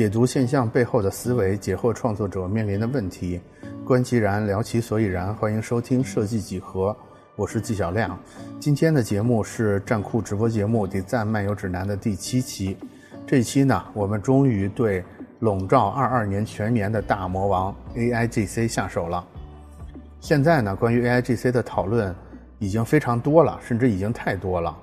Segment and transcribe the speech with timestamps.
[0.00, 3.38] 解读现象背后的思维，解惑创作者面临的问题，
[3.84, 5.34] 观其然，聊其所以然。
[5.34, 6.96] 欢迎收听设计几何，
[7.36, 8.18] 我是纪晓亮。
[8.58, 12.78] 今天的节目是站酷直播节目《d 赞漫游指南》的第七期。
[13.26, 15.04] 这期呢，我们终于对
[15.40, 19.22] 笼罩二二年全年的大魔王 AIGC 下手了。
[20.18, 22.16] 现在呢，关于 AIGC 的讨论
[22.58, 24.74] 已经非常多了，甚至已经太多了。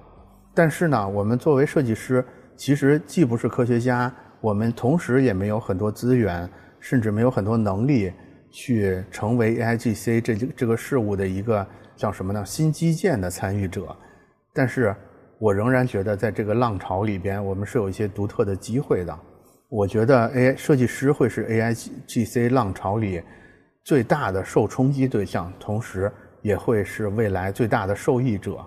[0.53, 2.23] 但是呢，我们作为设计师，
[2.55, 8.11] 其实既不是科学家，我们同时也没有很多资源，甚至没有很多能力
[8.51, 11.65] 去成为 AIGC 这这个事物的一个
[11.95, 12.45] 叫什么呢？
[12.45, 13.95] 新基建的参与者。
[14.53, 14.95] 但是
[15.39, 19.19] 我仍然觉得，在这个浪潮里边，我们是有一些独特的机会的。
[19.69, 23.21] 我觉得 AI 设计师会是 AIGC 浪潮里
[23.83, 28.57] 最大的受冲击对象，同时也会是未来最大的受益者。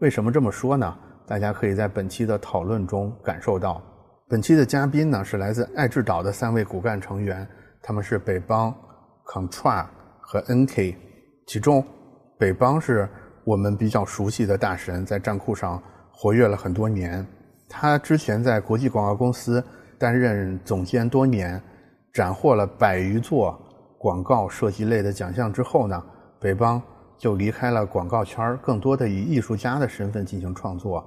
[0.00, 0.98] 为什么这么说呢？
[1.26, 3.82] 大家可以在本期的讨论中感受到，
[4.30, 7.48] 本期的嘉宾呢是来自爱智岛的三位骨干成员，
[7.80, 8.74] 他们是北邦、
[9.24, 9.86] Contra
[10.20, 10.94] 和 NK。
[11.46, 11.82] 其中，
[12.36, 13.08] 北邦是
[13.42, 17.26] 我们比较熟悉的大神，在站酷上活跃了很多年。
[17.70, 19.64] 他之前在国际广告公司
[19.98, 21.58] 担任总监多年，
[22.12, 23.58] 斩获了百余座
[23.96, 26.04] 广告设计类的奖项之后呢，
[26.38, 26.82] 北邦
[27.16, 31.02] 就离开了广告圈，更多的以艺术家的身份进行创作。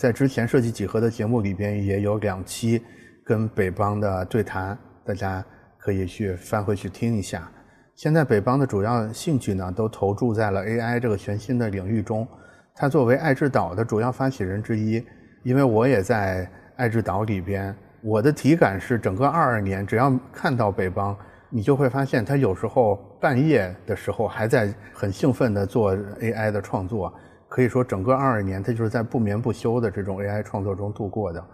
[0.00, 2.82] 在之前设计几何的节目里边也有两期
[3.22, 5.44] 跟北邦的对谈，大家
[5.76, 7.46] 可以去翻回去听一下。
[7.94, 12.26] 现在北邦的主要兴趣呢，都投注在了 AI 这个全新的领域中。
[12.74, 15.04] 他作为爱智岛的主要发起人之一，
[15.42, 21.14] 因为我也在爱智岛里边，我的体感是整个二二年，只要看到北邦，
[21.50, 27.12] 你就会发现他有时候半夜的时候还在很兴奋地做 AI 的创作。
[27.50, 31.44] 可以说，整个二二年他就是在不眠不休的这种 AI 创作中度过的。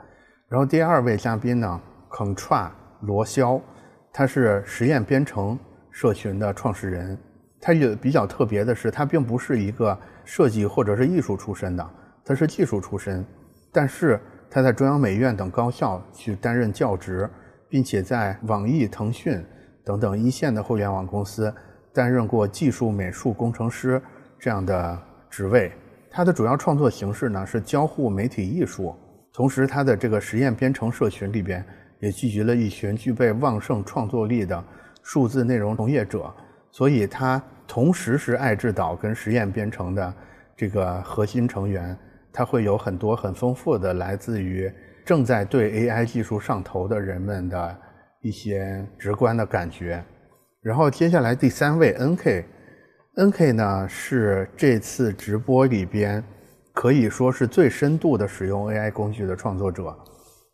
[0.46, 1.80] 然后第二位嘉宾呢
[2.10, 2.68] ，Contra
[3.00, 3.58] 罗霄，
[4.12, 5.58] 他是实验编程
[5.90, 7.18] 社群的创始人。
[7.58, 11.90] 他也比较特别的是，他并不是一个设计或者是艺术出身的，
[12.22, 13.24] 他是技术出身。
[13.72, 14.20] 但是
[14.50, 17.28] 他在中央美院等高校去担任教职，
[17.70, 19.42] 并且在网易、腾讯
[19.82, 21.52] 等等一线的互联网公司
[21.94, 24.00] 担任过技术美术工程师
[24.38, 25.72] 这样的职位。
[26.16, 28.96] 它的主要创作形式呢是交互媒体艺术，
[29.34, 31.62] 同时它的这个实验编程社群里边
[32.00, 34.64] 也聚集了一群具备旺盛创作力的
[35.02, 36.34] 数字内容从业者，
[36.70, 40.14] 所以它同时是爱智岛跟实验编程的
[40.56, 41.94] 这个核心成员，
[42.32, 44.72] 它会有很多很丰富的来自于
[45.04, 47.76] 正在对 AI 技术上头的人们的
[48.22, 50.02] 一些直观的感觉。
[50.62, 52.55] 然后接下来第三位 NK。
[53.18, 56.22] N.K 呢是这次直播里边
[56.74, 59.96] 可以说是最深度的使用 A.I 工具的创作者，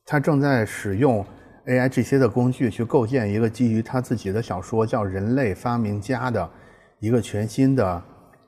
[0.06, 1.26] 他正在使用
[1.66, 6.48] A.I 这些的工具去构建一个基于他自己的小说叫《人类发明家》的
[7.00, 8.00] 一个全新的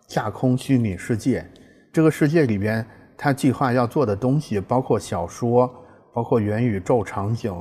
[0.06, 1.44] 架空虚拟世界。
[1.92, 2.86] 这个世界里边，
[3.18, 5.68] 他计划要做的东西包括小说，
[6.12, 7.52] 包括元宇宙场景，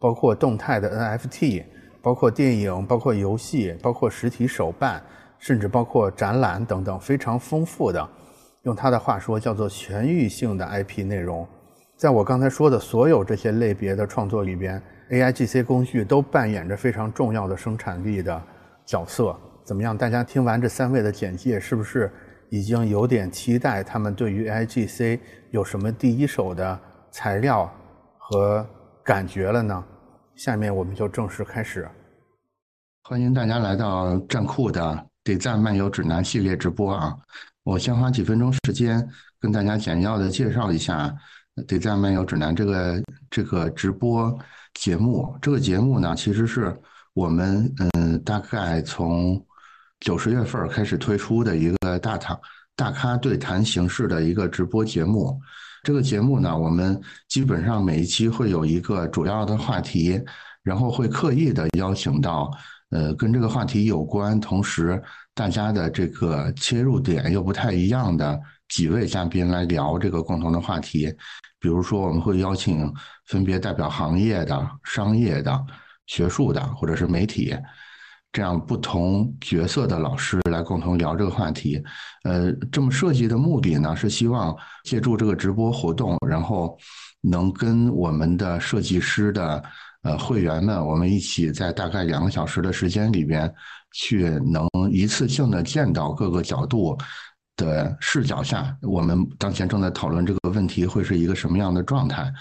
[0.00, 1.62] 包括动态的 N.F.T，
[2.02, 5.00] 包括电影，包括游戏，包括实体手办。
[5.40, 8.08] 甚至包括展览等等非常丰富的，
[8.62, 11.48] 用他的话说叫做全域性的 IP 内容。
[11.96, 14.80] 在我刚才说的所有这些类别的创作里边
[15.10, 18.40] ，AIGC 工具都扮演着非常重要的生产力的
[18.86, 19.36] 角色。
[19.64, 19.96] 怎么样？
[19.96, 22.10] 大家听完这三位的简介，是不是
[22.48, 26.78] 已经有点期待他们对于 AIGC 有什么第一手的
[27.10, 27.70] 材料
[28.18, 28.66] 和
[29.04, 29.84] 感觉了呢？
[30.36, 31.88] 下面我们就正式开始。
[33.02, 35.09] 欢迎大家来到站酷的。
[35.30, 37.16] 得赞漫游指南系列直播啊！
[37.62, 39.08] 我先花几分钟时间
[39.38, 41.14] 跟大家简要的介绍一下
[41.68, 44.36] 得赞漫游指南这个这个直播
[44.74, 45.32] 节目。
[45.40, 46.76] 这个节目呢，其实是
[47.14, 49.40] 我们嗯大概从
[50.00, 52.36] 九十月份开始推出的一个大堂
[52.74, 55.40] 大咖对谈形式的一个直播节目。
[55.84, 60.20] 这个节目呢，我们基本上每一期会有一个主要的话题，
[60.64, 62.50] 然后会刻意的邀请到。
[62.90, 65.00] 呃，跟这个话题有关，同时
[65.32, 71.06] 大家的这个切入点又不太一样的几位嘉宾来聊这个共同的话题。
[71.60, 72.92] 比如说，我们会邀请
[73.26, 75.64] 分别代表行业的、商业的、
[76.06, 77.54] 学术的，或者是媒体
[78.32, 81.80] 这样不同角色的老师来共同聊这个话题。
[82.24, 86.76] 呃，这么设计的目的呢，是希望借助这个直播活动，然后
[87.20, 89.62] 能跟我们的设计师的。
[90.02, 93.52] 呃，会员们，我们一起在大概两个小时的时间里边，
[93.92, 96.96] 去能一次性的见到各个角度
[97.56, 102.32] 的视角下，我们当前正在讨论这个问题会是一个什么样的状态。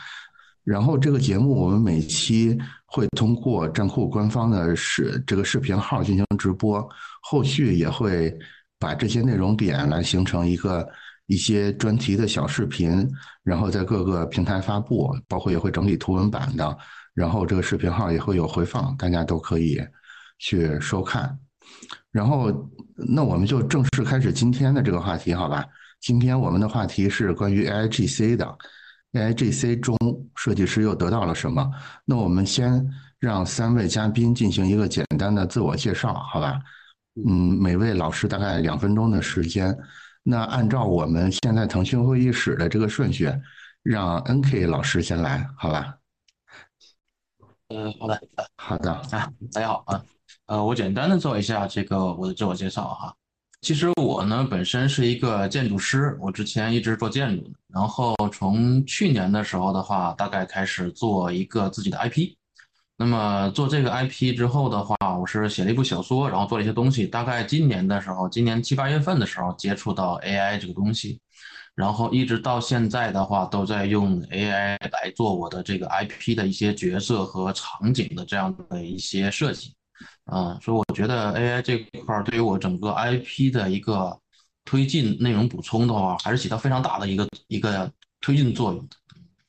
[0.63, 6.87] 然后这个节目我们每期会通过站酷官方的视这个视频号进行直播，
[7.21, 8.37] 后续也会
[8.77, 10.87] 把这些内容点来形成一个
[11.25, 13.05] 一些专题的小视频，
[13.43, 16.77] 然后在各个平台发布，包括也会整理图文版的，
[17.13, 19.79] 然后这个视频号也会有回放，大家都可以
[20.37, 21.37] 去收看。
[22.11, 22.51] 然后，
[22.95, 25.65] 那我们就正式开始今天的这个话题，好吧？
[26.01, 28.57] 今天我们的话题是关于 AIGC 的
[29.13, 29.97] ，AIGC 中
[30.35, 31.69] 设计师又得到了什么？
[32.05, 32.83] 那我们先
[33.19, 36.59] 让三位嘉宾进行一个简单的自我介绍，好吧？
[37.27, 39.77] 嗯，每位老师大概两分钟的时间。
[40.23, 43.31] 那按照我们现在腾讯会议室的这个顺序，
[43.83, 45.98] 让 NK 老师先来，好吧？
[47.69, 48.19] 嗯，好的，
[48.55, 50.03] 好的啊，大家好啊。
[50.47, 53.13] 呃，我简单的做一下这个我的自我介绍哈。
[53.61, 57.51] 其实我呢本身是一个建筑师，我之前一直做建筑的。
[57.71, 62.33] 然后从去年的时候的话，大概开始做一个自己的 IP。
[62.97, 67.05] 那么做这个 IP 之后的话，我是写了一部小说，然后做了一些东西。
[67.05, 71.21] 大概今年的时候，今年七八月份的时候接触到 AI 这个东西，
[71.79, 79.73] 然后一直到现在的话，都在用 AI 来做我的这个 IP 的一些角色和场景的这样的一些设计。
[80.25, 84.19] 啊，所以我觉得 AI 这块儿对于我整个 IP 的一个
[84.65, 87.89] 推进、内容补充的话，还是起到非常大的一个一个
[88.19, 88.97] 推进作用的。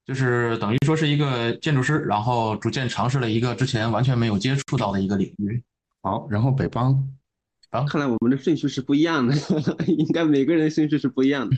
[0.06, 5.60] 就是等于说是一个建筑师，然后逐渐尝试了一个之前完全没有接触到的一个领域。
[6.00, 7.08] 好，然后北邦，
[7.70, 9.34] 啊，看来我们的顺序是不一样的，
[9.88, 11.56] 应该每个人顺序是不一样的。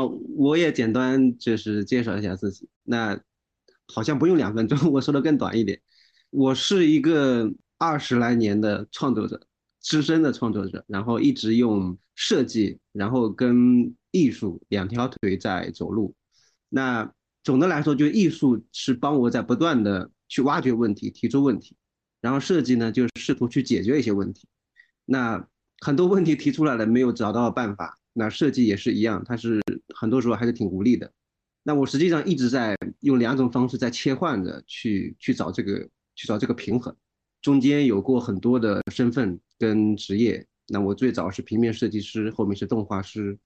[0.00, 2.66] 好，我也简单就是介绍一下自己。
[2.84, 3.20] 那
[3.86, 5.78] 好像不用两分钟，我说的更短一点。
[6.30, 7.52] 我是一个。
[7.82, 9.40] 二十来年的创作者，
[9.80, 16.14] 资深的创作者，然后一直用设计，然后跟艺术两条腿在走路。
[16.68, 17.10] 那
[17.42, 21.74] 总的来说，就艺术是帮我在不断的去挖掘问题、提出问题，
[22.20, 24.46] 然后设计呢，就试图去解决一些问题。
[25.06, 25.48] 那
[25.80, 29.58] 很多问题提出来了，没有找到办法，那设计也是一样，它是
[30.00, 31.12] 很多时候还是挺无力的。
[31.62, 36.96] 那我实际上一直在用两种方式在切换着去去找这个去找这个平衡。
[37.42, 43.38] 中间有过很多的身份跟职业，那我最早是平面设计师，后面是动画师，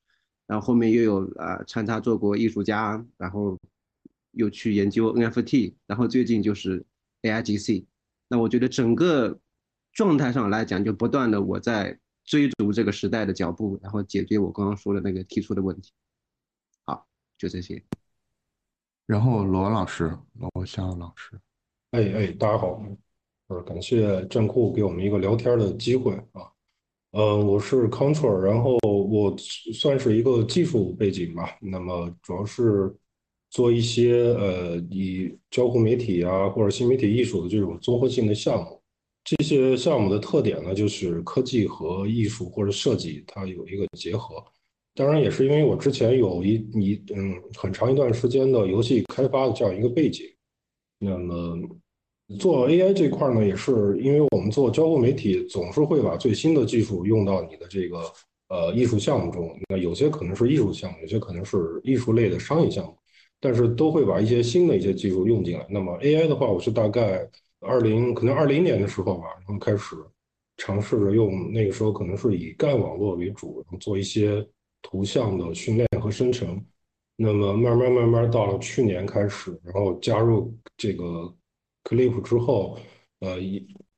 [0.46, 3.58] 然后后面又有啊穿插做过艺术家，然后
[4.30, 6.84] 又去研究 NFT，然后最近就是
[7.22, 7.84] AIGC。
[8.28, 9.40] 那我觉得整个
[9.92, 15.90] 状态上来讲，就不断的我在追逐这个时代的脚步，然后解决我刚刚说的那个提出的问题。
[17.38, 17.82] 就这些。
[19.06, 21.38] 然后罗老师，罗翔老师，
[21.90, 22.82] 哎哎，大家好。
[23.48, 26.50] 呃，感谢站酷给我们一个聊天的机会啊。
[27.10, 29.36] 呃，我是 Control，然后我
[29.74, 31.58] 算是一个技术背景吧。
[31.60, 32.96] 那么主要是
[33.50, 38.82] 做一些呃以交互媒体啊或者新媒体艺术的这种综合性的项目。
[39.22, 44.42] 这些项目的特点呢，就是科技和艺术或者设计它有一个结合。
[44.94, 50.26] 当然也是因为我之前有一一嗯很长一段时间的游戏开发的这样一个背景。
[50.98, 51.58] 那么。
[52.38, 58.00] 做 AI 这块呢，也是因为我们做交互媒体，总是会把最新的技术用到你的这个
[58.48, 59.54] 呃艺术项目中。
[59.68, 62.96] 那有些可能是艺术项目，有些可能是艺术类的商业项目，
[63.38, 65.66] 但是都会把一些新的一些技术用进来。
[65.68, 67.28] 那么 AI 的话，我是大概
[67.60, 69.94] 二零可能二零年的时候吧，然后开始
[70.56, 74.44] 尝试着用，那个时候可能是以干网络为主，然后做一些
[74.84, 76.64] 图像的训练和生成。
[77.16, 81.34] 那么慢慢慢慢到了去年开始，然后加入这个。
[81.86, 82.78] Clip 之后，
[83.20, 83.36] 呃，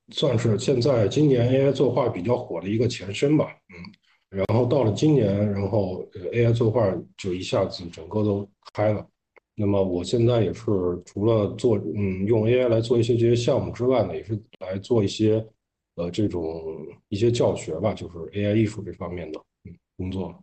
[0.09, 9.07] 算是现在今年 AI 作画比较火的一个前身吧，嗯，然后到了今年，然后 AI 作画就一下子整个都开了。
[9.55, 10.65] 那么我现在也是
[11.05, 15.47] 除了做，嗯，用 AI 来做一些这些项目之外呢，也是来做一些，
[15.95, 16.61] 呃，这种
[17.09, 20.43] 一些教学吧，就是 AI 艺术这方面的，嗯，工作。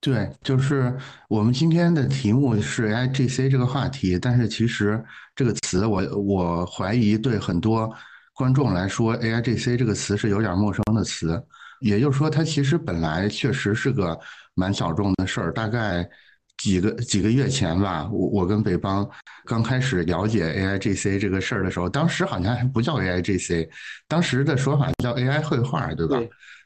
[0.00, 0.96] 对，就是
[1.28, 5.04] 我们今天的题目是 AIGC 这个话题，但是其实
[5.36, 7.94] 这个词，我我怀疑对很多
[8.32, 11.38] 观众来说，AIGC 这个词是有点陌生的词。
[11.80, 14.18] 也就是说，它其实本来确实是个
[14.54, 15.52] 蛮小众的事儿。
[15.52, 16.08] 大概
[16.56, 19.06] 几个几个月前吧，我我跟北邦
[19.44, 23.68] 刚开始了解 AIGC 这个事儿的时候，当时好像还不叫 AIGC，
[24.08, 26.16] 当时的说法叫 AI 绘画，对吧？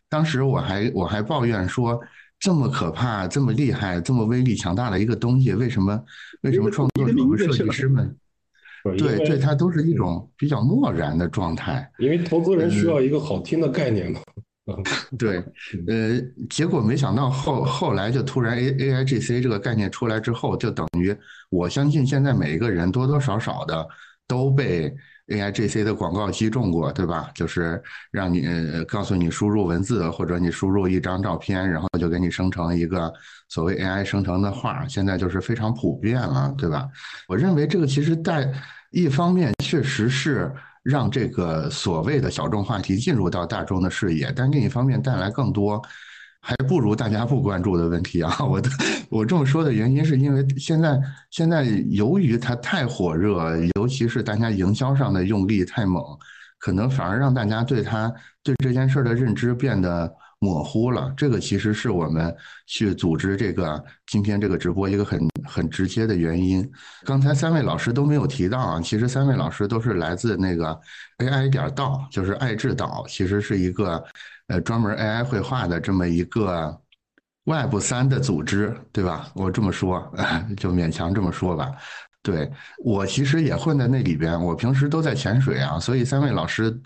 [0.08, 2.00] 当时我还我还抱怨说。
[2.44, 5.98] 这么可怕、这么厉害、这么威力强大的一个东西，为什么？
[6.42, 8.14] 为什么创作者和设计师们
[8.98, 11.90] 对对它都是一种比较漠然的状态？
[11.98, 14.20] 因为投资人需要一个好听的概念嘛。
[15.18, 15.42] 对，
[15.86, 16.20] 呃，
[16.50, 21.16] 结果没想到后后来就突然 A A I G C 这个概念出来之后，就等于
[21.48, 23.88] 我相信现在每一个人多多少少的
[24.28, 24.94] 都被
[25.28, 27.30] A I G C 的广告击中过，对吧？
[27.34, 28.46] 就是让你
[28.86, 33.12] 告诉你输入文字或者你输入一张照片，然后就给你生成一个
[33.48, 36.88] 所谓 A I 生成的画，现在就是非常普遍了，对吧？
[37.28, 38.52] 我认为这个其实带
[38.90, 40.52] 一方面确实是。
[40.84, 45.82] 让这个所谓的小众话题进入到大众的视野，但另一方面带来更多
[46.46, 48.36] 还不如大家不关注的问题啊！
[48.44, 48.60] 我
[49.08, 56.04] 我这么说的原因是因为现在现在由于它太火热，尤其是大家营销上的用力太猛，
[56.58, 60.14] 可能反而让大家对它对这件事的认知变得。
[60.40, 62.34] 模糊了，这个其实是我们
[62.66, 66.70] 去组织这个今天这个直播一个很很直接的原因。
[67.02, 70.78] 刚才三位老师都没有提到啊，其实三位老师都是来自那个
[71.16, 74.04] AI 点道，就是爱智岛，其实是一个
[74.48, 76.80] 呃专门 AI 绘画的这么一个
[77.44, 79.30] Web 三的组织，对吧？
[79.34, 80.12] 我这么说
[80.56, 81.70] 就勉强这么说吧。
[82.22, 82.50] 对
[82.82, 86.80] 我其实也混在那里边，我平时都在潜水啊，所以三位老师。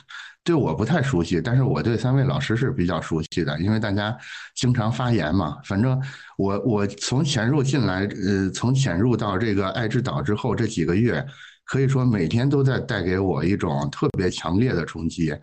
[0.44, 4.16] 对我不太熟悉，但是我对三位老师是比较熟悉的，因为大家
[4.54, 5.58] 经常发言嘛。
[5.62, 6.00] 反正
[6.38, 11.22] 我我从潜入进来，呃，从潜入到这个爱之岛之后，这几个月
[11.64, 15.34] 可以说每天都在带给我一种特别强烈的冲击。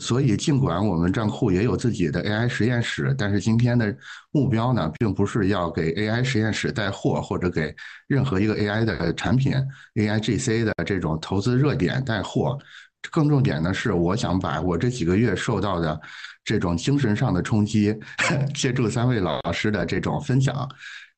[0.00, 3.94] 所以尽管我们站库也有自己的 AI 实验室，但是今天的
[4.30, 7.74] 目标呢，并不是要给 AI 实验室带货，或者给
[8.06, 9.52] 任何一个 AI 的产品
[9.94, 12.58] AIGC 的这种投资热点带货。
[13.10, 16.00] 更重点的是，我想把我这几个月受到的
[16.42, 17.94] 这种精神上的冲击，
[18.54, 20.66] 借助三位老师的这种分享，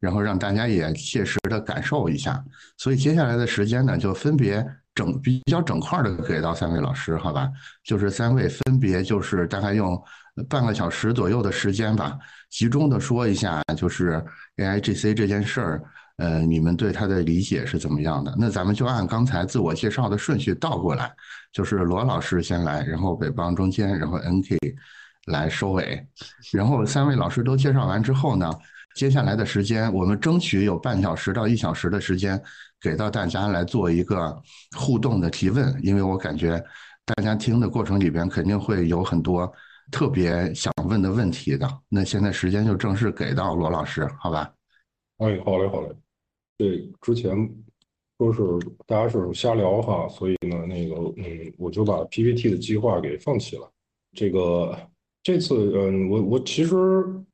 [0.00, 2.44] 然后让大家也切实的感受一下。
[2.76, 7.48] 所以接下来的时间呢，就分别整比较整块的给到三位老师，好吧？
[7.84, 10.02] 就是三位分别就是大概用
[10.48, 12.18] 半个小时左右的时间吧，
[12.50, 14.24] 集中的说一下，就是
[14.56, 15.82] AIGC 这件事儿。
[16.16, 18.34] 呃，你们对他的理解是怎么样的？
[18.38, 21.14] 那咱们就按刚才自我介绍的顺序倒过来，
[21.52, 24.56] 就是罗老师先来，然后北邦中间，然后 NK
[25.26, 26.02] 来收尾。
[26.54, 28.50] 然后三位老师都介绍完之后呢，
[28.96, 32.42] 接下来的时间我们争取有半小时到一小时的时间
[32.80, 34.34] 给到大家来做一个
[34.74, 36.58] 互动的提问，因为我感觉
[37.04, 39.52] 大家听的过程里边肯定会有很多
[39.92, 41.68] 特别想问的问题的。
[41.90, 44.50] 那现在时间就正式给到罗老师，好吧？
[45.18, 45.94] 哎，好嘞，好嘞。
[46.56, 47.36] 对，之前
[48.16, 48.40] 说是
[48.86, 53.70] 大家是瞎聊哈，所以呢，那个嗯，我就把 PPT 的计划给放弃了。
[54.14, 54.74] 这个
[55.26, 56.76] 这次嗯，我我其实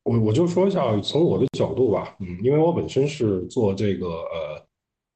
[0.03, 4.67] 我我就说一下，从我的角度吧，嗯，因为我本身是做这个呃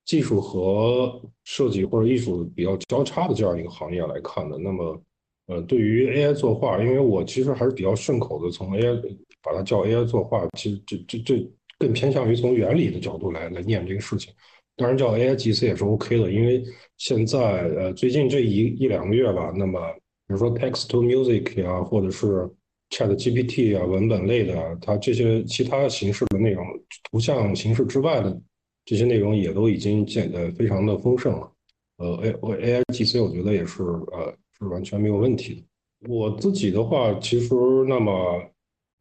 [0.04, 4.58] 技术和设计或者艺术比较交叉的这样一个行业来看的。
[4.58, 5.02] 那么
[5.46, 9.00] 呃，对于 AI 作画，因为我其实还是比较顺口的，从 AI
[9.42, 11.50] 把它叫 AI 作画，其实这这这。
[11.78, 14.32] 更偏向于从原理的角度来来念这个事情，
[14.76, 16.62] 当然叫 AIGC 也是 OK 的，因为
[16.98, 19.78] 现在呃最近这一一两个月吧，那么
[20.26, 22.48] 比如说 Text to Music 呀，或者是
[22.90, 26.64] Chat GPT 啊，文本类的，它这些其他形式的内容，
[27.10, 28.40] 图像形式之外的
[28.84, 31.52] 这些内容也都已经建得非常的丰盛了。
[31.98, 36.12] 呃，A 我 AIGC 我觉得也是呃是完全没有问题的。
[36.12, 37.54] 我自己的话，其实
[37.88, 38.42] 那么。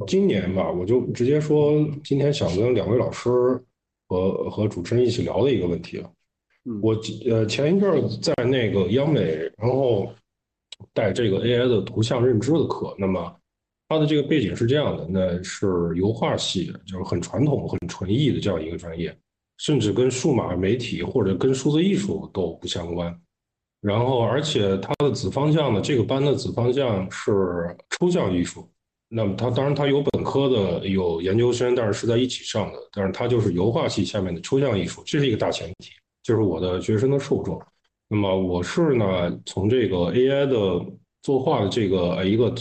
[0.08, 1.72] 今年吧，我就直接说，
[2.04, 3.30] 今天想跟两位老师
[4.10, 6.12] 和和主持人一起聊的一个问题了。
[6.82, 6.94] 我
[7.30, 10.12] 呃前一阵儿在那个央美，然后
[10.94, 13.34] 带这个 AI 的图像认知的课，那么
[13.88, 19.16] 它的这个背景是这样的，那是油画系，就是很传统、很纯艺的这样一个专业，
[19.58, 23.16] 甚至跟数码媒体或者跟数字艺术都不相关。
[23.82, 28.68] 然后，而且它的子方向呢，这个班的子方向是抽象艺术。
[29.08, 32.80] 那么他当然他有本科的，有研究生，但是是在一起上的。
[32.92, 35.92] 但是他就是油画系下面的抽象艺术，这是一个大前提，
[36.24, 37.62] 就是我的学生的受众。
[38.08, 40.84] 那么我是呢，从这个 AI 的
[41.22, 42.52] 作画的这个一个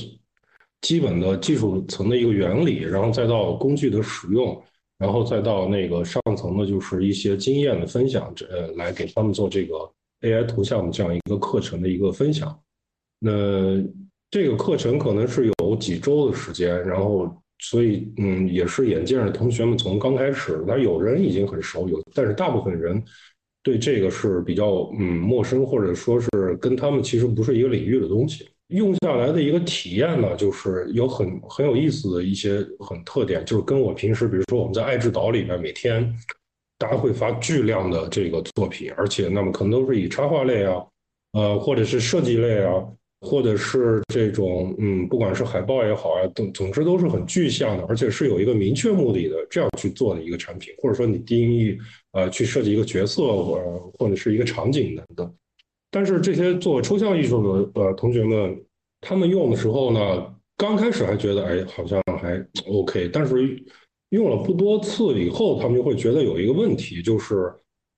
[0.84, 4.62] 基本的技术层的一个原理，然后再到工具的使用，
[4.98, 9.74] 然后再到那个上层的，就是一些经验的分享，这呃，来给他们做这个
[10.20, 12.56] AI 图像的这样一个课程的一个分享。
[13.18, 13.82] 那。
[14.30, 23.00] 这个课程可能是有几周的时间，然后所以嗯，也是眼见着同学们从刚开始，但有人已经很熟，有但是大部分人
[23.62, 26.28] 对这个是比较嗯陌生，或者说是
[26.60, 28.48] 跟他们其实不是一个领域的东西。
[28.74, 36.14] 用下来的一个体验呢，就是有很很有意思的一些很特点，就是跟我平时比如说我们在爱智岛里面每天
[36.78, 40.84] 大家会发巨量的这个作品，而且那么可能都是以插画类啊，
[41.32, 42.84] 呃或者是设计类啊。
[43.26, 51.74] 或者是这种嗯，不管是海报也好啊，总总之都是很具象的，而且是有一个明确目的的这样去做的一个产品，或者说你定义
[52.12, 55.34] 呃去设计一个角色或或者是一个场景等等。
[55.94, 58.60] 但是这些做抽象艺术的呃同学们，
[59.00, 63.56] 他们用的时候呢，刚开始还觉得哎好像还 OK，但是
[64.08, 67.54] 用了不多次以后，他们就会觉得有一个问题，就是。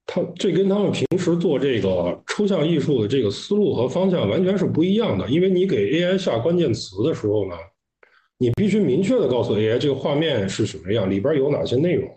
[0.08, 5.28] 他这跟他们平时做这个抽象艺术的这个思路和方向完全是不一样的。
[5.28, 7.56] 因为你给 AI 下关键词的时候呢，
[8.38, 12.08] 你必须明确的告诉 AI 这个画面是什么样，里边有哪些内容，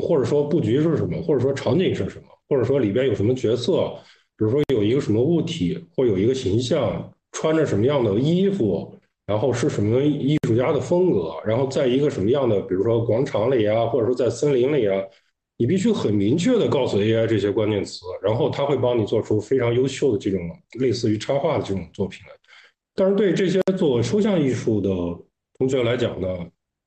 [0.00, 3.92] 或者说布局是什么，或者说场景是什么，或者说里边有什么角色，
[4.38, 15.02] 比如说有一个什么物体或有一个形象穿着什么样的衣服，然后是什么艺术家的风格，然后在一个什么样的，比如说广场里啊，或者说在森林里啊。
[15.60, 20.38] 你必须很明确的告诉 AI 这些关键词，然后它会帮你做出非常优秀的这种
[20.78, 22.32] 类似于插画的这种作品来。
[22.94, 24.88] 但是对这些做抽象艺术的
[25.58, 26.28] 同学来讲呢，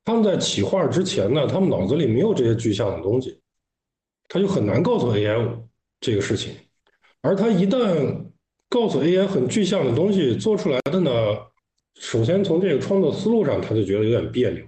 [0.05, 3.38] 他们在起画之前呢，他们脑子里没有这些具象的东西，
[4.29, 5.53] 他就很难告诉 AI
[6.00, 6.53] 这个事情。
[7.22, 8.16] 而他一旦
[8.70, 11.12] 告诉 AI 很具象的东西，做出来的呢，
[11.96, 14.63] 首先从这个创作思路上，他就觉得有点别扭。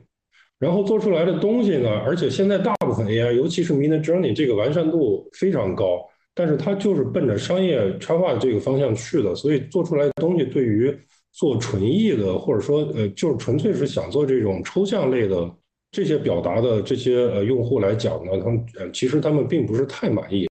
[0.60, 6.00] 然后做出来的东西呢，而且现在大部分 AI，尤其是 Mid Journey 这个完善度非常高，
[6.34, 10.96] 但是它就是奔着商业插画这个方向去的，所以做出来的东西对于
[11.34, 15.52] 做纯艺的，或者说呃，就是纯粹是想做这种抽象类的
[15.94, 20.46] 这些表达的这些呃用户来讲呢，他们呃其实他们并不是太满意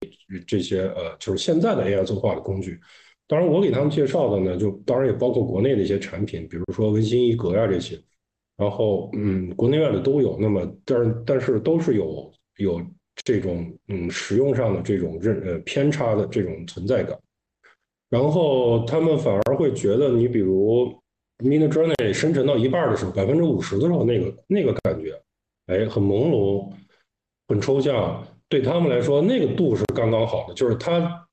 [0.46, 2.78] 这些呃就是现在的 AI 作画的工具。
[3.26, 7.98] 当然，我给他们介绍的呢，就当然也包括国内的一些产品，比如说文心一格呀这些。
[8.56, 10.36] 然后，嗯，国内外的都有。
[10.38, 12.80] 那么，但是但是都是有有
[13.24, 17.18] 这种嗯使用上的这种认呃偏差的这种存在感。
[18.10, 20.94] 然后他们反而会觉得，你比如
[21.38, 25.18] Mid Journey 生成到一半的时候，百分之五十的时候，那个那个感觉，
[25.72, 26.70] 哎，很朦胧，
[27.48, 28.26] 很抽象。
[28.48, 31.26] 对他们来说，那个度是刚刚好的，就是它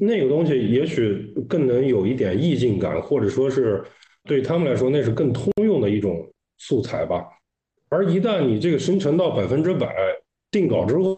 [0.00, 3.84] 那个东西也许更能有一点意境感，或者说是
[4.24, 6.28] 对他们来说，那是更通用的一种。
[6.60, 7.24] 素材吧，
[7.88, 9.94] 而一旦你这个生成到百分之百
[10.50, 11.16] 定稿之后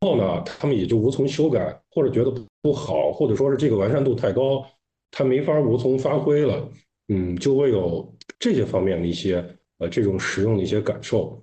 [0.00, 4.64] 后呢，他们也就无从修改，或者觉得不好，或者说是这个完善度太高，
[5.10, 6.66] 他没法无从发挥了，
[7.08, 9.44] 嗯，就会有这些方面的一些
[9.76, 11.38] 呃这种使用的一些感受。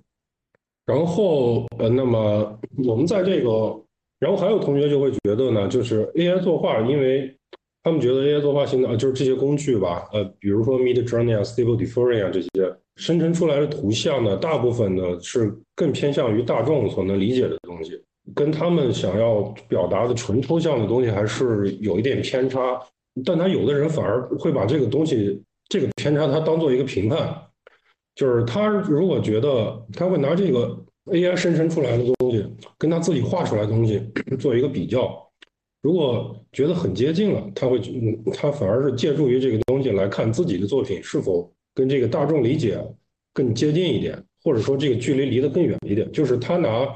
[0.86, 3.78] 然后呃，那么我们在这个，
[4.18, 7.34] 然后还有同学就会觉得呢，就是 AI 作画，因为
[7.82, 12.48] 他们觉得 AI 作画现在就是这些工具吧，呃，比如说 Mid Journey 啊、Stable Diffusion 啊这些。
[12.96, 18.00] 生成出来的图像呢，大部分呢是更偏向于大众所能理解的东西，
[18.34, 22.80] 跟他们想要表达的纯抽象的东西还是有一点偏差。
[23.22, 27.38] 但他有的人反而会把这个东西，这个偏差他当做一个评判，
[28.16, 30.76] 就是他如果觉得他会拿这个
[31.12, 32.44] AI 生成出来的东西
[32.76, 34.02] 跟他自己画出来的东西
[34.40, 35.16] 做一个比较，
[35.82, 37.78] 如果觉得很接近了，他会
[38.34, 41.48] 他反而是借助于这个东西来看自己的作品是否。
[41.76, 42.82] 跟这个大众理解
[43.34, 46.88] 更接近一点，或者说这个距离离得更远一点，就是他拿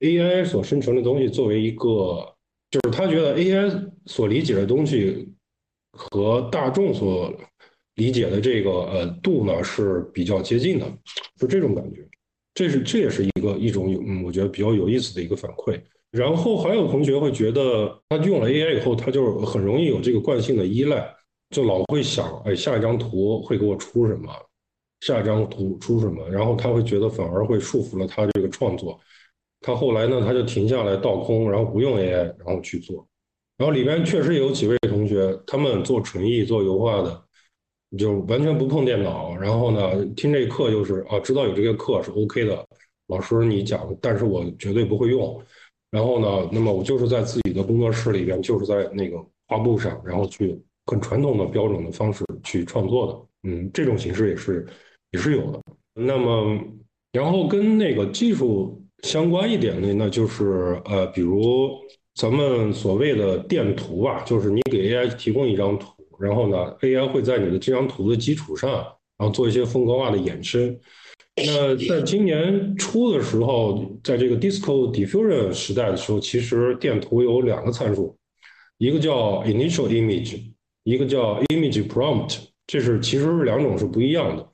[0.00, 2.34] AI 所生成的东西作为一个，
[2.70, 5.28] 就是他觉得 AI 所理解的东西
[5.92, 7.30] 和大众所
[7.98, 10.86] 理解的这个呃度呢是比较接近的，
[11.38, 12.08] 就这种感觉，
[12.54, 15.78] 这是这也是一个一种有嗯，我觉得比较有意思的一个反馈。
[16.10, 21.14] 然后还有同学会觉得，他用了 AI 以后，他就很容易有这个惯性的依赖。
[21.50, 24.30] 就老会想，哎，下一张图会给我出什么？
[25.00, 26.28] 下一张图出什么？
[26.30, 28.98] 然后他会觉得反而会束缚了他这个创作。
[29.60, 33.06] 他后来呢，他就停下来倒空，然后不用 AI，然后去做。
[33.56, 37.22] 然后里边确实有几位同学，他们做纯艺、做油画的，
[37.96, 39.36] 就完全不碰电脑。
[39.36, 42.66] 然后呢，听这课就是啊，知道有这个课是 OK 的，
[43.06, 45.40] 老师你讲，但是我绝对不会用。
[45.90, 50.60] 然后呢，那么我就是在自己的工作室里边，就是在那个画布上，然后去。
[50.90, 54.66] 很传统的标准的方式去创作的，嗯，这种形式也是
[55.10, 55.60] 也是有的。
[55.92, 56.58] 那么，
[57.12, 61.68] 然后跟那个技术相关一点的，那就是呃，比如
[62.14, 68.70] 咱们所谓的电图吧，就是你给 AI 提供一张图，然后呢，AI 会在你的这张图的基础上，
[69.16, 70.78] 然后做一些风格化的衍生。
[71.36, 78.16] 那在今年初的时候，在这个 Disco Diffusion 时代的时候，其实电图有两个参数，
[78.78, 80.52] 一个叫 Initial Image。
[80.84, 84.48] 一个叫 image prompt，这是其实是两种是不一样的。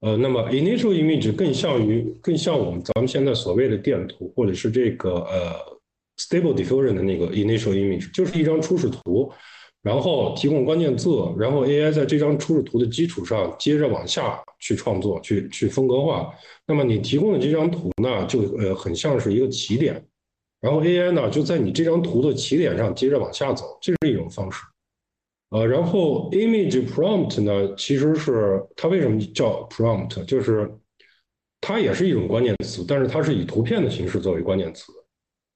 [0.00, 5.54] 呃，那么 initial image 更像于更像我们咱们现在所谓的电图，或者是这个呃
[6.18, 9.32] stable diffusion 的那个 initial image，就是一张初始图。
[9.82, 16.30] 然后提供关键字，然后 AI 在这张初始图的基础上接着往下去创作，去去风格化。
[16.66, 20.04] 那么你提供的这张图呢，就呃很像是一个起点，
[20.60, 24.62] 然后 AI 呢就在你这张图的起点上接着往下走，这是一种方式。
[25.48, 30.70] 呃，然后 image prompt 呢，其实是它为什么叫 prompt，就是
[31.60, 34.92] 它也是一种关键词，但是它是以图片的形式作为关键词。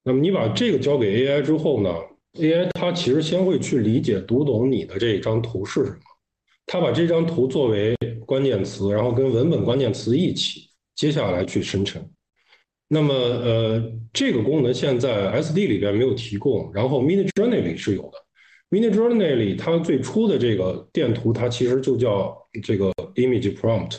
[0.02, 1.94] 那么你把这个交给 AI 之后呢
[2.34, 5.98] ，AI 它其实先会去理解、读懂你的这一张图是什么，
[6.66, 7.94] 它把这张图作为
[8.26, 12.02] 关键词，然后跟文本关键词一起，接下来去生成。
[12.88, 18.18] 那么呃，这个功能现在 SD 里边没有提供，然后 Midjourney 里是有的。
[18.70, 23.98] Midjourney 里，它最初的这个电图，它其实就叫这个 image prompt，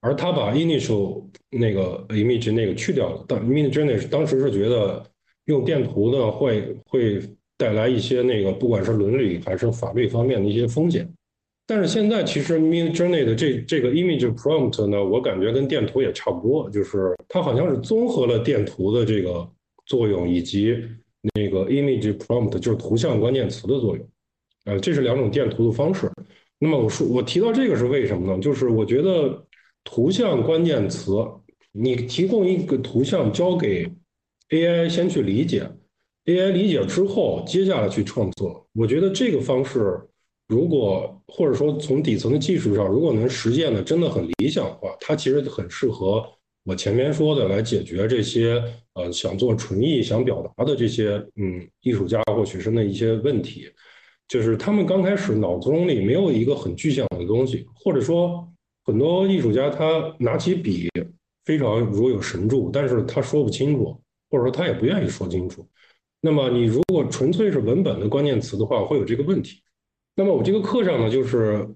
[0.00, 3.24] 而它把 initial 那个 image 那个去掉了。
[3.26, 5.04] 但 Midjourney 当时是觉得
[5.46, 7.20] 用电图呢会会
[7.60, 11.06] 带来一些那个不管是伦理还是法律方面的一些风险。
[11.66, 19.46] 但是现在其实 Midjourney 的这这个 image prompt 呢，我感觉跟电图也差不多，就是它好像是综合了电图的这个
[19.84, 20.82] 作用以及。
[21.34, 24.08] 那个 image prompt 就是图像关键词的作用，
[24.64, 26.10] 呃，这是两种电图的方式。
[26.58, 28.40] 那么我说我提到这个是为什么呢？
[28.40, 29.44] 就是我觉得
[29.84, 31.12] 图像关键词，
[31.72, 33.86] 你提供一个图像交给
[34.48, 35.70] AI 先去理解
[36.26, 38.66] ，AI 理解之后，接下来去创作。
[38.72, 40.00] 我觉得这个方式，
[40.48, 46.24] 如果或者说从底层的技术上，如果能实现的真的很理想化，它其实很适合。
[46.64, 53.66] 我前面说的来解决这些呃想做纯艺想表达的这些嗯艺术家或学生的一些问题，
[54.28, 58.46] 就是他们刚开始脑中里没有一个很具象的东西，或者说
[58.84, 60.88] 很多艺术家他拿起笔
[61.46, 65.66] 非常如有神助，但是他说不清楚，或者说他也不愿意说清楚。
[66.20, 69.62] 那么你如果纯粹是文本的关键词的话，会有这个问题。
[70.14, 71.68] 那么我这个课上呢，就是。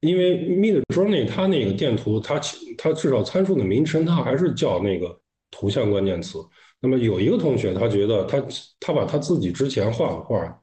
[0.00, 2.38] 因为 Midjourney 它那个电图，它
[2.76, 5.18] 它至少参数的名称，它还是叫那个
[5.50, 6.38] 图像关键词。
[6.80, 8.40] 那么有一个同学，他觉得他
[8.78, 10.62] 他把他自己之前画的画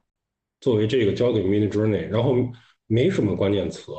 [0.60, 2.36] 作为这个交给 Midjourney，然后
[2.86, 3.90] 没什么关键词，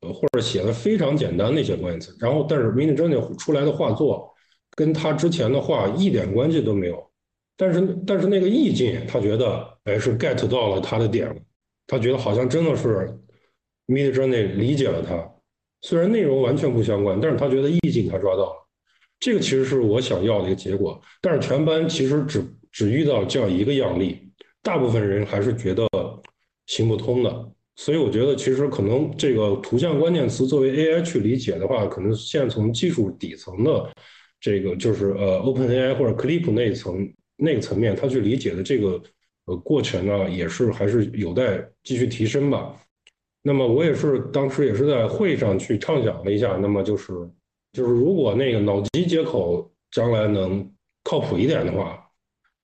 [0.00, 4.32] 或者写的非常简单那些关键词，然后但是 Midjourney 出来的画作
[4.76, 7.10] 跟他之前的画一点关系都没有。
[7.56, 11.36] 但是但是那个意境，他觉得哎是 get 到了他的点了，
[11.86, 13.18] 他觉得好像真的是。
[13.86, 15.30] Midjourney 理解了它，
[15.82, 18.68] 虽然内容完全不相关，但是他觉得意境他抓到了，
[19.20, 20.98] 这个其实是我想要的一个结果。
[21.20, 25.86] 但是全班其实只只遇到这样一个样例，大部分人还是觉得
[26.64, 27.52] 行不通的。
[27.76, 33.92] 所以我觉得其实可能这个图像关键词作为 AI 去理解的话，可能现在从技术底层的
[34.40, 37.06] 这个就是呃 OpenAI 或者 Clip 那一层
[37.44, 39.00] 那个层面，他去理解的这个
[39.44, 42.74] 呃过程呢，也是还是有待继续提升吧。
[43.42, 47.12] 那么我也是当时也是在会上去畅想了一下，那么就是
[47.72, 50.68] 就是如果那个脑机接口将来能
[51.02, 52.02] 靠谱一点的话，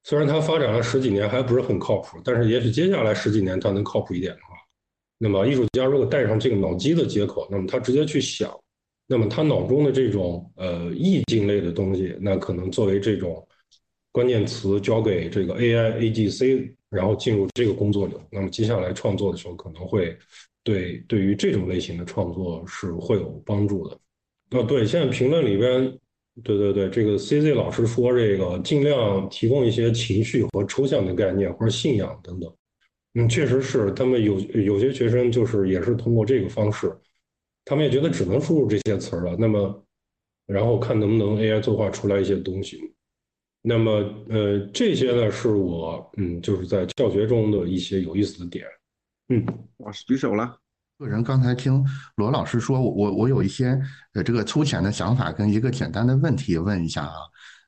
[0.05, 4.57] 虽然它发展了十几年还不是很靠谱，但是也许接下来十几年它能靠谱一点的话，
[5.19, 8.51] 那么艺术家如果带上这个脑机的接口，那么他直接去想，
[9.07, 13.47] 那么他脑中的这种呃意境类的东西，那可能作为这种
[14.13, 20.17] 关键词交给这个 AI AGC，然后进入这个工作流，那么接下来创作的时候可能会。
[20.63, 23.99] 对，对于这种类型的创作是会有帮助的。
[24.51, 25.91] 哦，对，现在评论里边，
[26.45, 32.55] 对对对，这个 CZ 老师说这个尽量提供一些情绪和抽象的概念或者信仰等等。
[33.15, 36.95] 嗯，确实是，他们有有些学生就是也是通过这个方式，
[37.65, 39.35] 他们也觉得只能输入这些词儿了。
[39.39, 39.83] 那么，
[40.47, 42.93] 然后看能不能 AI 作画出来一些东西。
[43.63, 43.91] 那么，
[44.29, 48.65] 呃，这些呢是我嗯就是在教学中的一些有意思的点。
[49.29, 49.45] 嗯，
[49.79, 50.57] 老师举手了。
[50.99, 51.85] 个人刚才听
[52.17, 53.81] 罗老师说，我我有一些
[54.15, 57.15] 呃这个粗浅的想法跟一个简单的问题问一下啊。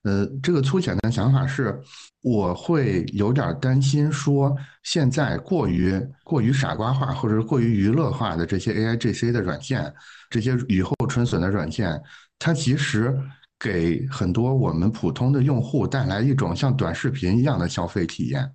[0.04, 1.80] 呃，这个粗浅的想法是，
[2.22, 4.52] 我会有点担心说，
[4.82, 9.94] 现在过于过于傻瓜化或者是过于娱乐化的这些 A I G C 的软件，
[10.28, 12.02] 这些雨后春笋的软件，
[12.38, 13.16] 它其实
[13.62, 18.50] 给很多我们普通的用户带来一种像短视频一样的消费体验。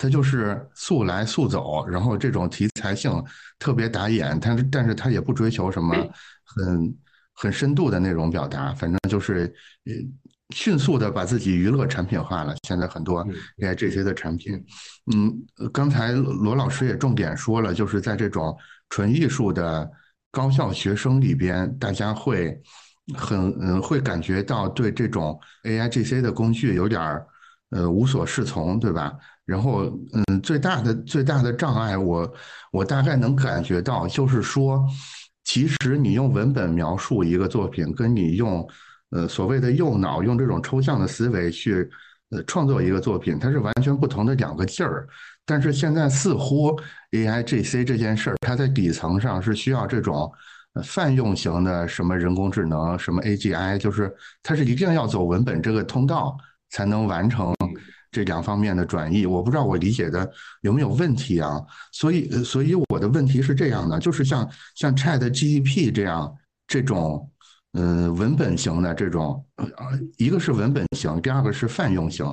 [0.00, 3.12] 它就是速来速走，然后这种题材性
[3.58, 5.92] 特别打眼，但是但是它也不追求什么
[6.44, 6.96] 很
[7.34, 9.52] 很深度的内容表达，反正就是
[9.86, 9.92] 呃
[10.54, 12.54] 迅速的把自己娱乐产品化了。
[12.66, 13.26] 现在很多
[13.58, 14.54] AI 这些的产品，
[15.12, 15.36] 嗯，
[15.72, 18.56] 刚才罗老师也重点说了，就是在这种
[18.90, 19.90] 纯艺术的
[20.30, 22.56] 高校学生里边，大家会
[23.16, 27.26] 很嗯会感觉到对这种 AI GC 的工具有点儿
[27.70, 29.12] 呃无所适从，对吧？
[29.44, 32.30] 然后嗯，最大的最大的障碍，我
[32.70, 34.84] 我大概能感觉到，就是说，
[35.44, 38.68] 其实你用文本描述一个作品，跟你用
[39.10, 41.88] 呃所谓的右脑用这种抽象的思维去
[42.30, 45.08] 呃创作一个作品，它是完全不同的两个劲儿。
[45.46, 46.78] 但是现在似乎
[47.12, 50.30] A I G C 这件事儿，它在底层上是需要这种
[50.82, 56.36] 泛用型的什么人工智能，什么 A G I，就是它是一定要走文本这个通道
[56.70, 57.54] 才能完成
[58.10, 59.26] 这两方面的转译。
[59.26, 60.30] 我不知道我理解的
[60.62, 61.60] 有没有问题啊？
[61.92, 66.34] 所以，所以我的问题是这样的，就是像像 Chat G E P 这样
[66.66, 67.30] 这种
[67.72, 69.44] 呃文本型的这种，
[70.16, 72.26] 一个是文本型，第二个是泛用型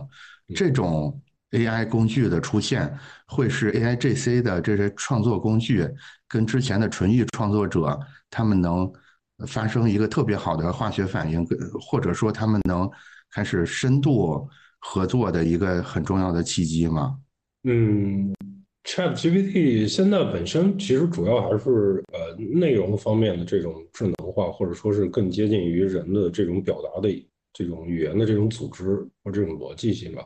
[0.55, 1.21] 这种。
[1.51, 2.91] AI 工具的出现，
[3.27, 5.87] 会是 AIGC 的这些创作工具
[6.27, 7.97] 跟之前的纯艺创作者，
[8.29, 8.91] 他们能
[9.47, 11.45] 发生一个特别好的化学反应，
[11.79, 12.89] 或者说他们能
[13.31, 14.47] 开始深度
[14.79, 17.17] 合作的一个很重要的契机吗？
[17.63, 18.33] 嗯
[18.83, 27.09] ，ChatGPT 现在本身其实主要还是呃内容方面的这种智能化，或者说是更接近于人的这种表达的
[27.53, 30.25] 这种语言的这种组织或这种逻辑性吧。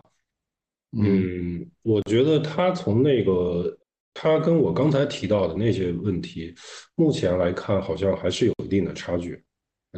[0.92, 3.78] 嗯，我觉得他从那个，
[4.12, 6.52] 他跟我刚才提到的那些问题，
[6.96, 9.40] 目前来看好像还是有一定的差距。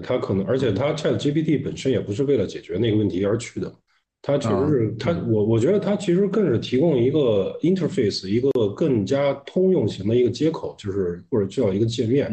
[0.03, 3.73] 他可能，而且他 Chat GPT 本身也不是为了解决那个问题而去的，
[4.21, 12.29] 他其实是他，我我觉得他其实更是提供一个 interface，一个更加通用型的一个接口，就是或者叫一个界面，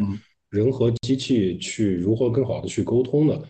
[0.49, 3.41] 人和机器去如何更好的去沟通的。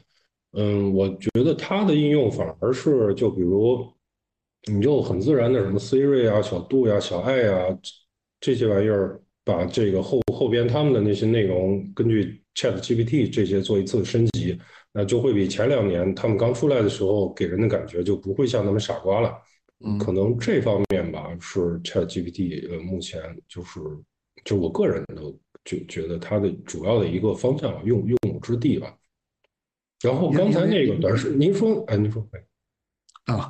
[0.54, 3.88] 嗯，我觉得它的应用反而是就比如。
[4.66, 7.78] 你就很自然的什么 Siri 啊、小度呀、小爱呀
[8.40, 14.60] 这些玩意儿，把这个后后边他们的那些内容，根据 Chat GPT 这些做一次升级，
[14.92, 19.34] 那就会比前两年他们刚出来的时候给人的感觉就不会像那么傻瓜了。
[19.84, 23.80] 嗯，可能这方面吧是 Chat GPT 呃目前就是
[24.44, 25.22] 就我个人的
[25.64, 28.94] 就觉得它的主要的一个方向用用武之地吧。
[30.02, 32.26] 然后刚才那个短视，您说，哎，您说。
[33.26, 33.50] 啊，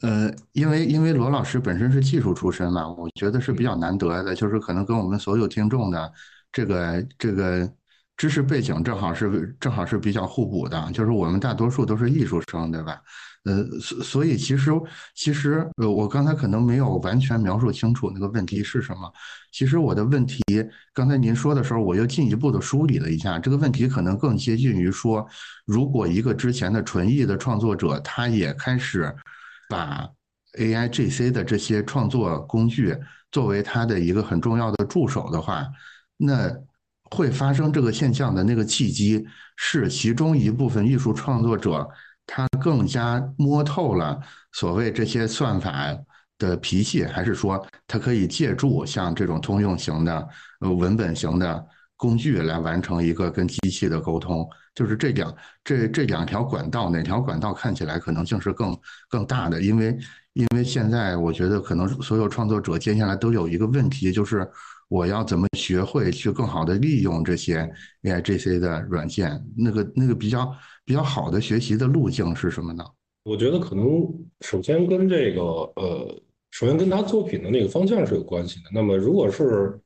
[0.00, 6.12] 呃，因为因为罗老师本身是技术出身嘛，我觉得是比较难得的，就是可能跟我们所有听众的
[6.50, 7.70] 这个这个
[8.16, 12.98] 知识背景正好是正好是比较互补的，就是我们大多数都是艺术生，对吧？
[13.44, 14.70] 呃，所所以其实
[15.14, 19.12] 其实呃，我刚才可能没有完全描述清楚那个问题是什么。
[19.50, 20.40] 其实我的问题，
[20.94, 25.26] 刚才您说的时候，我又进一步的梳理了一下，这个问题可能更接近于说，
[25.66, 29.12] 如果一个之前的纯艺的创作者，他也开始
[29.72, 30.06] 把
[30.58, 32.94] A I G C 的这些创作工具
[33.30, 35.66] 作为他的一个很重要的助手的话，
[36.18, 36.52] 那
[37.10, 41.88] 会发生这个现象的那个契机，是其中一部分艺术创作者。
[42.24, 44.20] 他更加摸透了
[44.52, 45.72] 所谓这些算法
[46.38, 50.28] 的脾气，还是说他可以借助像这种通用型的、
[50.60, 54.48] 呃文本型的工具来完成一个跟机器的沟通？
[54.74, 58.76] 就是这两这这两条管道，哪条管道看起来可能性是更
[59.08, 59.60] 更大的？
[59.62, 59.96] 因为
[60.32, 64.48] 因为现在我觉得可能所有创作者接下来都有一个问题，就是
[64.88, 67.70] 我要怎么学会去更好的利用这些
[68.02, 69.42] AI GC 的软件？
[69.56, 70.52] 那个那个比较。
[70.84, 72.84] 比较好的学习的路径是什么呢？
[73.22, 73.86] 我觉得可能
[74.40, 75.40] 首先跟这个
[75.76, 78.70] 呃，首先跟他作品的那个方向是有关系的。
[78.74, 79.78] 那么，如果是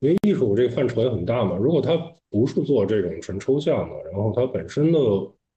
[0.00, 1.96] 因为艺术这个范畴也很大嘛，如果它
[2.30, 4.98] 不是做这种纯抽象的，然后它本身的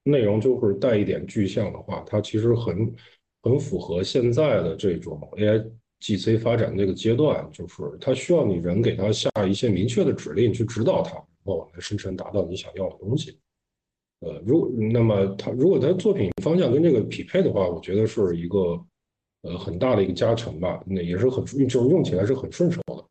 [0.04, 2.94] 内容就是带一点具象的话，它其实很
[3.42, 5.64] 很符合现在的这种 AI
[6.00, 13.38] GC 发展这个阶段，就是它需要你人给它下一些明确的指令去指导它，然后来生成达到你想要的东西。
[14.20, 18.80] 呃，如那么他如果他作品方向跟这个匹配的话，我觉得是一个
[19.42, 23.04] 呃很大的一个加成吧，那也是很就是用起来是很顺手的。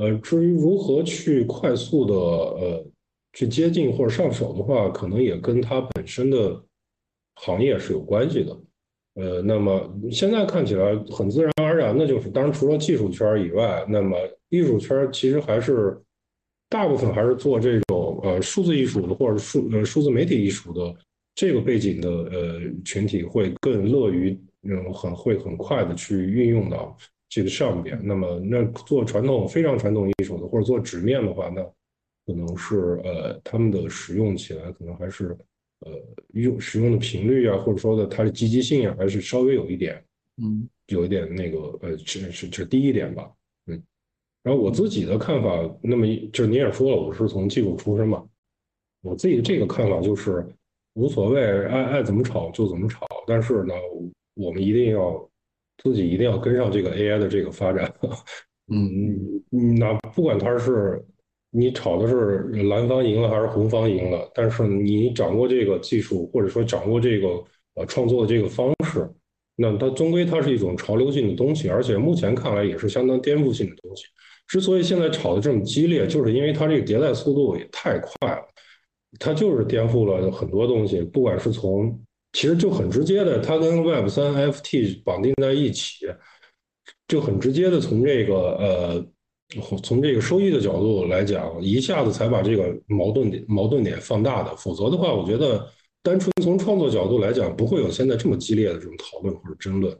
[0.00, 2.86] 呃，至于如何去快速的呃
[3.34, 6.60] 去接近或者上手的话，可能也跟它本身的
[7.36, 8.58] 行业是有关系的。
[9.14, 14.16] 呃，那么现在看起来很自然而然的就是，当然除了技术圈以外，那么
[14.48, 16.00] 艺术圈其实还是。
[16.72, 20.94] 大部分还是做这种呃数字艺术的或者数呃数字媒体艺术的
[21.34, 26.96] 这个背景的呃群体会更乐于嗯很会很快的去运用到
[27.30, 27.98] 这个上边。
[28.04, 31.62] 那么那做传统非常传统艺术的或者做纸面的话，那
[32.26, 35.34] 可能是呃他们的使用起来可能还是
[35.80, 35.92] 呃
[36.34, 40.04] 用使用的频率啊或者说的它的积极性啊还是稍微有一点
[40.42, 43.32] 嗯有一点那个呃是是是低一点吧。
[43.66, 43.82] 嗯
[44.42, 45.50] 然后我自己的看法，
[45.82, 48.26] 那么就是您也说了，我是从技术出身嘛，
[49.02, 50.46] 我自己的这个看法就是
[50.94, 53.74] 无所谓，爱爱怎么炒就怎么炒，但是呢，
[54.34, 55.29] 我们一定要
[55.82, 57.92] 自己一定要跟上这个 AI 的这个发展。
[58.72, 59.42] 嗯，
[59.78, 61.04] 那不管它是
[61.50, 67.28] 你炒的是蓝方赢了还是红方赢了，但是你掌握这个技术或者说掌握这个
[67.74, 69.10] 呃创作的这个方式，
[69.56, 74.04] 那它终归它是一种潮流性的东西，而且目前看来也是相当颠覆性的东西。
[74.46, 78.42] 之所以现在炒的这么激烈，就是因为它这个迭代速度也太快了，
[79.18, 82.00] 它就是颠覆了很多东西，不管是从
[82.32, 86.06] 其实就很直接的，它跟 Web 三 FT 绑定在一起。
[87.08, 89.06] 就很直接的从这个呃，
[89.82, 94.54] 从这个收益的角度来讲，一下子才把这个矛盾点矛盾点放大的。
[94.54, 95.68] 否则的话，我觉得
[96.04, 99.92] 单纯从创作角度来讲，不会有现在这么激烈的这种讨论或者争论。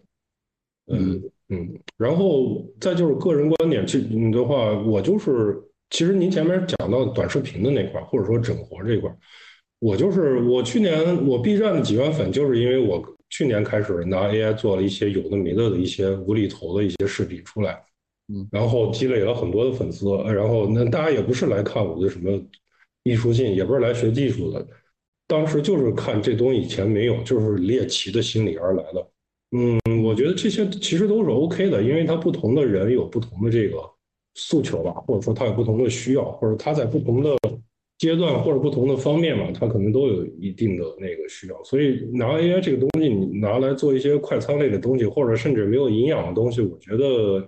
[0.92, 9.10] 嗯嗯，然后再就是个人观点，这的话，我就是其实您前面讲到短视频的那块，或者说整活这块，
[9.80, 13.02] 我就是我去年我 B 站的几万粉，就是因为我。
[13.32, 17.80] 去年开始拿 AI 做了一些有的没的的一些无厘头的一些视频出来，
[18.26, 22.28] 嗯，然后积累了很多的粉丝，然后那大家也不是来看我的什么
[23.04, 24.66] 艺术性，也不是来学技术的，
[25.28, 29.06] 当时就是看这东西以前没有，就是猎奇的心理而来的。
[29.52, 33.80] 嗯，我觉得这些其实都是 OK 的，因为他不同的人有不同的这个
[34.34, 37.30] 诉求吧，或者说他有不同的需要，或者他在不同的。
[38.00, 47.46] 阶段或者不同的方面嘛，它可能都有一定的那个需要，所以拿 AI 这个东西，你拿来做一些快餐类的东西，或者甚至没有营养的东西，我觉得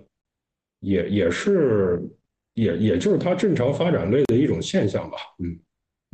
[0.79, 2.07] 也也是
[2.53, 5.17] 也也就是它正常发展类的一种现象吧。
[5.39, 5.59] 嗯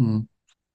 [0.02, 0.28] 嗯，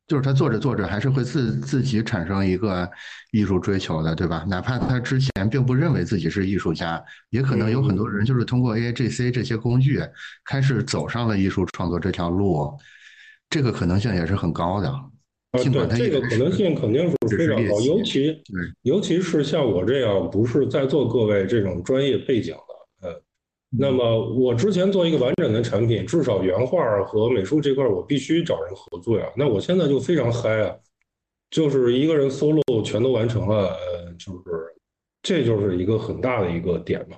[0.07, 2.87] 就是他做着做着还是会自自己产生一个
[3.33, 4.45] 艺术追求的，对吧？
[4.47, 10.01] 哪怕他之前并不认为自己是艺术家，也可能有很多人就是通过 AI GC 这些工具
[10.45, 12.71] 开始走上了艺术创作这条路。
[13.51, 15.11] 这个可能性也是很高的，啊，
[15.53, 18.43] 对，这个可能性肯定是非常高，尤其
[18.83, 22.53] 尤其是像我这样不是在座各位这种专业背景
[23.01, 23.23] 的，呃，
[23.71, 29.27] 那么我之前做一个完整的产品，至少原画和美术这块我必须找人合作呀。
[29.37, 30.75] 那我现在就非常嗨啊，
[31.51, 34.75] 就是一个人 solo 全都完成了，呃，就是
[35.23, 37.17] 这就是一个很大的一个点嘛，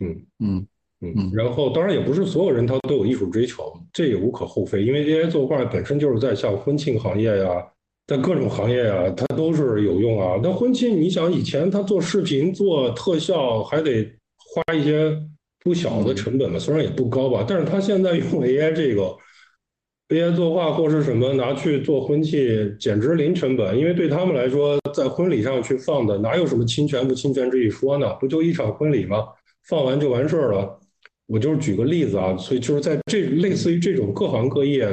[0.00, 0.66] 嗯嗯。
[1.02, 7.66] 嗯，然后当然也不是所有人他都有艺术追求，这也无可厚非，因为 AI 作画本身就是在像婚庆行业呀，
[8.06, 10.38] 在各种行业呀，它都是有用啊。
[10.40, 15.12] 那婚庆，你想以前他做视频、做特效还得花一些
[15.64, 19.12] 不小的成本嘛，虽然也不高吧，但是他现在用 AI 这个
[20.10, 28.14] AI 作画或是什么拿去做婚庆，简直零成本，因为对他们来说，在婚礼上去放的哪有什么侵权不侵权这一说呢？
[28.20, 29.26] 不就一场婚礼吗？
[29.68, 30.78] 放完就完事儿了。
[31.32, 34.86] 我就是举个例子啊，所以就是在这类似于这种各行各业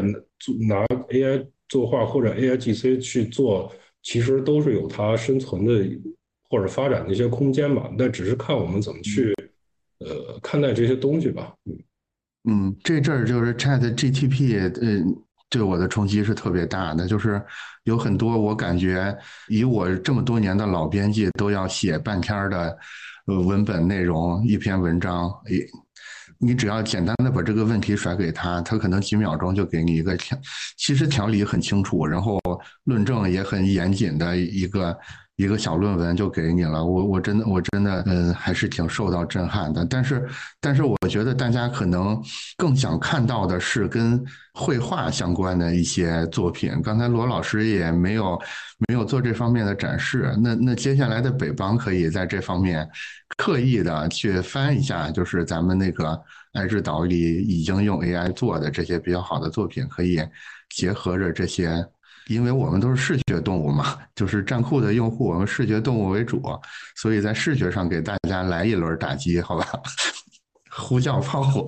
[0.70, 3.70] 拿 AI 作画或者 AI GC 去做，
[4.04, 5.86] 其实都是有它生存的
[6.50, 7.92] 或者发展的一些空间吧。
[7.98, 9.36] 那只是看我们怎么去
[10.00, 11.54] 呃看待这些东西吧。
[12.50, 15.14] 嗯，这阵儿就是 Chat GTP，嗯，
[15.50, 17.42] 对我的冲击是特别大的，就是
[17.84, 19.14] 有很多我感觉
[19.50, 22.78] 以我这么多年的老编辑都要写半天的
[23.26, 25.68] 文本内容一篇文章，诶。
[26.40, 30.38] 你只要简单的把这个问题甩给他，他可能几秒钟就给你一个条，
[30.78, 32.40] 其实条理很清楚，然后
[32.86, 34.98] 论证也很严谨的一个。
[35.40, 39.86] 一个小论文就给你了，我我真的我真的嗯还是挺受到震撼的。
[39.86, 40.28] 但是
[40.60, 42.22] 但是我觉得大家可能
[42.58, 44.22] 更想看到的是跟
[44.54, 46.82] 绘画相关的一些作品。
[46.84, 48.38] 刚才罗老师也没有
[48.90, 50.36] 没有做这方面的展示。
[50.44, 52.86] 那那接下来的北邦可以在这方面
[53.38, 56.22] 刻意的去翻一下，就是咱们那个
[56.52, 60.22] 爱之岛里已经用 AI 做的这些比较好的作品，可以
[60.76, 61.88] 结合着这些。
[62.30, 66.42] 因为我们都是视觉动物嘛，就是站酷的用户，我们视觉动物为主，
[66.96, 69.66] 所以在视觉上给大家来一轮打击，好吧？
[70.72, 71.66] 呼叫炮火。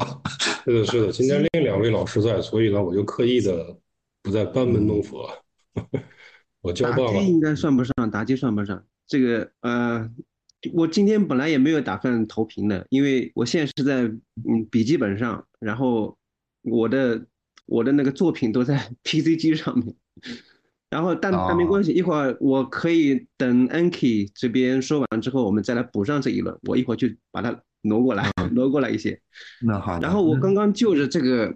[0.63, 1.11] 是的，是的。
[1.11, 3.75] 今天另两位老师在，所以呢，我就刻意的
[4.21, 5.43] 不再班门弄斧了。
[6.61, 7.13] 我交棒了。
[7.13, 8.85] 打击应该算不上，打击算不上。
[9.07, 10.07] 这个呃，
[10.73, 16.15] 我今天本来也没有打算投屏的，因为我现在是在嗯笔记本上，然后
[16.61, 17.25] 我的
[17.65, 19.95] 我的那个作品都在 PC 机上面。
[20.91, 26.53] 然后，但但没关系，一会儿我可以等 Anki 这边说完之后，我们再来补上这一轮。
[26.63, 29.17] 我一会儿去把它挪过来， 挪过来一些。
[29.61, 29.97] 那好。
[30.01, 31.55] 然后我刚刚就着这个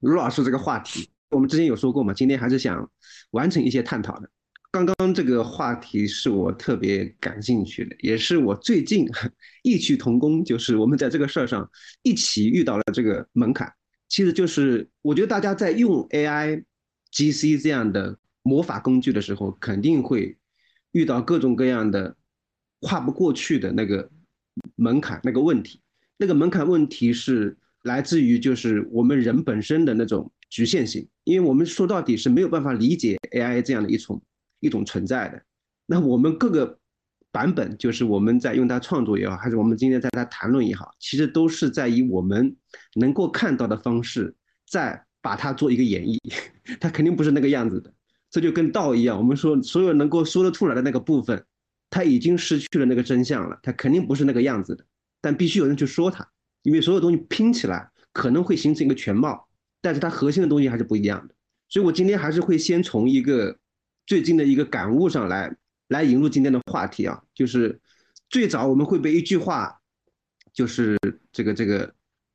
[0.00, 2.86] 卢老师这个话题，我们之前有说过嘛，今天还是想
[3.30, 4.28] 完成一些探讨的。
[4.70, 9.06] 刚刚这个话题是我特别感兴趣的，也是我最近
[9.64, 11.66] 异曲同工，就是我们在这个事儿上
[12.02, 13.72] 一起遇到了这个门槛。
[14.06, 16.62] 其实就是我觉得大家在用 AI。
[17.12, 20.36] G C 这样的魔法工具的时候，肯定会
[20.92, 22.16] 遇到各种各样的
[22.80, 24.10] 跨不过去的那个
[24.76, 25.80] 门槛那个问题，
[26.16, 34.22] 那个门槛问题是来自于就是我们人本身的那种局限性，因为我们说到底是没有办法理解 AI 这样的一种
[34.60, 35.42] 一种存在的。
[35.86, 36.78] 那我们各个
[37.30, 42.56] 版本，就是我们在用它创作也好，还是我们今天在它谈论也好，其实都是在以我们
[42.94, 44.34] 能够看到的方式，
[44.66, 46.18] 在把它做一个演绎，
[46.80, 47.92] 它肯定不是那个样子的。
[48.30, 51.44] 这就跟道一样，我们说所有能够说得出来的那个部分，
[51.90, 54.84] 它已经失去了那个真相了，它肯定不是那个样子的。
[55.20, 56.26] 但必须有人去说它，
[56.62, 59.48] 因为所有东西拼起来可能会形成一个全貌，
[59.82, 61.34] 但是它核心的东西还是不一样的。
[61.68, 63.58] 所以我今天还是会先从一个
[64.06, 65.54] 最近的一个感悟上来
[65.88, 67.80] 来引入今天的话题啊，就是
[68.28, 69.80] 最早我们会被一句话，
[70.52, 70.96] 就是
[71.32, 71.92] 这个这个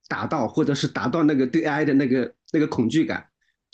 [0.09, 3.25] 打到，或者是打到那个对 AI 的那个那个恐惧感。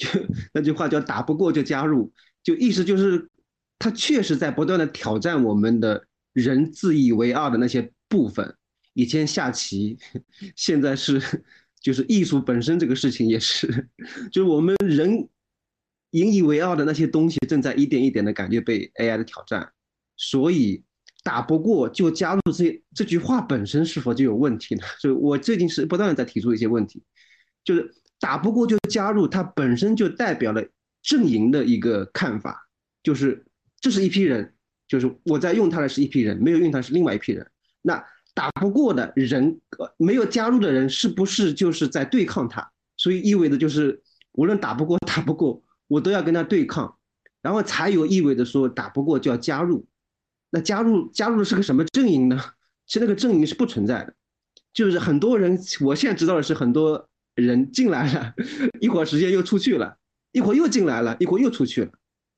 [0.02, 0.08] 就
[0.52, 3.30] 那句话叫“打不过就加入”，就意思就是，
[3.78, 8.56] 他确实在不断的挑战我们的人自以为傲的那些部分。
[8.94, 10.00] 以前下棋，
[10.56, 11.22] 现在是
[11.80, 13.68] 就是艺术本身这个事情也是，
[14.32, 15.30] 就是我们人
[16.12, 19.72] 引以为傲的那些东西，正在一点一点的感觉被 AI 的挑战。
[20.18, 20.84] 所以
[21.24, 24.82] 打不过就加入这这句话本身是否就有问题呢？
[25.00, 27.04] 所以我最近是不断的在提出一些问题，
[27.64, 27.94] 就是。
[28.22, 30.64] 打不过就加入，它本身就代表了
[31.02, 32.68] 阵营的一个看法，
[33.02, 33.44] 就是
[33.80, 34.54] 这是一批人，
[34.88, 37.46] 就是我在用它的是一批人，没有用它是另外一批人。
[37.82, 38.02] 那
[38.36, 39.60] 打不过的人，
[39.98, 42.72] 没有加入的人，是不是就是在对抗他？
[42.96, 44.00] 所以意味着就是
[44.34, 46.96] 无论打不过打不过，我都要跟他对抗，
[47.42, 49.88] 然后才有意味着说打不过就要加入。
[50.52, 52.40] 那加入加入的是个什么阵营呢？
[52.86, 54.14] 其实那个阵营是不存在的，
[54.72, 57.10] 就是很多人，我现在知道的是很多。
[57.36, 58.34] 人进来了，
[58.80, 59.98] 一会儿时间又出去了，
[60.32, 61.92] 一会儿又进来了，一会儿又出去了，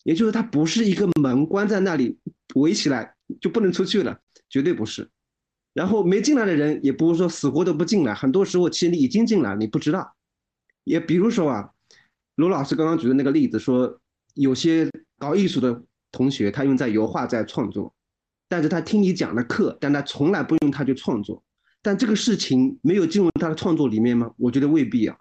[0.03, 2.17] 也就是它不是一个门关在那里
[2.55, 4.19] 围起来就不能出去了，
[4.49, 5.09] 绝对不是。
[5.73, 10.15] 然后没进来的人也不是说死活都不进来，很多时候其实你已经进来，你不知道。
[10.83, 11.69] 也比如说啊，
[12.35, 13.99] 罗老师刚刚举的那个例子，说
[14.35, 14.87] 有些
[15.17, 15.81] 搞艺术的
[16.11, 17.91] 同学，他用在油画在创作，
[18.47, 21.43] 但是他听你讲的课，但他从来不用它去创作。
[21.83, 24.31] 但这个事情没有进入他的创作里面吗？
[24.37, 25.15] 我觉得未必啊。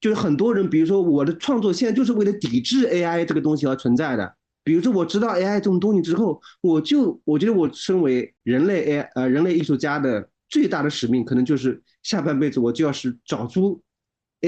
[0.00, 4.36] 就是很多人，比如说我的创作现在就是为了抵制 AI 这个东西而存在的。
[4.62, 13.82] 比如说我知道 AI 这种东西之后，我就我觉得我身为人类 AI 呃人类艺术家的最大的使命，可能就是下半辈子我就要是找出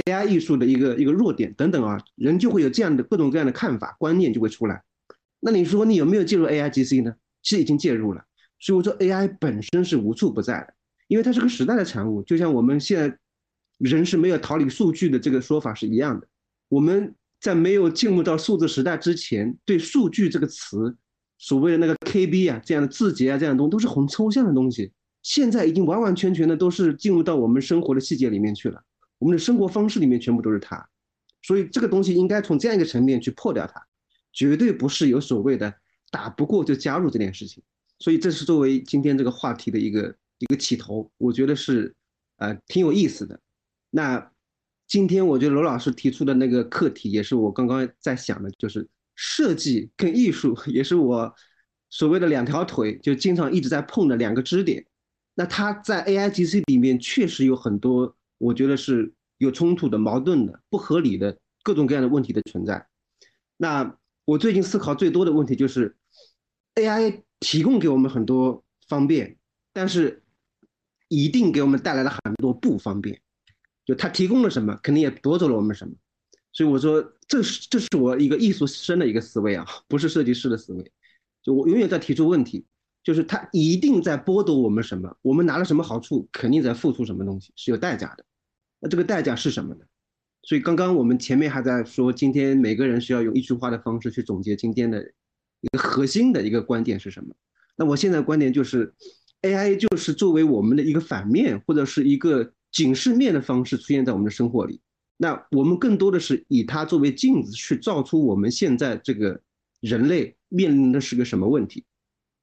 [0.04, 4.82] AI 艺术的一个一个弱点等等啊，人就会有这样的各种各样的看法观念就会出来。
[5.40, 7.14] 那你说你有没有介入 AIGC 呢？
[7.42, 8.22] 其实已经介入了。
[8.58, 10.74] 所以我说 AI 本身是无处不在的。
[11.08, 13.18] 因为它是个时代的产物，就像我们现在
[13.78, 16.26] 人是没有逃离数据的这个说法是一样的。
[16.68, 20.96] 我们在没有进入到数字时代之前，对数据这个词，
[21.38, 24.90] 所谓的那个 KB 啊这样的字节啊这样的东西都是很抽象的东西。
[25.22, 28.82] 现在已经完完全全的都是进入到我们生活的细节里面去了，
[29.18, 30.88] 我们的生活方式里面全部都是它。
[31.42, 33.80] 所以这个东西应该从这样一个层面去破掉它，
[34.32, 35.72] 绝对不是有所谓的
[36.10, 37.62] 打不过就加入这件事情。
[37.98, 40.16] 所以这是作为今天这个话题的一个。
[40.38, 41.94] 一个起头，我觉得是，
[42.36, 43.40] 呃，挺有意思的。
[43.90, 44.30] 那
[44.86, 51.34] 今天我觉得罗老师提出的那个课题，也是我刚刚在想的，就是设计跟艺术， 也是我
[51.88, 54.84] 所谓的两条腿，就经常一直在碰的两个支点。
[55.34, 62.86] 那它在 AIGC 里面确实有很多，我觉得是有冲突的、矛盾的、不合理的各种各样的问题的存在。
[63.56, 65.96] 那我最近思考最多的问题就是
[66.74, 69.38] ，AI 提供给我们很多方便，
[69.72, 70.22] 但是。
[71.08, 73.20] 一定给我们带来了很多不方便，
[73.84, 75.94] 就他提供了什么，肯定也夺走了我们什么。
[76.52, 80.92] 所以我说，这是这是我一个艺术生的一个思维啊，不是设计师的思维。
[81.42, 82.64] 就我永远在提出问题，
[83.04, 88.24] 就是他一定在剥夺我们什么，我们拿了什么好处，肯定在付出什么东西，是有代价的。
[88.80, 89.84] 那这个代价是什么呢？
[90.42, 95.02] 所以刚刚我们前面还在说，今天每个人需要用一句话的方式去总结今天的
[95.60, 97.34] 一个核心的一个观点是什么？
[97.76, 98.94] 那我现在观点就是。
[99.46, 104.80] AI 就是作为我们的一个反面或者是一个警示面的方式出现在我们的生活里。
[105.16, 109.40] 那我们更多的是以它作为镜子去照出我们现在这个
[109.80, 111.84] 人类面临的是个什么问题。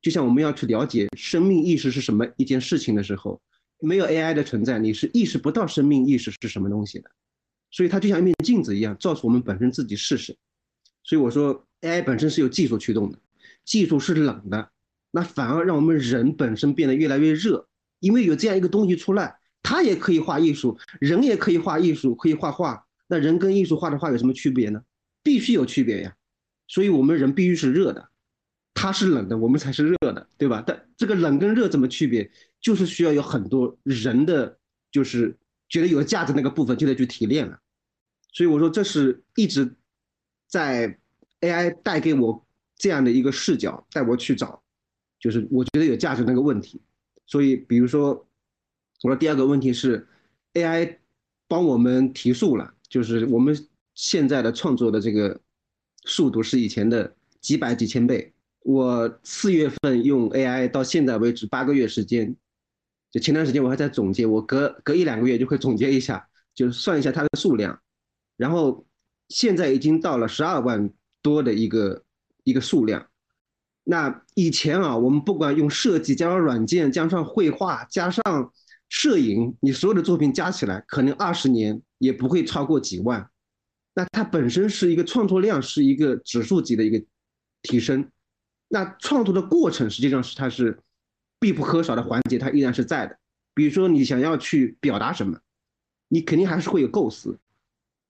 [0.02, 3.40] 就像我们要去了解生命意识是什么一件事情的时候，
[3.80, 7.10] 没有 AI 的存在，你是意识不到生命意识是什么东西的。
[7.72, 10.36] 所以它就像一面镜子一样，照出我们本身自己是谁。
[11.04, 13.20] 所以我说 AI 本身是有技术驱动的，
[13.66, 14.70] 技术是冷的。
[15.16, 17.68] 那反而让我们人本身变得越来越热，
[18.00, 22.84] 因为有这样一个东西出来，它也可以画艺术，人也可以画艺术，可以画画。
[23.06, 24.82] 那人跟艺术画的画有什么区别呢？
[25.22, 26.16] 必须有区别呀。
[26.68, 28.10] 所以我们人必须是热的，
[28.74, 30.64] 它是冷的，我们才是热的，对吧？
[30.66, 32.32] 但这个冷跟热怎么区别？
[32.60, 34.58] 就是需要有很多人的，
[34.92, 35.38] 就是
[35.70, 37.60] 觉得有价值那个部分就得去提炼了。
[38.32, 39.76] 所以我说，这是一直
[40.48, 40.98] 在
[41.42, 42.44] AI 带给我
[42.76, 44.63] 这样的一个视角，带我去找，
[45.24, 46.82] 就是我觉得有价值那个问题。
[47.26, 48.28] 所以，比如说，
[49.04, 50.06] 我的第二个问题是
[50.54, 50.98] ，AI
[51.48, 53.58] 帮我们提速了，就是我们
[53.96, 55.40] 现在的创作的这个
[56.04, 58.34] 速度是以前的几百几千倍。
[58.64, 62.36] 我四月份用 AI 到现在为止八个月时间，
[63.10, 67.82] 就前段时间我还在总结，我隔隔一两个月就会总结一下，就是算一下它的数量，
[68.36, 68.86] 然后
[69.30, 72.04] 现在已经到了十二万多的一个
[72.44, 73.08] 一个数量。
[73.84, 78.24] 那以前啊，我们不管用设计加上软件，加上绘画，加上
[78.88, 83.30] 摄影，你所有的作品加起来，可能二十年也不会超过几万。
[83.94, 87.06] 那它本身是一个创作量，是一个指数级的一个
[87.62, 88.10] 提升。
[88.70, 90.80] 那创作的过程实际上是它是
[91.40, 93.18] 必不可少的环节，它依然是在的。
[93.54, 95.38] 比如说你想要去表达什么，
[96.08, 97.38] 你肯定还是会有构思，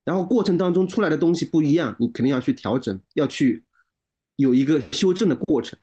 [0.05, 3.63] 然后过程当中出来的东西不一样，你肯定要去调整，要去
[4.35, 5.77] 有一个修正的过程，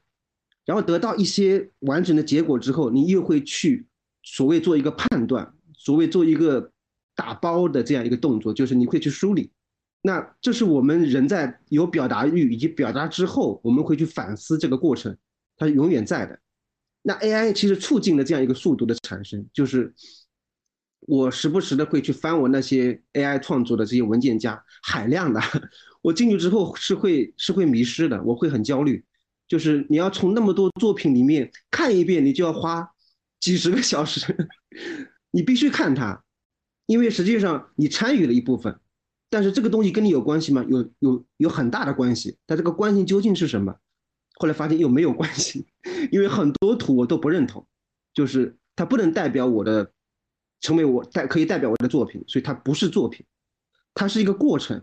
[0.65, 3.87] 然后得到一些完整的结果之后，你又会去
[4.23, 6.71] 所谓做一个判断，所谓做一个
[7.15, 9.51] 打包的这样一个动作，就是你会去梳理。
[10.03, 15.15] 那这是我们人在有表达欲以及表达之后，我们会去反思这个过程，
[15.57, 16.39] 它永远在的。
[17.03, 19.93] 那 AI 其实促进了这样一个速度的产生，就是
[21.01, 25.39] 我时不时的会去翻我那些 AI 创作的这些文件夹，海量的，
[26.01, 29.03] 我进去之后是会是会迷失的，我会很焦虑。
[29.47, 32.89] 就是你要从那么多作品里面看一遍，你就要花
[33.39, 34.49] 几十个小时，
[35.31, 36.23] 你必须看它，
[36.85, 38.79] 因为实际上你参与了一部分。
[39.29, 40.65] 但是这个东西跟你有关系吗？
[40.69, 43.75] 有有有很大的关系，但这个关系究竟是什么？
[44.35, 45.65] 后来发现又没有关系，
[46.11, 47.65] 因为很多图我都不认同，
[48.13, 49.91] 就是它不能代表我的，
[50.59, 53.25] 成为我代可以代表我的作品，所以它不是作品，
[53.93, 54.81] 它是一个过程，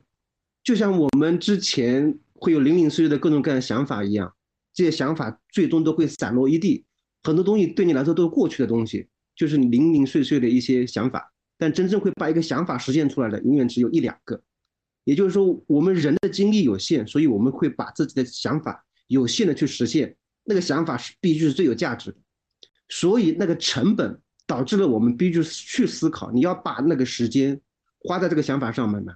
[0.68, 4.30] 就像我们之前会有零零碎碎的各种各样的想法一样，
[4.74, 6.84] 这些想法最终都会散落一地，
[7.22, 11.32] 很多东西对你来说都是过去的东西，就是零零碎碎的一些想法。
[11.56, 14.38] 但真正会把一个想法实现出来的，永远只有一两个。
[15.04, 20.14] 也就是说，我们人的精力有限，所以我们会把自己的想法有限的去实现。
[20.44, 22.18] 那个想法是必须是最有价值的，
[22.90, 27.58] 所以那个成本导致了我们必须去思考，你要把那个时间
[28.00, 29.14] 花在这个想法上面呢。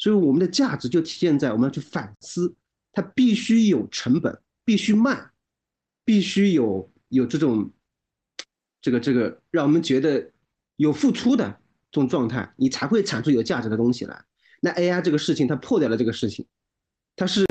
[0.00, 2.52] 所以我们的价值就体现在我们要去反思，
[2.90, 5.30] 它必须有成本，必须慢，
[6.04, 7.70] 必须有有这种
[8.80, 10.32] 这个这个让我们觉得
[10.74, 11.60] 有付出的。
[11.92, 14.24] 这种状态，你才会产出有价值的东西来。
[14.60, 16.46] 那 AI 这个事情，它破掉了这个事情，
[17.16, 17.44] 它是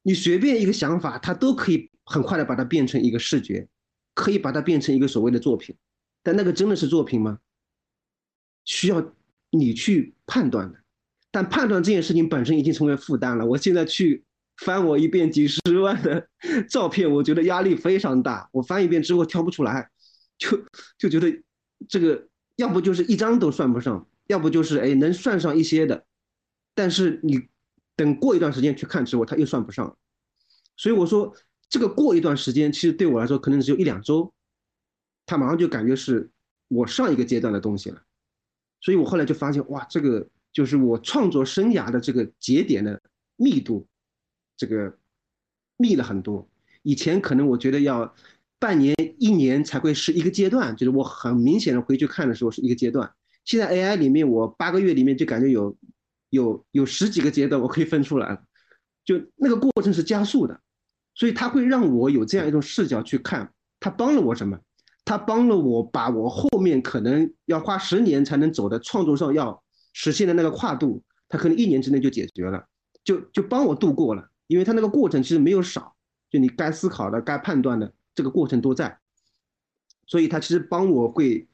[0.00, 3.68] 你随便一个想法，它都可以很快的把它变成一个视觉，
[4.14, 5.76] 可以把它变成一个所谓的作品。
[6.22, 7.38] 但那个真的是作品吗？
[8.64, 9.12] 需要
[9.50, 10.82] 你去判断的。
[11.36, 13.44] 但判断这件事情本身已经成为负担了。
[13.44, 14.24] 我现在去
[14.56, 16.26] 翻我一遍几十万的
[16.70, 18.48] 照片，我觉得压力非常大。
[18.52, 19.90] 我翻一遍之后挑不出来，
[20.38, 20.58] 就
[20.96, 21.42] 就觉得
[21.86, 22.26] 这个。
[22.56, 26.06] 要不就是一张都算不上，要不就是哎能算上一些的，
[26.74, 27.48] 但是你
[27.94, 29.94] 等过一段时间去看之后，它又算不上。
[30.74, 31.34] 所以我说
[31.68, 34.32] 这个过一段时间，其实对我来说可能只有一两周，
[35.26, 36.30] 他马上就感觉是
[36.68, 38.00] 我上一个阶段的东西了。
[38.80, 40.26] 所以我后来就发现，哇，这个
[40.56, 42.98] 就是我创作生涯的这个节点的
[43.36, 43.86] 密度，
[44.56, 44.96] 这个
[45.76, 46.48] 密了很多。
[46.80, 48.14] 以前可能我觉得要。
[48.58, 53.12] 半年、一年才会是一个阶段，就是我很明显的回去看的时候是一个阶段。
[53.44, 55.76] 现在 AI 里面，我八个月里面就感觉有
[56.30, 58.42] 有有十几个阶段，我可以分出来了，
[59.04, 60.58] 就那个过程是加速的，
[61.14, 64.58] 所以它会让我有这样一种视角去看，它帮了我什么？
[65.04, 69.62] 它帮了我把我后面可能要花十年才能走的创作上要
[69.98, 72.62] 实现的那个跨度，它可能一年之内就解决了，
[73.02, 75.96] 就就帮我度过了，因为它那个过程其实没有少，
[76.30, 77.90] 就你该思考的、该判断的。
[78.14, 78.98] 这个过程都在，
[80.06, 81.46] 所以它其实帮我会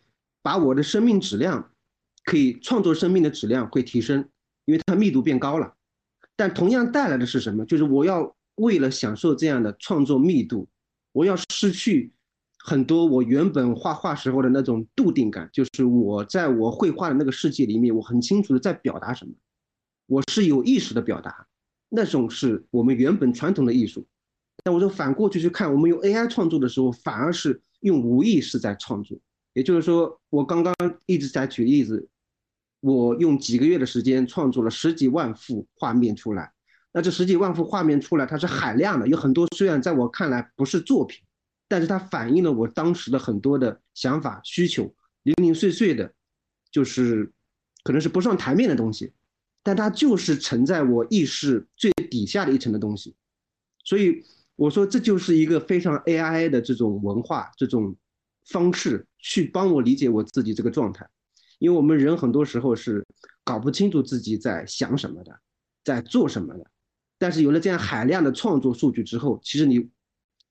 [0.42, 1.72] 把我的生命质量，
[2.24, 4.28] 可以创作生命的质量会提升，
[4.64, 5.74] 因为它密度变高了。
[6.36, 7.64] 但同样带来的是什么？
[7.66, 10.68] 就是我要为了享受这样的创作密度，
[11.12, 12.12] 我要失去
[12.64, 19.32] 很多我原本画画时候的那种笃定感，就是我在我绘画的那个世界里面，我很清楚的在表达什么，
[20.06, 21.46] 我是有意识的表达，
[21.88, 24.06] 那种是我们原本传统的艺术。
[24.62, 29.18] 但我说反过去去看，我们用 AI 创作的时候，反而是用无意识在创作。
[29.54, 30.72] 也就是说，我刚刚
[31.06, 32.08] 一直在举例子，
[32.80, 36.52] 我用几个月的时间创作了十几万幅画面出来。
[36.92, 41.24] 那这十几万幅画面出来，它是海量的，有很多虽然在我看来不是作品，
[41.72, 46.12] 但是它反映了我当时的很多的想法、需求，零零碎碎的，
[46.70, 47.32] 就是
[47.82, 49.10] 可能是不上台面的东西，
[49.62, 53.14] 但它就是沉在我意识最底下的一层的东西。
[53.82, 54.22] 所以
[54.54, 57.96] 我说，这就是一个非常 AI 的这种文化、这种
[58.44, 61.08] 方式，去帮我理解我自己这个状态。
[61.58, 63.02] 因为我们人很多时候是
[63.44, 65.40] 搞不清楚自己在想什么的，
[65.82, 66.66] 在做什么的。
[67.16, 69.88] 但是有了这样海量的创作数据之后，其实你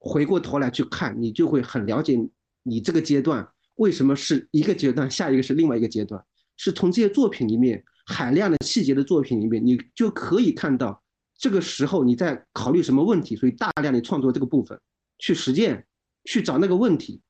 [0.03, 2.17] 回过头来去看，你就会很了解
[2.63, 6.25] 你这个阶段为什么是一个阶段，下一个是另外一个阶段。
[6.57, 11.01] 是从这些作品里面海量的细节的作品里面，你就可以看到
[11.37, 14.79] 这个时候你在考虑什么问题，所以大量的创作这个部分
[15.19, 15.85] 去实践，
[16.25, 17.21] 去找那个问题，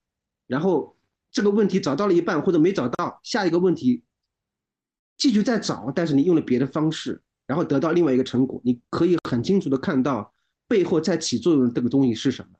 [0.47, 0.97] 然后
[1.29, 4.03] 这个问题找到了一半或者没找到，下一个问题
[5.17, 7.21] 继续再找，但是你用了别的方式。
[7.47, 10.33] 然后得到另外一个成果，你可以很清楚的看到
[10.69, 12.51] 背后在起作用的这个东西是什么。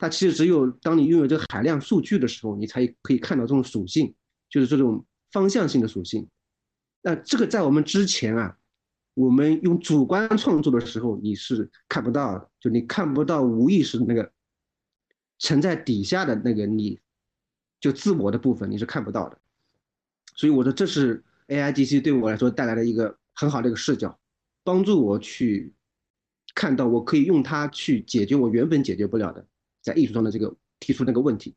[0.00, 4.14] 它其实只有当你拥有这个海量数据的时候，你才可以看到这种属性，
[4.48, 6.26] 就是这种方向性的属性。
[7.02, 8.56] 那这个在我们之前啊，
[9.12, 14.32] 我们用主观创作的时候，你是看不到的，就你看不到无意识那个
[15.38, 16.98] 沉在底下的那个你，
[17.78, 19.38] 就自我的部分你是看不到的。
[20.34, 24.18] 所以我说这是 A I G C 对我来说带来的一个很好的一个视角。
[24.64, 25.74] 帮助我去
[26.54, 29.46] 看到，我可以用它去解决我原本解决不了的，
[29.82, 31.54] 在艺术中的这个提出那个问题，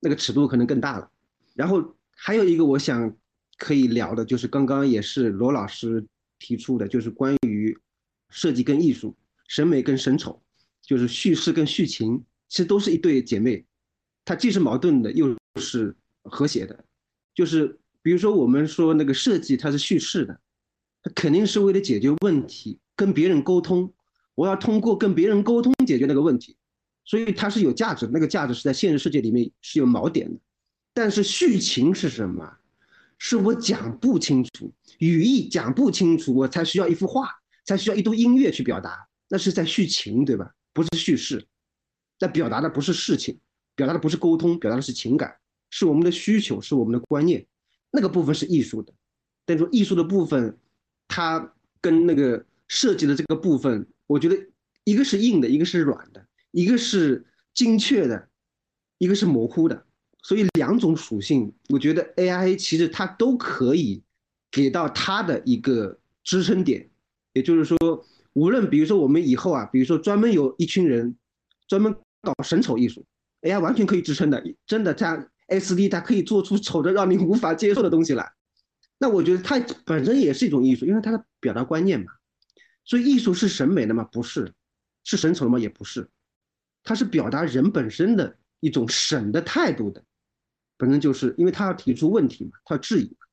[0.00, 1.10] 那个尺度可能更大了。
[1.54, 3.16] 然后还有一个我想
[3.58, 6.06] 可以聊的，就是刚刚也是罗老师
[6.38, 7.76] 提出的，就是关于
[8.28, 9.16] 设计跟艺术、
[9.48, 10.42] 审美跟审丑，
[10.82, 13.64] 就是叙事跟叙情，其实都是一对姐妹，
[14.24, 16.84] 它既是矛盾的，又是和谐的。
[17.34, 20.40] 就是比如说我们说那个设计，它是叙事的。
[21.02, 23.90] 它肯定是为了解决问题，跟别人沟通。
[24.34, 26.58] 我要通过跟别人沟通解决那个问题，
[27.10, 28.08] 所以它是有价值。
[28.12, 30.38] 那个价值是在现实世界里面是有锚点的。
[30.94, 32.48] 但是叙情是什么？
[33.18, 37.28] 是我讲不清楚，语义讲不清楚，我才需要一幅画，
[37.64, 39.04] 才需要一段音乐去表达。
[39.28, 40.54] 那是在叙情，对吧？
[40.72, 41.44] 不是叙事。
[42.16, 43.36] 在表达的不是事情，
[43.74, 45.36] 表达的不是沟通，表达的是情感，
[45.70, 47.44] 是我们的需求，是我们的观念。
[47.90, 48.92] 那个部分是艺术的，
[49.44, 50.56] 但是艺术的部分。
[51.12, 54.38] 它跟那个设计的这个部分，我觉得
[54.84, 57.24] 一个是硬的，一个是软的，一个是
[57.54, 58.28] 精确的，
[58.98, 59.86] 一个是模糊的，
[60.22, 64.02] 所以两种属性，我觉得 AI 其实它都可以
[64.50, 66.90] 给到它的一个支撑点。
[67.32, 67.78] 也就是说，
[68.32, 71.16] 无论比如说我们以后啊，比如说专门有一群人
[71.68, 73.04] 专门搞审丑艺术
[73.42, 78.32] ，AI 完全可以支撑的，真的它 SD 它可以做出丑的让你无法接受的东西来。
[78.98, 82.06] 那我觉得它本身也是一种艺术，因为它的表达观念嘛。
[82.84, 84.02] 所以艺术是审美的吗？
[84.10, 84.52] 不是，
[85.04, 85.58] 是审丑的吗？
[85.58, 86.08] 也不是，
[86.82, 90.02] 它是表达人本身的一种审的态度的，
[90.76, 93.26] 本身就是因为他要提出问题嘛，他要质疑嘛。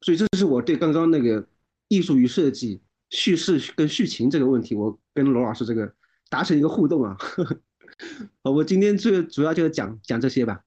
[0.00, 1.46] 所以这是我对刚刚那个
[1.88, 2.80] 艺术与设计、
[3.10, 5.92] 叙事跟叙情这个问题，我跟罗老师这个
[6.28, 7.16] 达成一个互动啊。
[8.44, 10.60] 好，我今天最主要就是讲讲这些吧。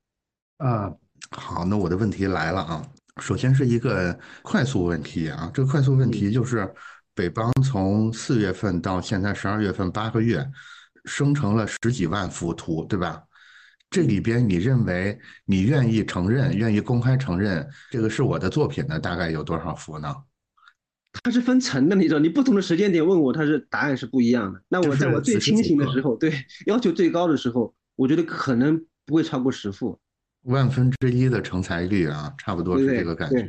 [0.58, 0.92] 啊，
[1.32, 2.86] 好，那我的问题来了啊。
[3.22, 6.74] 首先是一个快速问题啊，这个快速问题就是
[7.14, 10.46] 北邦从四月份到现在十二月份八个月，
[11.06, 13.24] 生成了十几万幅图，对吧？
[13.90, 20.16] 这里边你认为你愿意承认、愿意公开承认这个是我的作品的大概有多少幅呢？
[21.24, 24.62] 它是分层的，你知道，你不同的时间点问我，它是答案是不一样的。
[24.70, 26.34] 那我在我最清醒的时候，对
[26.68, 30.00] 要求最高的时候，我觉得可能不会超过十幅。
[30.44, 33.46] 万分之一的成才率啊，差不多是这个感觉。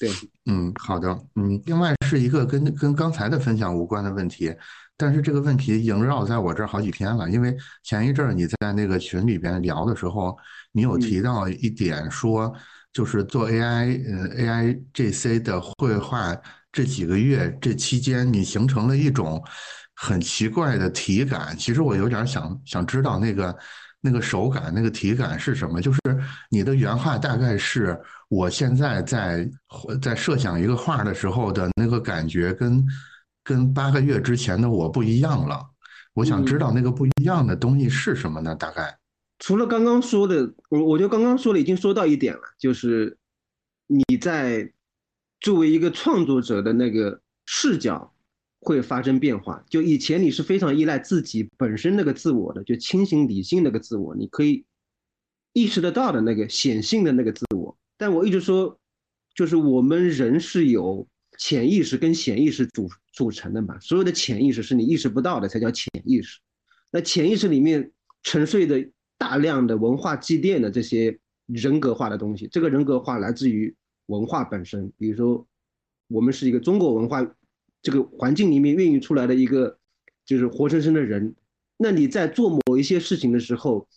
[0.00, 0.10] 对，
[0.46, 4.50] 嗯，好的，嗯，另外是一个跟跟刚才的分享无关的问题，
[4.96, 7.28] 但是这个问题萦绕在我这儿好几天了。
[7.30, 10.36] 因为前一阵儿你在那个群里边聊的时候，
[10.72, 12.54] 你有提到一点说，
[12.92, 16.36] 就是做 AI 呃 AI GC 的绘画
[16.72, 19.42] 这几个月这期间，你形成了一种
[19.94, 21.56] 很奇怪的体感。
[21.56, 23.56] 其实我有点想想知道那个。
[24.06, 25.80] 那个手感、那个体感是什么？
[25.80, 25.98] 就是
[26.50, 29.48] 你的原话大概是我现在在
[30.02, 32.84] 在设想一个画的时候的那个感觉，跟
[33.44, 35.64] 跟八个月之前的我不一样了。
[36.14, 38.56] 我想知道那个不一样的东西是什么呢？
[38.56, 38.98] 大概
[39.38, 43.16] 除了刚刚说的，我我觉得刚刚说的已经说到一点了，就是
[43.86, 44.72] 你在
[45.40, 48.10] 作为一个创作者的那个视角。
[48.66, 49.62] 会发生变化。
[49.68, 54.64] 就以前你是非常依赖自己本身那个自我的，就清醒理性那个自我，你可以
[55.52, 57.76] 意识得到的那个显性的那个自我。
[57.98, 58.80] 但我一直说，
[59.34, 61.06] 就是我们人是有
[61.38, 63.78] 潜意识跟显意识组组成的嘛。
[63.80, 66.40] 所有的潜意识是你意识不到的，才叫潜意识。
[66.90, 67.90] 那潜意识里面
[68.22, 72.48] 沉睡的大量的文化积淀的这些人格化的东西。
[72.50, 73.74] 这个人格化来自于
[74.06, 75.46] 文化本身，比如说
[76.08, 77.26] 我们是一个中国文化
[77.82, 79.78] 这个环境里面孕育出来的一个
[80.24, 81.34] 就是活生生的人。
[81.76, 83.88] 那你在做某一些事情的时候，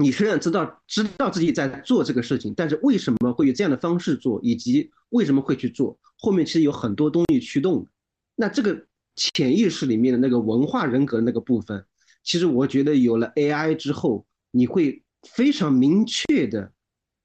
[0.00, 7.86] 你虽然知道知道自己在做这个事情，但是为什么会有这样的方式做，以及为什么会去做，后面其实有很多东西驱动。
[8.34, 11.84] 那这个潜意识里面的那个文化人格那个部分。
[12.24, 16.72] 其实我觉得有了 AI 之后，你会非常明确的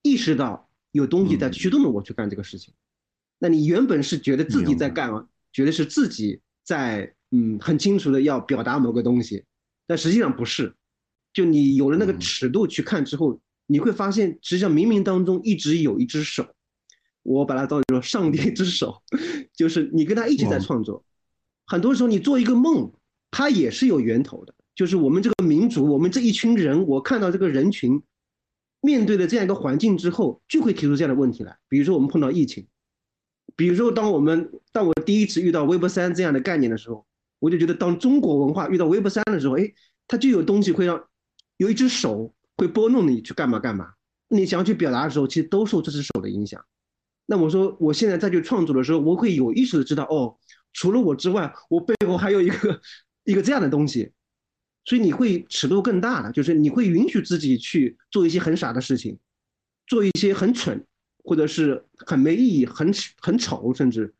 [0.01, 2.73] 意识到有东西在驱动着我去干这个事情。
[3.39, 5.09] 那你原本是觉得自己在干，
[5.53, 9.45] 觉得是自己在嗯很清楚的要表达某个东西，
[9.87, 10.75] 但实际上不是。
[11.35, 16.47] 就你有了那个尺度去看之后，你会发现实际上冥冥当中一直有一只手，
[17.21, 19.03] 我把它当做上帝之手，
[19.53, 21.03] 就是你跟他一起在创作。
[21.67, 22.91] 很多时候你做一个梦，
[23.29, 24.55] 它也是有源头的。
[24.75, 28.01] 就是我们这个民族，我们这一群人，我看到这个人群
[28.81, 31.57] 面对的这样一个环境之后，就会提出这样的问题来。
[31.67, 32.65] 比如说我们碰到疫情，
[33.55, 37.05] 比如说当我们当我第一次遇到微博三这样的概念的时候，
[37.39, 39.73] 我就觉得当中国文化遇到微博三的时候，哎，
[40.07, 41.01] 它就有东西会让
[41.57, 43.93] 有一只手会拨弄你去干嘛干嘛。
[44.27, 46.63] 你想要去表达的时候，其实都受这只手的影响。
[47.25, 50.37] 那我说我现在再去创作的时候，我会有意识的知道，哦，
[50.73, 52.81] 除了我之外，我背后还有一个
[53.23, 54.11] 一个这样的东西。
[54.83, 59.17] 所以你会尺度更大的，就是你会允许自己去做一些很傻的事情，
[59.87, 60.85] 做一些很蠢，
[61.23, 64.13] 或者是很没意义、很很丑，甚至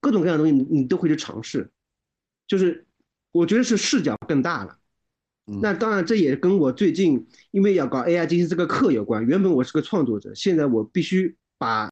[0.00, 1.70] 各种各样的东西，你都会去尝试。
[2.46, 2.86] 就是
[3.32, 4.76] 我觉得是视角更大了。
[5.46, 9.26] 那当然，这也跟我最近因为要搞 AI GC 这个课有关。
[9.26, 11.90] 原本我是个创作者，现在我必须把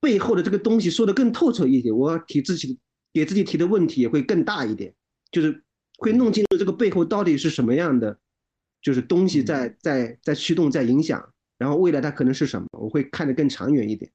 [0.00, 1.96] 背后的这个东西说得更透彻一点。
[1.96, 2.78] 我提自己
[3.12, 4.94] 给自己提的问题也会更大一点，
[5.30, 5.60] 就是。
[5.96, 8.18] 会弄清楚这个背后到底是什么样的，
[8.82, 11.24] 就是东西在在在驱动在影响，
[11.56, 14.10] 然后未来它可能是什么，我会看得更长远一点。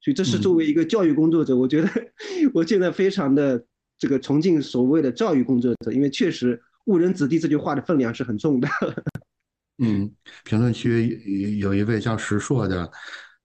[0.00, 1.90] 所以这是作为一个教育工作者，我觉得
[2.54, 3.62] 我现在非常的
[3.98, 8.68] 这个崇敬所谓的教育工作者，因为确实误人子弟这句话的分量是很重的。
[9.80, 10.10] 嗯，
[10.44, 12.90] 评论区有一位叫石硕的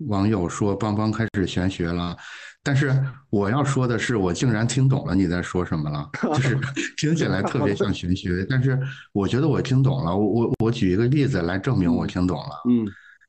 [0.08, 2.18] 网友说：“邦邦开始玄学了。”
[2.66, 2.98] 但是
[3.30, 6.58] 我要说的是，我竟然听懂了你在说什么了， 就是
[6.98, 8.80] 听起来特别像玄学，但是
[9.12, 10.16] 我觉得我听懂了。
[10.16, 12.62] 我我我举一个例子来证明我听懂了。
[12.70, 12.88] 嗯，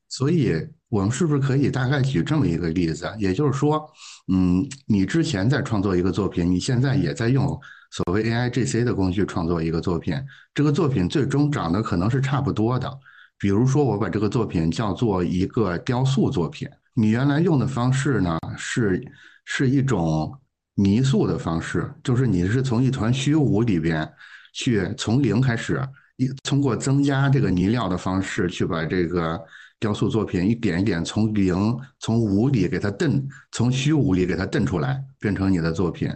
[0.08, 0.54] 所以
[0.88, 3.12] 我们是不是可以大概举这么一个例子？
[3.18, 3.84] 也就是说，
[4.32, 7.60] 嗯，你之前在创作一个作品，你现在也在用
[7.94, 10.20] 所谓 AI GC 的工具创作一个作品，
[10.52, 12.92] 这个作品最终长得可能是差不多的。
[13.38, 16.68] 比如说，我把这个作品叫做一个雕塑作品。
[16.92, 19.00] 你原来用的方式呢，是
[19.44, 20.36] 是一种
[20.74, 24.12] 泥塑的方式，就是你是从一团虚无里边
[24.52, 25.80] 去从零开始，
[26.16, 29.40] 一通过增加这个泥料的方式去把这个
[29.78, 31.56] 雕塑作品一点一点从零
[32.00, 36.10] 从无里给它蹬，从虚无里给它蹬出来，变成你的作品。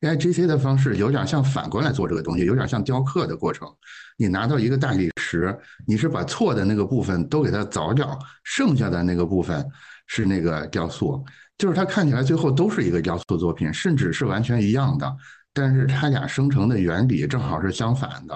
[0.00, 3.68] AI GC 的方式有点像反过来做这个东西，有点像雕刻的过程。
[4.16, 9.66] 你拿到一个大理石，你是把错的那个部分都给它凿掉，剩下的那个部分。
[10.12, 11.24] 是那个雕塑，
[11.56, 15.16] 就是它看起来最后都是一个雕塑作品，甚至是完全一样的，
[15.54, 18.34] 但是它俩生成的原理正好是相反的。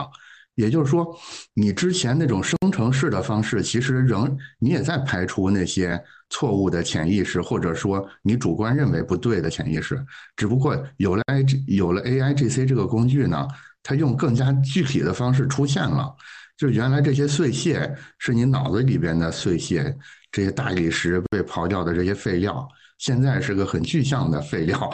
[0.55, 1.17] 也就是说，
[1.53, 10.05] 你之前那种生成式的方式，其实仍你也在排除那些错误的潜意识，或者说你主观认为不对的潜意识。
[10.37, 13.47] 只不过有了 I 有了 A I G C 这个工具呢，
[13.83, 16.15] 它用更加具体的方式出现了。
[16.57, 19.97] 就原来这些碎屑是你脑子里边的碎屑。
[20.31, 24.91] 这些大理石被刨掉的这些废料，现在是个很具象的废料，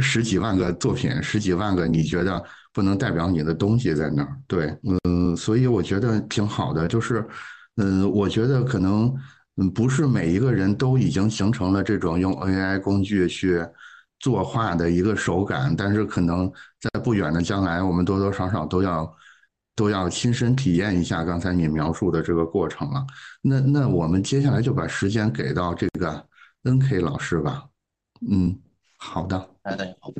[0.00, 2.42] 十几万个作品，十几万个你觉得
[2.72, 4.36] 不能代表你的东西在那儿？
[4.46, 7.26] 对，嗯，所以我觉得挺好的，就是，
[7.76, 9.14] 嗯，我觉得可能，
[9.56, 13.64] 嗯，不是每一个人都已经形成了这种用 AI 工具去
[14.18, 19.14] 作画的一个手感，但是可能在不远的将来，我们多多少少都要。
[19.76, 23.04] 都要亲身体验一下刚才你描述的这个过程了。
[23.42, 26.24] 那那我们接下来就把时间给到这个
[26.62, 27.64] N K 老师吧。
[28.30, 28.56] 嗯，
[29.04, 29.50] 好的。
[29.62, 30.10] 哎，大家好。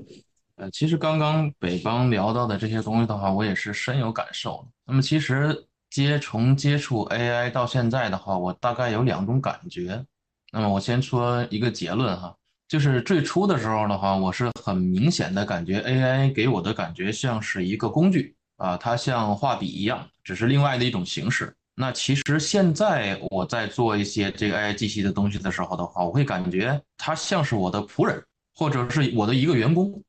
[0.56, 4.64] 呃，其实刚刚北邦聊到的这些东西的话，我也是深有感受。
[4.86, 10.04] 那么其实接从接触 A I 到现在的话，我大概有两种感觉。
[10.52, 12.36] 那么我先说一个结论哈，
[12.68, 18.36] 就是最初的时候的话，我是很明显的感觉 A I 给我的感觉像是一个工具。
[18.58, 21.52] 啊，它像画笔一样，只是另外的一种形式。
[21.74, 28.22] 那其实现在我在做一些这个 AI 机器的东西的时候的话，我会感觉它像是我的仆人，
[28.54, 30.02] 或者是我的一个员工。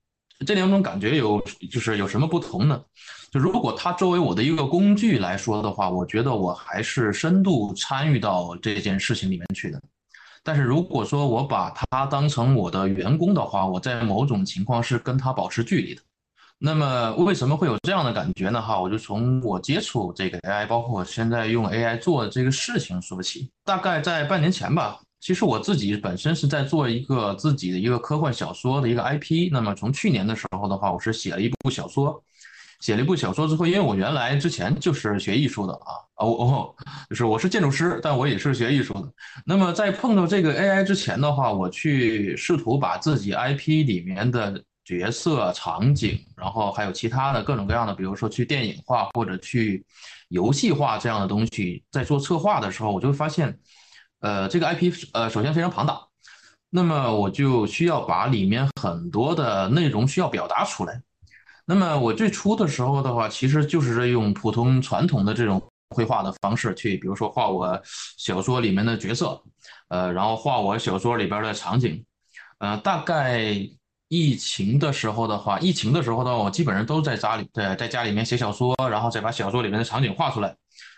[0.46, 1.42] 这两种感觉有
[1.72, 2.82] 就是有什么不同呢？
[3.32, 9.82] 就如果它作为我的一个工具来说的话，我觉得我还是深度参与到这件事情里面去的。
[10.44, 16.02] 但是如果说我把它当成我的员工的话，我在某种情况是跟他保持距离的。
[16.58, 18.62] 那么为什么会有这样的感觉呢？
[18.62, 23.50] 哈，我就从我接触这个 AI，包括我现在用 AI 做这个事情说起。
[23.64, 29.50] 大概在半年前吧，其实我自己本身是在做一个自己的一个科幻小说的一个 IP。
[29.52, 32.24] 那么从去年的时候的话，我是写了一部小说。
[32.80, 36.76] 写了一部小说之后，因为我原来之前就是学艺术的啊，哦哦，
[37.10, 39.12] 就是我是建筑师，但我也是学艺术的。
[39.48, 49.84] 那么在碰到这个 AI 之前的话，我去试图把自己 IP 里面的角色、场景，然后还有其他的各种各样的，比如说去电影化或者去
[50.28, 53.58] 游戏化这样的东西，在做策划的时候，我就会发现，
[54.26, 56.02] 呃，这个 IP 呃首先非常庞大，
[56.72, 61.00] 那么我就需要把里面很多的内容需要表达出来。
[61.64, 65.62] 那么我最初的时候的话，其实就是用普通传统的这种
[65.96, 67.80] 绘画的方式去，比如说画我
[68.18, 69.40] 小说里面的角色，
[69.90, 72.04] 呃，然后画我小说里边的场景，
[72.58, 73.48] 呃，大概
[74.08, 80.56] 疫情的时候的话，疫情的时候的话，我基本上都在家里，在在家里面写小说，然后再把小说里面的场景画出来，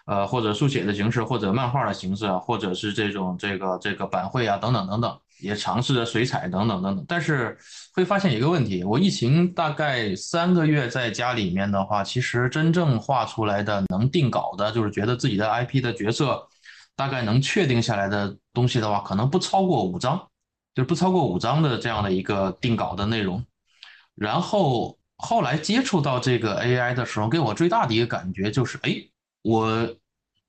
[0.07, 5.15] 呃，或者速写的形式，或者漫画的形式啊，或者是这种这个这个版绘啊，等等等等。
[5.39, 7.55] 也尝试着水彩等等等等，但是
[7.93, 16.43] 会发现一个问题：我疫情大概三个月在家里面的话，其实真正画出来的能定稿的，就是觉得自己的 IP 的角色
[16.95, 20.17] 大概能确定下来的东西的话，可能不超过五张，
[20.73, 23.45] 就是不超过五张的这样的一个定稿的内容。
[24.15, 28.95] 然后后来接触到这个 AI 的时候，给我最大的一个感觉就是，哎，
[29.41, 29.95] 我。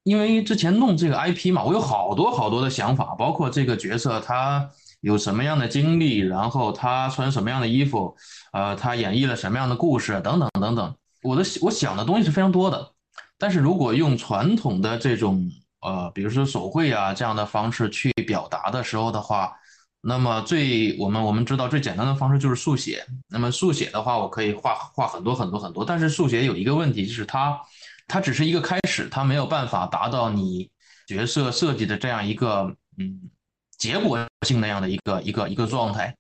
[0.05, 4.67] 因为之前弄这个 IP 嘛，我有好多好多的想法，包括这个角色他
[5.03, 8.17] 有什么样的经历，然后他穿什么样的衣服，
[8.55, 10.95] 呃，他演绎了什么样的故事，等等等等。
[11.23, 12.91] 我的我想的东西是非常多的，
[13.37, 15.47] 但是如果用传统的这种
[15.83, 19.53] 呃，比如说手绘啊这样的方式去表达的时候的话，
[20.01, 23.05] 那么最我们我们知道最简单的方式就是速写。
[23.29, 27.61] 那么速写的话，我可以画画很多很多很多，但是速写有一个问题，就是它。
[28.09, 30.69] 它只是一个开始，它没有办法达到你
[31.07, 33.31] 角色设计的这样一个嗯
[33.77, 36.17] 结果性那样的一个一个一个状态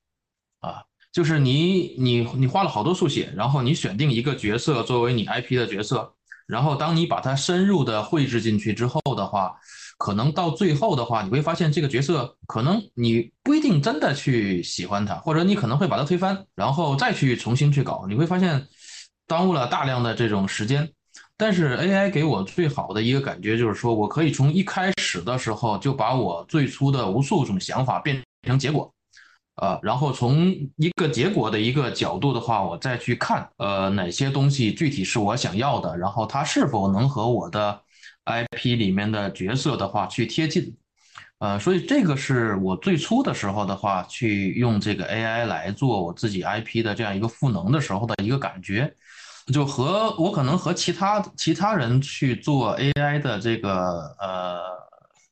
[0.60, 6.14] 啊，就是你你你花了好多速写，然后你选定一个角色作为你 IP 的角色，
[6.46, 9.56] 然后当你把它深入的绘制进去之后的话，
[9.96, 18.68] 可能到最后的话，你会发现这个角色可能你不一定真的去喜欢他，或者你可能会把它推翻，然后再去重新去搞，你会发现
[19.26, 20.92] 耽误了大量的这种时间。
[21.40, 28.92] 但是 AI 给我最好的一个感觉就是说，我可以从一开始的时候就把我最初的无数种想法变成结果，
[29.54, 37.80] 呃，然后从一个结果的一个角度的话，我再去看，呃，哪些东西具体是我想要的，然后它是否能和我的
[38.24, 40.76] IP 里面的角色的话去贴近，
[41.38, 48.92] 呃，所以这个是我最初的时候的话去用这个 AI 来做我自己 IP 的这样一个赋能的时候的一个感觉。
[49.52, 54.60] 就和我可能和其他其他人去做 AI 的这个呃，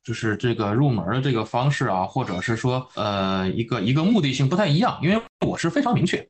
[0.03, 6.27] 就是这个入门的这个方式啊，或者是说呃一个一个目的性不太一样，因为我是非常明确，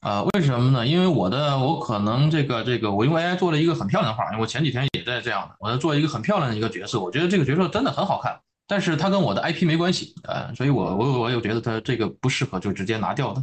[0.00, 0.86] 呃，为什么呢？
[0.86, 8.34] 因为我的我可能这个这个我用 AI 做了一个很漂亮的画，我前几天也在这样的，我在做一个很漂亮的一个角色，我觉得这个角色真的很好看，
[8.66, 13.42] 但是它跟我的 IP 没关系，呃，所以我我我又觉得它这个不适合就直接拿掉的，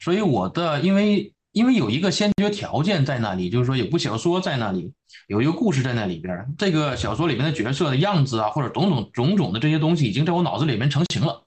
[0.00, 1.30] 所以我的因为。
[1.56, 4.92] 因为有一个先决条件在那里，就是说有部小说在那里，
[5.26, 6.46] 有一个故事在那里边。
[6.58, 11.44] 这个小说里面的角色的样子啊，或者种种种种的这些东西，已经在我脑子里面成型了。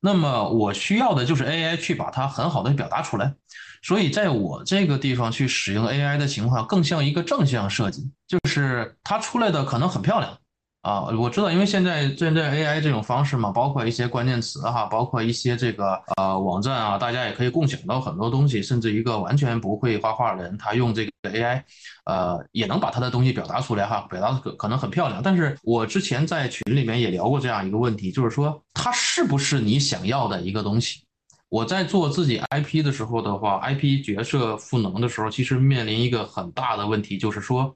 [0.00, 3.32] 那么我需要的就是 AI 去把它很好的表达出来。
[3.80, 10.36] 所以在我这个地方去使用 AI 的情况，更像一个正向设计，就是它出来的可能很漂亮。
[10.84, 21.62] 啊，我知道，因为现在现在 AI 这种方式嘛，包括一些关键词哈，包括一些这个呃网站啊，大家也可以共享到很多东西，甚至一个完全不会画画的人，他用这个 AI，
[22.04, 25.22] 呃，也能把他的东西表达出来哈，表达可可能很漂亮。
[25.22, 31.00] 但是我之前在群里面也聊过这样一个问题，就是说它是不是你想要的一个东西？
[31.48, 37.74] 我在做自己 IP 的时候的话，IP 角色赋能的时候，其实面临一个很大的问题，就是说。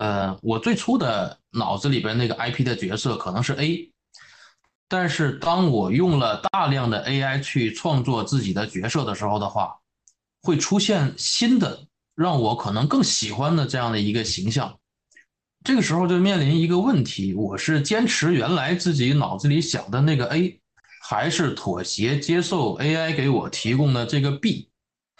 [0.00, 3.92] 呃，我最初的脑子里边那个 IP 的角色可能是 A，
[4.88, 9.76] 但是当我用了大量的 AI 去创作自己的角色的时候的话，
[10.40, 14.74] 会出现新的让我可能更喜欢的这样的一个形象。
[15.62, 20.58] 这个时候就面临一个问题：我是坚持原来自己脑子里想的那个 A，
[21.02, 24.69] 还是妥协接受 AI 给我提供的这个 B？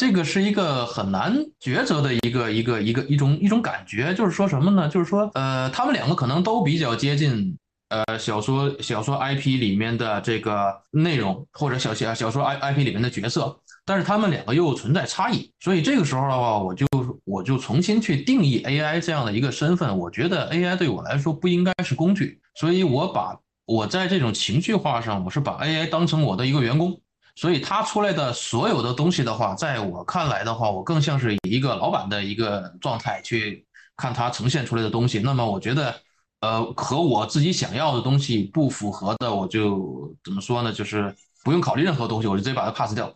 [0.00, 4.88] 这个是一个很难抉择的一个一个一个一种一种感觉，就是说什么呢？
[4.88, 7.54] 就是说，呃，他们两个可能都比较接近，
[7.90, 15.52] 呃，小说小说 IP 里面的这个内容，或者小小小说 I IP 里面的角色，但是他们两个又存在差异。
[15.60, 16.86] 所以这个时候的话，我就
[17.26, 19.98] 我就重新去定义 AI 这样的一个身份。
[19.98, 26.98] 我觉得 AI 对我来说不应该是工具，所以我把我在这种情绪化上，我是把 AI 当成我的一个员工。
[27.36, 33.64] 所以它出来的所有的东西的话，在我看来的话，我更像是以一个老板的一个状态去
[33.96, 35.20] 看它呈现出来的东西。
[35.20, 35.94] 那么我觉得，
[36.40, 40.72] 呃，和我自己想要的东西不符合的，我就怎么说呢？
[40.72, 43.14] 就是不用考虑任何东西，我就直接把它 pass 掉。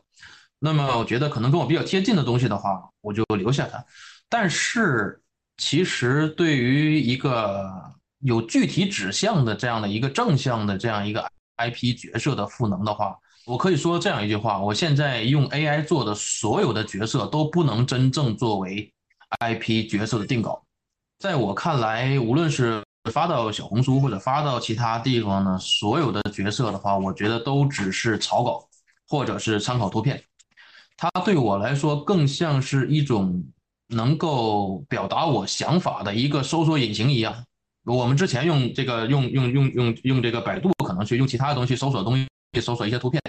[0.58, 3.84] 那么我觉得可能跟我比较贴近的东西的话，我就留下它。
[4.30, 5.20] 但是
[5.58, 7.70] 其实对于一个
[8.20, 13.14] 有具体指向的这样的一个正向的这样一个 IP 角色的赋能的话。
[13.46, 18.90] 我可以说这样一句话：我现在用 AI 做的所有的角色都不能真正作为
[19.40, 20.64] IP 角色的定稿。
[21.18, 22.82] 在我看来，无论是
[23.12, 28.66] 发到小红书或者发到其他地方呢，所有的角色的话，我觉得都只是草稿
[29.06, 30.22] 或者是参考图片。
[30.96, 33.44] 它对我来说更像是一种
[33.88, 37.44] 能够表达我想法的一个搜索引擎一样。
[37.84, 42.26] 我们之前用这个用用用用用这个百度，可能去用其他的东西搜索东西。
[42.54, 43.20] 去搜索一些图片，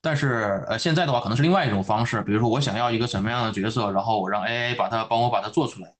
[0.00, 5.92] 但是呃，现在的话可能是另外一种方式，比如说我想要一个什么样的角色，然后我让 AI 把它帮我把它做出来。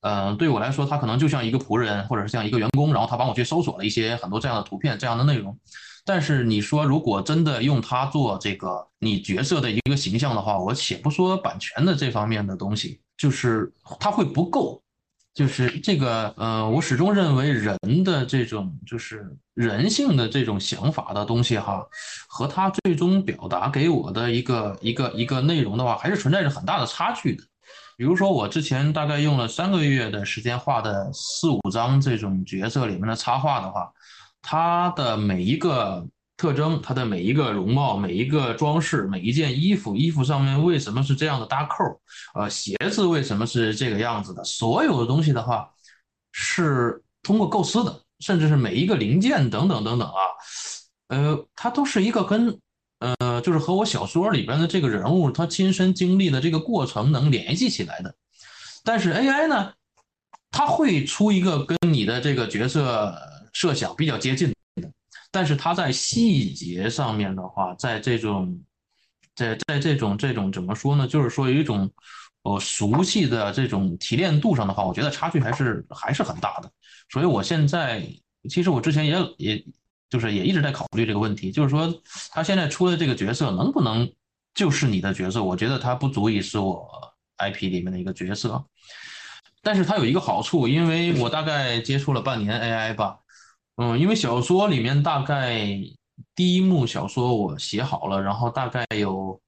[0.00, 5.56] 嗯，对我来说，它可能就像一个仆人，或者是像一个员工，然后他帮我去搜索了一些很多这样的图片、这样的内容。
[6.04, 14.82] 但是你说，如果真的用它做这个你角色的一个形象的话，我且不说版权的这方面的东西，就是它会不够。
[15.34, 21.84] 就是这个，呃，我始终认为人的这种就是人性的这种想法的东西哈，
[22.28, 27.42] 和他最终表达给我的一个一个一个内容的话，还是存在着很大的差距的。
[27.96, 33.92] 比如说，我之前大概用了三个月的时间画的四五张这种角色里面的插画的话，
[34.40, 36.06] 它的每一个。
[36.36, 41.84] 特征，它的每一个容貌、每一个装饰、每一件衣服，衣服上面为什么是这样的搭扣？
[42.34, 44.42] 呃，鞋子为什么是这个样子的？
[44.42, 45.68] 所有的东西的话，
[46.32, 50.14] 是通过构思的，甚至是每一个零件等等等等啊，
[51.08, 52.58] 呃，它都是一个跟
[52.98, 58.14] 呃，就是和我小说里边的这个人物他亲身经历的这个过程能联系起来的。
[58.82, 59.72] 但是 AI 呢，
[60.50, 63.14] 它会出一个跟你的这个角色
[63.52, 64.53] 设想比较接近。
[65.34, 68.56] 但是它在细节上面的话，在这种，
[69.34, 71.08] 在在这种这种怎么说呢？
[71.08, 71.90] 就是说有一种，
[72.42, 76.70] 呃，熟悉的这种提炼度上的话，我觉得差距还是还是很大的。
[77.10, 78.06] 所以我现在
[78.48, 79.64] 其实我之前也也，
[80.08, 81.92] 就是也一直在考虑这个问题，就是说
[82.30, 84.08] 他现在出的这个角色能不能
[84.54, 85.42] 就是你的角色？
[85.42, 86.88] 我觉得他不足以是我
[87.38, 88.64] IP 里面的一个角色。
[89.62, 93.18] 但是它有一个好处，因为我大概接触了半年 AI 吧。
[93.76, 95.66] 嗯，因为小说里面大概
[96.32, 99.40] 第一幕小说我写好了，然后大概有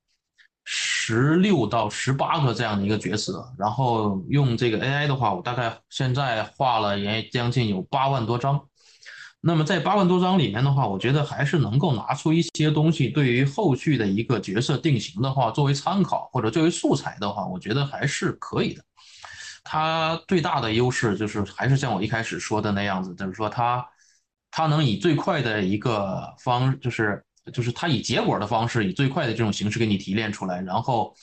[0.64, 8.60] 十六到十八个这样的一个角色，然后用这个 AI 的话，我大概现在画了也将近有八万多张。
[9.40, 18.82] 那么在八万多张里面的话，我觉得还是能够拿出一些东西，对于后续的一个角色定型的话，作为参考或者作为素材的话，我觉得还是可以的。
[19.62, 23.86] 它最大的优势就是还是像我一开始说的那样子，就是说它。
[24.56, 31.14] 它能以最快的一个方，就是就是它以结果的方式，以最快的这种形式给你提炼出来，然后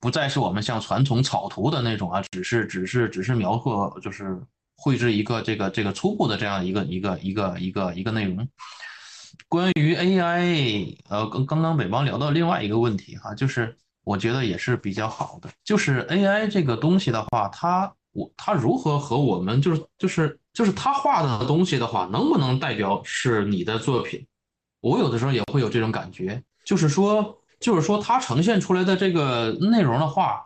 [0.00, 4.36] 不再是我们像传统草图的那种啊，只是只是只是描绘，就是
[4.76, 8.48] 绘制一个这个这个初步的这样一个一个一个一个一个内容。
[9.46, 20.38] 关于 AI，呃，刚刚刚北方聊到另外一个问题哈，就是我觉得也是比较好的，就是 AI 这个东西的话，它我他如何和我们就是就是。
[20.52, 24.26] 就是他画的东西的话，能不能代表是你的作品？
[24.82, 30.44] 我有的时候也会有这种感觉，就是说，就是说，他呈现出来的这个内容的话，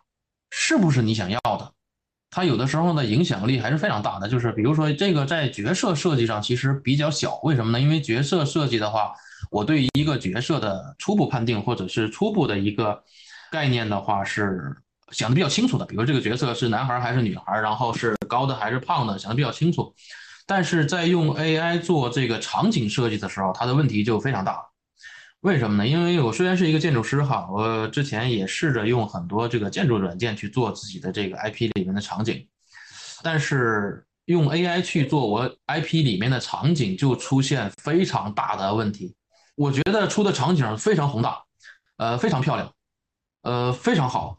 [0.48, 1.72] 是不是你想要的？
[2.30, 4.28] 他有的时候呢，影响力还是非常大的。
[4.28, 7.80] 就是比如说，这个在角色设计上其实比较小，为什么呢？
[7.80, 9.12] 因为角色设计的话，
[9.50, 13.02] 我对一个角色的初步判定或者是初步的一个
[13.50, 14.76] 概念的话是。
[15.12, 19.94] 想的比较清楚的，比如这个角色是男孩还是女孩，然后是高的还是胖的，想的比较清楚。
[20.46, 24.64] 但是在用 AI 做这个场景设计的时候，它的问题就非常大。
[25.40, 25.86] 为什么呢？
[25.86, 32.48] 因为我虽然是一个建筑师哈，我之前也试着用很多这个建筑软件去做自己的这个 IP 里面的场景，
[33.22, 39.14] 但是用 AI 去做我 IP 里面的场景就出现非常大的问题。
[39.54, 41.42] 我觉得出的场景非常宏大，
[41.98, 42.72] 呃，非常漂亮，
[43.42, 44.38] 呃，非常好。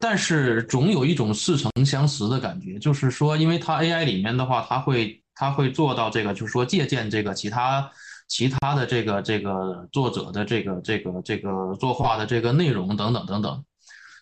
[0.00, 7.90] 但是总有一种似曾相识的感觉，就是说，因为它 AI 里面的话，它会它会做到这个，就是说借鉴这个其他
[8.28, 13.64] 其他的这个这个作者的这个这个这个作画的这个内容等等等等，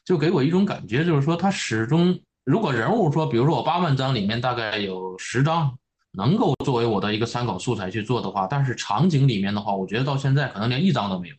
[0.04, 5.76] 就给我一种感觉，就是说它始终如果人物说，比如说我八万张里面大概有十张
[6.12, 11.34] 能够作为我的一个参考素材去做的话，但是场景里面的话，我觉得到现在可能连一张都没有。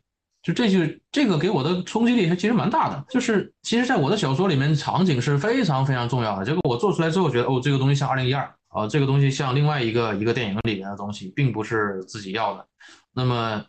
[0.48, 0.80] 就这就
[1.12, 6.46] 这个给我的冲击力还其实蛮大的，就是其实，在我的小说里面，场景是非常非常重要的。
[6.46, 12.66] 结果我做出来之后，觉得哦，这个东西像二零一二啊，这个东西像另外一个一个电影里面的东西，并不是自己要的。
[13.14, 13.66] 那么，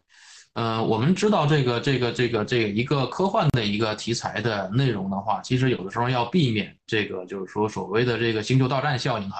[0.55, 9.39] 呃，我们知道这个这个这个这个一个科幻的一个题材的内容的话，其实有的时候要避免这个就是说所谓的这个星球大战效应哈。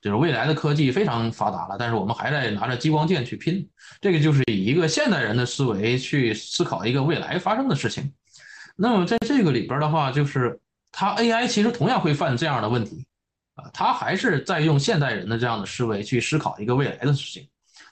[0.00, 3.68] 就是未来的科技非常发达了，但是我们还在拿着激光剑去拼，
[4.00, 8.12] 这个就是以一个现代人的思维去思考一个未来发生的事情。
[8.76, 10.58] 那么在这个里边的话，就是
[10.90, 13.04] 它 AI 其实同样会犯这样的问题，
[13.56, 17.46] 啊，它还是在用现代人的这样的思维去思考一个未来的事情，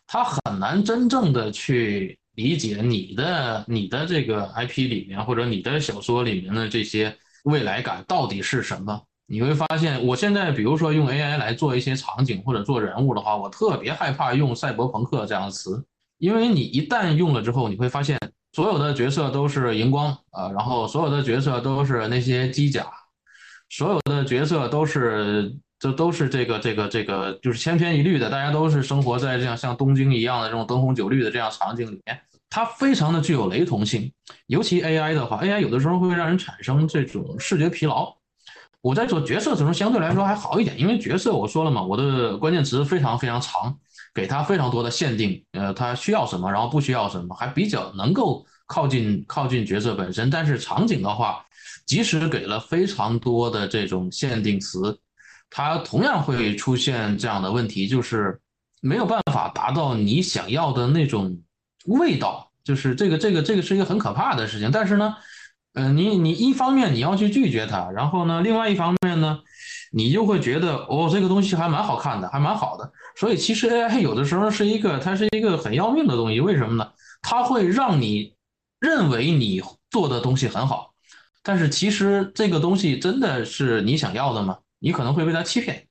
[0.07, 9.03] 它很难真正的去理解你的你的这个 IP 里面或者你的小说里面的这些未来感到底是什么。
[9.31, 15.85] 你会发现，我现在比如说用 AI 来做一些场景或者做人物的话，我特别害怕用赛博朋克这样的词，
[16.17, 18.19] 因为你一旦用了之后，你会发现
[18.53, 22.87] 所有的角色都是荧光啊，然后所有的角色都是那些机甲，
[23.69, 32.19] 所有的角色都是这都是这个这个这个就是千篇一律的，大家都是生活在这样像东京一样的这种灯红酒绿的这样场景里面，
[32.49, 34.11] 它非常的具有雷同性，
[34.47, 38.17] 尤其 AI 的话，AI 有的时候会让人产生这种视觉疲劳。
[38.81, 43.77] 我在做角色的时候相对来说还好一点，因为角色我说了嘛，我的关键词非常非常长，
[44.15, 50.31] 给他非常多的限定，呃，他需要什么，然后不需要什么，还比较能够靠近靠近角色本身。
[50.31, 51.45] 但是场景的话，
[51.87, 54.97] 即使给了非常多的这种限定词，
[55.51, 58.41] 它同样会出现这样的问题，就是
[58.81, 61.37] 没有办法达到你想要的那种
[61.87, 64.71] 味道，就是这个这个这个是一个很可怕的事情。
[64.71, 65.17] 但是呢。
[65.75, 69.39] 嗯，你你一方面你要去拒绝它，然后呢，另外一方面呢，
[69.93, 72.91] 你就会觉得哦，这个东西还蛮好看的，还蛮好的。
[73.17, 76.41] 所以其实 AI 有的时候是一个，它是一个很要命的东西。
[76.41, 76.91] 为什么呢？
[77.23, 78.35] 它会让你
[78.81, 80.93] 认为你做的东西很好，
[81.43, 84.59] 但是其实这个东西真的是你想要的吗？
[84.81, 85.85] 你可能会被它欺骗。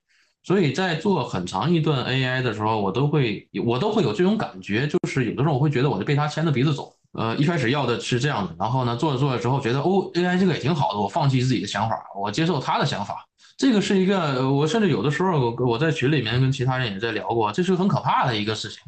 [0.44, 6.97] 所以在做很长一段 AI 的时候，我都会我都会有这种感觉，就是有的时候我会觉得我就被它牵着鼻子走。
[7.18, 13.26] 呃，一开始要的是这样的，然后呢，做着做着之后觉得，哦，AI 这个也挺好的，我放弃自己的想法，我接受他的想法。
[13.58, 18.80] 这个是一个，我甚至有的时候，我我在群里面跟其他人也在聊过，这是很可怕的一个事情。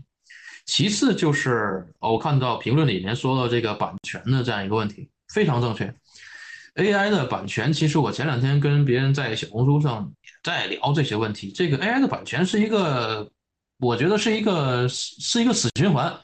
[0.68, 5.92] 其次就是，我看到评论里面说到这个版权的这样一个问题，非常正确。
[6.76, 11.52] AI 的版权，其实我前两天跟别人在小红书上也在聊这些问题。
[11.52, 13.28] 这个 AI 的版权是一个，
[13.80, 16.16] 我觉得是一个是一个死循环。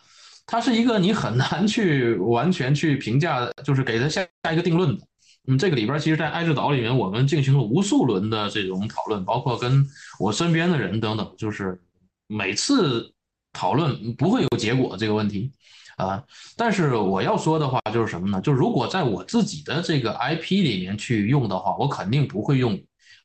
[0.48, 5.04] 它是一个你很难去完全去评价，就是给它下下一个定论的。
[5.48, 9.86] 嗯，这个里边其实，在爱智岛里面，我们进行了无数轮的这种讨论，包括跟
[10.20, 11.80] 我身边的人等等，就是
[12.28, 13.12] 每次
[13.54, 15.52] 讨论不会有结果这个问题
[15.98, 16.24] 啊。
[16.56, 18.41] 但是我要说的话就是什么呢？
[18.41, 22.80] 就如果在我自己的这个 IP 里面去用的话，我肯定不会用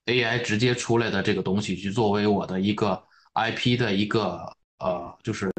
[0.06, 3.02] AI 直接出来的这个东西去作为我的一个
[3.34, 4.40] IP 的一个
[4.78, 5.50] 呃，就是。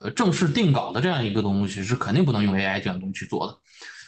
[0.00, 3.56] 呃，正式定稿的这样一个东西是肯定不能用 AI 这样东西去做的，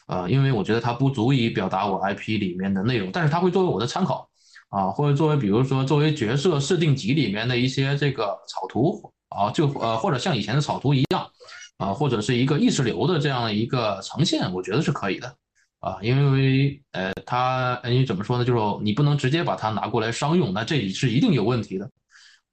[0.07, 4.27] 呃，因为我觉得它不足以表达我 IP 里面的内容，但是它会作为我的参考，
[4.71, 11.29] 啊，或者作为比如说作为角色设定集里面的一些这个草图，啊，就呃或者像以前的草图一样，
[11.77, 15.37] 啊，或者是一个意识流的这样的一个呈现，我觉得是可以的，
[15.81, 18.45] 啊，因为呃，它你怎么说呢？
[18.47, 21.87] 就是你不能直接把它拿过来商用，那这里是一定有问题的，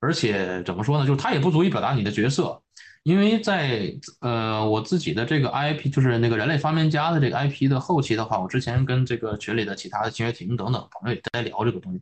[0.01, 1.07] 而且怎么说呢？
[1.07, 2.61] 就是它也不足以表达你的角色。
[3.03, 12.01] 因为在呃我自己的这个 IP 就是那个人类发明家的这个 IP 的后期的话，我之前跟这个群里的其他的秦月婷等等朋友也在聊这个东西，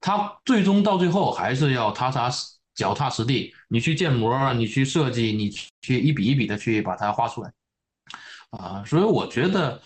[0.00, 5.48] 他最终到最后还是要踏踏实脚踏实地，你去建模，你去设计，你
[5.82, 7.52] 去一笔一笔的去把它画出来，
[8.50, 9.80] 啊，所以我觉得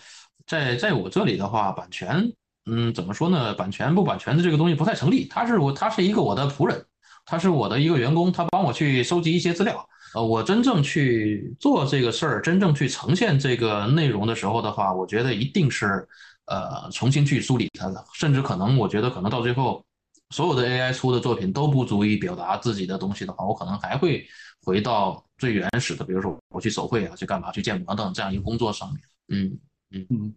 [0.45, 2.33] 在在我这里的话，版权，
[2.65, 3.53] 嗯，怎么说呢？
[3.53, 6.83] 版权不版权的这个东西不太成立，他是我他是一个我的仆人，
[7.25, 9.87] 他是我的一个员工，他帮我去收集一些资料。
[10.17, 16.07] 呃，我真正去做这个事儿，真正去呈现这个内容的时候的话，我觉得一定是，
[16.45, 19.85] 呃，重新去梳理它的，甚至可能，我觉得可能到最后，
[20.31, 24.25] 所有的 AI 出的作品都不足以表达自己的东西的话，我可能还会
[24.65, 28.99] 回到最原始的，比如说我去手绘啊，去干嘛，去建模等这样一个工作上面。
[29.27, 29.59] 嗯，
[29.91, 30.33] 嗯嗯，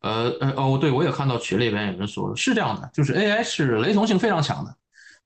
[0.00, 4.76] 呃呃哦，对我也看到群里边有人说了，是这样的，就是 AI 是雷同性非常强的。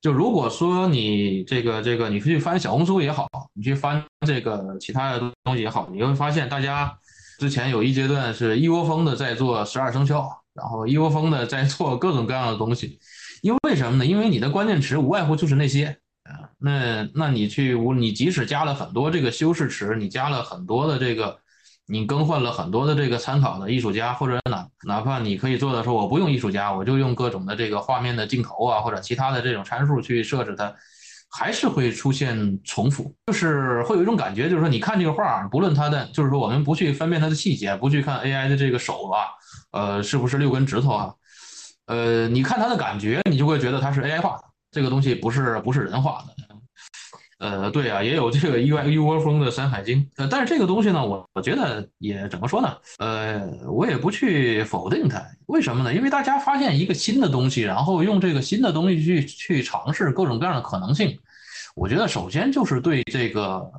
[0.00, 6.96] 就如果说你这个这个，你去翻小红书也好，你去翻这个其他的东西也好，你会发现大家
[7.38, 12.98] 之前有一阶段是一窝蜂的在做十二生肖，然后一窝蜂的在做各种各样的东西。
[13.42, 14.06] 因为为什么呢？
[14.06, 15.86] 因为你的关键词无外乎就是那些
[16.22, 21.38] 啊，那那你去无你即使加了很多这个修饰词，你加了很多的这个。
[21.88, 30.74] 你更换了很多的这个参考的艺术家，或者哪哪怕你可以做的说，我不用艺术家，我就用各种的这个画面的镜头啊，或者其他的这种参数去设置它，
[31.30, 39.26] 还是会出现重复，就是会有一种感觉，就是说你看这个画，不论它的，就是说我们不去分辨它的细节，不去看 AI 的这个手啊，
[39.70, 41.14] 呃，是不是六根指头啊，
[41.86, 46.45] 呃，你看它的感觉，你就会觉得它是 AI 画的，这个东西不是不是人画的。
[47.38, 52.74] 呃，对啊，也有这个一窝一窝蜂的《山海经》，呃，但是这个东西呢，我我觉得也怎么说呢？
[52.98, 55.92] 呃，我也不去否定它，为什么呢？
[55.92, 61.18] 因为大家发现一个新的东西，然后用这个新的东西去去尝试各种各样的可能性，
[61.74, 63.70] 我觉得首先就是对这个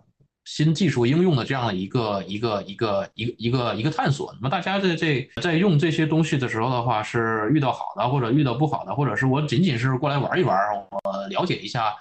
[0.46, 4.32] 新技术应用的这样的一个一个一个一个一个一个探索。
[4.36, 10.56] 那么大家在这在用这些东西的时候的话，是遇到好的，或者遇到不好的，或者是我仅仅是过来玩一玩，
[11.02, 11.96] 我了解一下。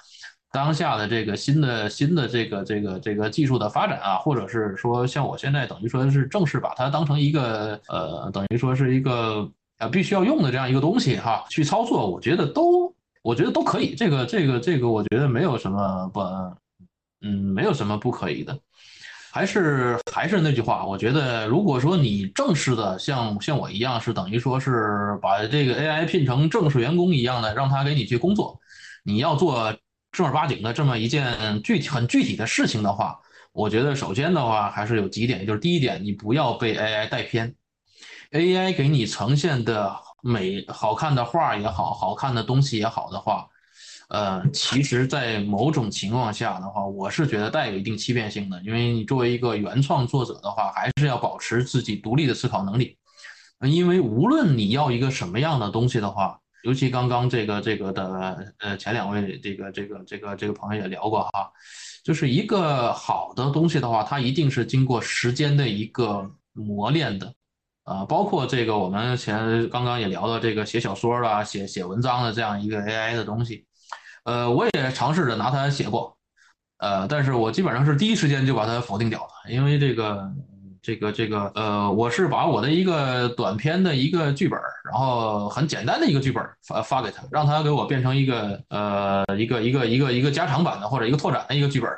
[0.56, 9.46] 当下的这个新的新的这个这个这个技术的发展啊，或者是说像我现在等于说是正式把它当成一个呃，等于说是一个
[9.78, 12.90] 呃必须要用的这样一个东西哈，去操作，我觉得都
[13.22, 13.94] 我觉得都可以。
[13.94, 16.20] 这个这个这个，我觉得没有什么不
[17.20, 18.58] 嗯，没有什么不可以的。
[19.30, 28.58] 还是还是那句话，我觉得如果说你正式的像像我一样是等于说是把这个 AI 聘成正式员工一样的，让他给你去工作，
[29.04, 29.76] 你要做。
[30.16, 33.20] 正儿八经的这么一件具体很具体的事情的话，
[33.52, 37.54] 我觉得首先的话还是有几点，就是第一点，你不要被 AI 带偏
[38.30, 43.46] ，AI 给你呈现的美好看的画也好，好看的东西也好的话，
[44.08, 52.96] 呃，其实，在某种情况下的话，我是觉得带有一定欺骗性的，因为你作为一个原创作者的话，还是要保持自己独立的思考能力，
[53.60, 56.40] 因为无论你要一个什么样的东西的话。
[56.62, 61.50] 尤其刚刚这个这个的呃前两位这个这个这个这个朋友也聊过哈，
[62.02, 67.32] 就是一个好的东西的话，它一定是经过时间的一个磨练的，
[67.84, 73.64] 啊，包括这个我们前刚刚也聊到这个写小说的、写写文章的这样一个 AI 的东西，
[74.24, 76.16] 呃，我也尝试着拿它写过，
[76.78, 80.32] 呃，但是我基本上是第一时间就把它否定掉了，因为这个。
[80.86, 91.90] 这个这个呃，我是把我的一个短篇的一个剧本，然后很简单的一个剧本发发给他，让他给我变成一个呃一个一个一个一个加长版的或者一个拓展的一个剧本。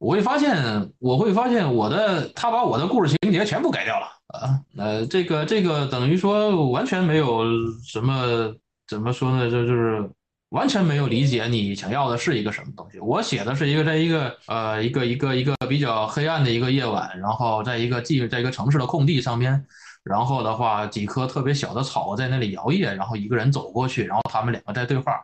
[0.00, 7.44] 我会发现，我会发现我的他把我的故事情节全部改掉了啊，呃，这个这个等于说完全没有
[7.86, 8.52] 什么
[8.88, 10.10] 怎么说呢，就就是。
[10.50, 12.98] 完全没有理解你想要的是一个什么东西。
[13.00, 19.66] 我写的是一个在一个呃一个一个一个比较黑暗的一个夜晚，然后在一个既在一个城市的空地上面，
[20.02, 25.22] 然后的话几棵特别小的草在那里摇曳，然后一个人走过去，然后他们两个在对话。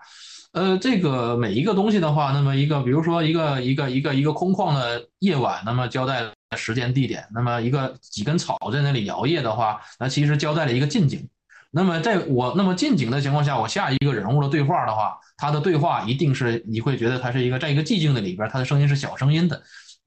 [0.53, 6.23] 呃，这个每一个东西的话，那么一个比如说一个一个一个一个空旷的夜晚，那么交代
[6.57, 11.29] 时间地点，那么一个几根草在那里摇曳的话，那其实交代了一个近景。
[11.75, 19.61] 那么，在我那么近景的情况下，我下一个人物的对话的话，他的对话一定是你会觉得他是一个在一个寂静的里边，他的声音是小声音的。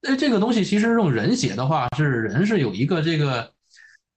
[0.08, 3.52] 呃，这个东西其实用人写的话，是人是有一个这个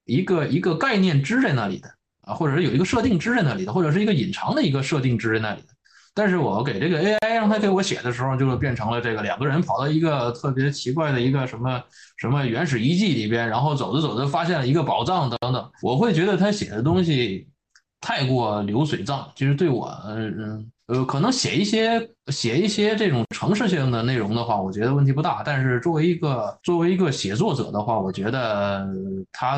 [0.05, 1.89] 一个一个概念支在那里的
[2.21, 5.67] 啊，或者是有一个设定支在那里的，或者是一个隐藏的一个设定支在那里的。
[6.13, 11.81] 但是我给这个 AI 让他给我写的时候，就变成了这个两个人跑到一个特别奇怪的一个什么
[12.21, 15.71] 什么原始遗迹里边，然后走着走着发现了一个宝藏等等。
[15.81, 17.47] 我会觉得他写的东西
[17.99, 25.41] 太过流水账，其实对我，嗯呃，可能写一些写一些这种城市性的内容的话，我觉得问题不大。
[25.43, 28.87] 但是作为一个作为一个写作者的话，我觉得
[29.31, 29.57] 他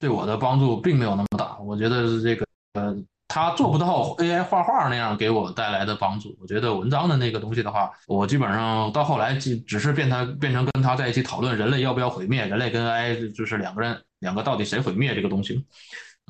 [0.00, 1.56] 对我的帮助并没有那么大。
[1.60, 2.96] 我觉得这个呃。
[3.30, 6.36] 他做不到 AI 画画那样给我带来的帮助。
[6.40, 15.64] 我觉得文章的那个东西的话，我基本上到后来只只是变他变成跟他在一起讨论人类要不要毁灭，人类跟 AI 就是两个人两个到底谁毁灭这个东西。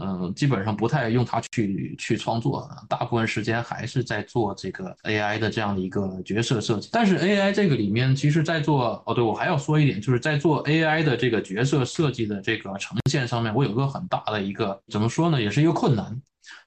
[0.02, 6.88] 嗯，基本上不太用它去去创作，大部分时间还是在做这个 AI 的这样的一个角色设计。
[6.90, 16.18] 但是 AI 这个里面，其实在做哦，对我还要说一点，就是在做 AI 的这个角色设计的这个呈现上面，我有个很大的一个怎么说呢，也是一个困难。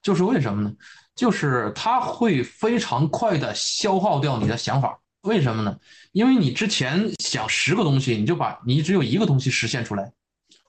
[0.02, 0.72] 就是为什么呢？
[1.14, 4.98] 就是它会非常快的消耗掉你的想法。
[5.22, 5.76] 为什么呢？
[6.12, 10.12] 因为你之前想十个东西，你就把你只有一个东西实现出来，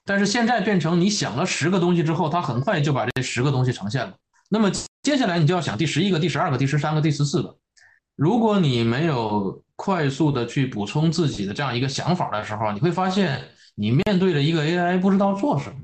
[0.06, 4.14] 但是现在变成你想了十个东西之后，它很快就把这十个东西呈现了。
[4.48, 4.72] 那么
[5.02, 7.58] 接下来你就要想第十一个、第十二个、第十三个、第十四个。
[8.16, 13.44] 如果你没有快速的去补充自己的这样一个想法的时候，你会发现
[13.74, 15.76] 你面对着一个 AI 不知道做什么。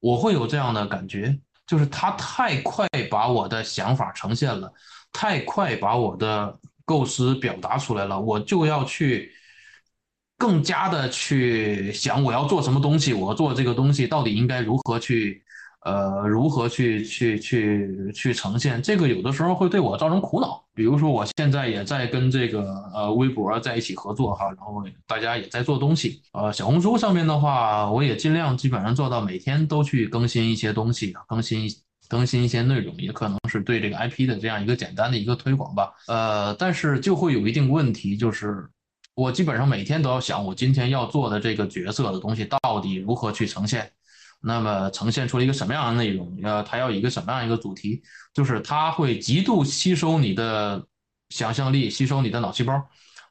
[0.00, 1.38] 我会有这样的感觉，
[1.68, 4.72] 就是他太快把我的想法呈现了，
[5.12, 9.30] 太快把我的构思表达出来了，我就要去
[10.36, 15.44] 更加的去想我要做什么东西，我做这个东西到底应该如何去。
[15.82, 19.06] 呃，如何去去去去呈现这个？
[19.08, 20.62] 有的时候会对我造成苦恼。
[20.74, 26.22] 比如说，我现在也在跟这个呃微博在一起合作哈，然后大家也在做东西。
[26.32, 31.68] 呃，小红书上面的话，我也尽量基本上做到每天都去更新一些东西，更新
[32.08, 35.92] 更新一些内容，也可能是对这个 IP 的这样一个简单的一个推广吧。
[36.06, 38.68] 呃，但是就会有一定问题，就是
[39.14, 43.90] 我基本上每天都要想，我今天要做的这个角色的东西到底如何去呈现。
[44.40, 46.32] 那么呈现出了一个什么样的内容？
[46.40, 48.00] 要它要一个什么样一个主题？
[48.32, 50.80] 就是它会极度吸收你的
[51.30, 52.80] 想象力，吸收你的脑细胞。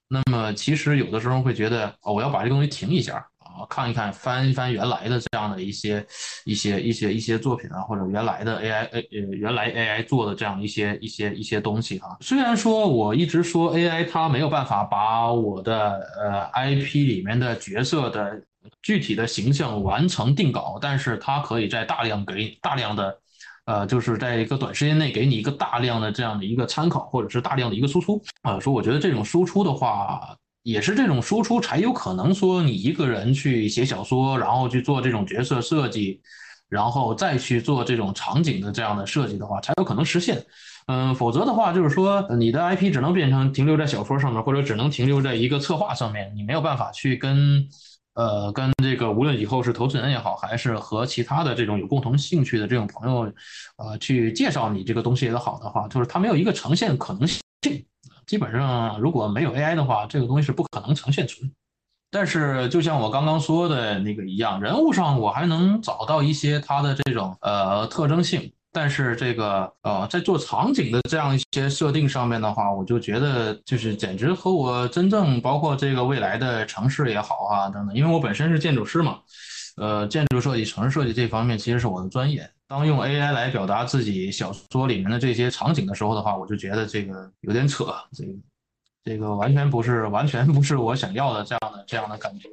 [0.10, 6.06] 那么其实有的时候会觉得，哦，我要把这个东西停一下啊，看一看，翻一翻原来的这样的一些
[6.46, 12.18] 一些一些一些作品啊，或者原来的 AI 呃原来 AI 做的这样一些一些一些东西啊。
[12.20, 18.42] 虽然说我一直说 AI 它没有办法把我的呃 IP 里面的角色的。
[18.82, 23.20] 具体的形象完成定稿，但是它可以在大量给大量的，
[23.66, 28.60] 呃，就是在一个短时间内给你一个大量的这样的一个参考，或者是大量的一个输出啊。
[28.60, 36.22] 说我觉得这种输出的话，也是这种输出才有可能说你一个人去写小说，然后去做这种角色设计，
[36.70, 40.44] 然后再去做这种场景的这样的设计的话，才有可能实现。
[40.88, 47.68] 嗯，否则的话，就是说你的 IP 只能变成停留在小说上面，或者只能停留在一个策划上面，你没有办法去跟。
[48.18, 53.32] 呃，跟这个无论以后是投资人也好，还是和其他的这种有共同兴趣的这种朋友，
[53.78, 57.40] 呃，去介绍你这个东西也好的话，就是它没有一个呈现可能性。
[58.26, 61.50] 基本上如果没有 AI 的话，这个东西是不可能呈现出来。
[62.10, 68.52] 但是就像我刚刚说的那个一样，人物上我还能找到一些它的这种呃特征性。
[68.72, 79.20] 但是这个呃，在做场景的这样一些设定上面的话，我就觉得就是简直和我真正包括这个未来的城市也好啊等等，因为我本身是建筑师嘛，
[79.78, 82.48] 呃，建筑设计、城市设计这方面其实是我的专业。
[82.68, 88.32] 当用 AI 来表达自己小说里面的这些场景的时候的话，我就觉得这个有点扯，这个
[89.06, 92.50] 这个完全不是完全不是我想要的这样的这样的感觉。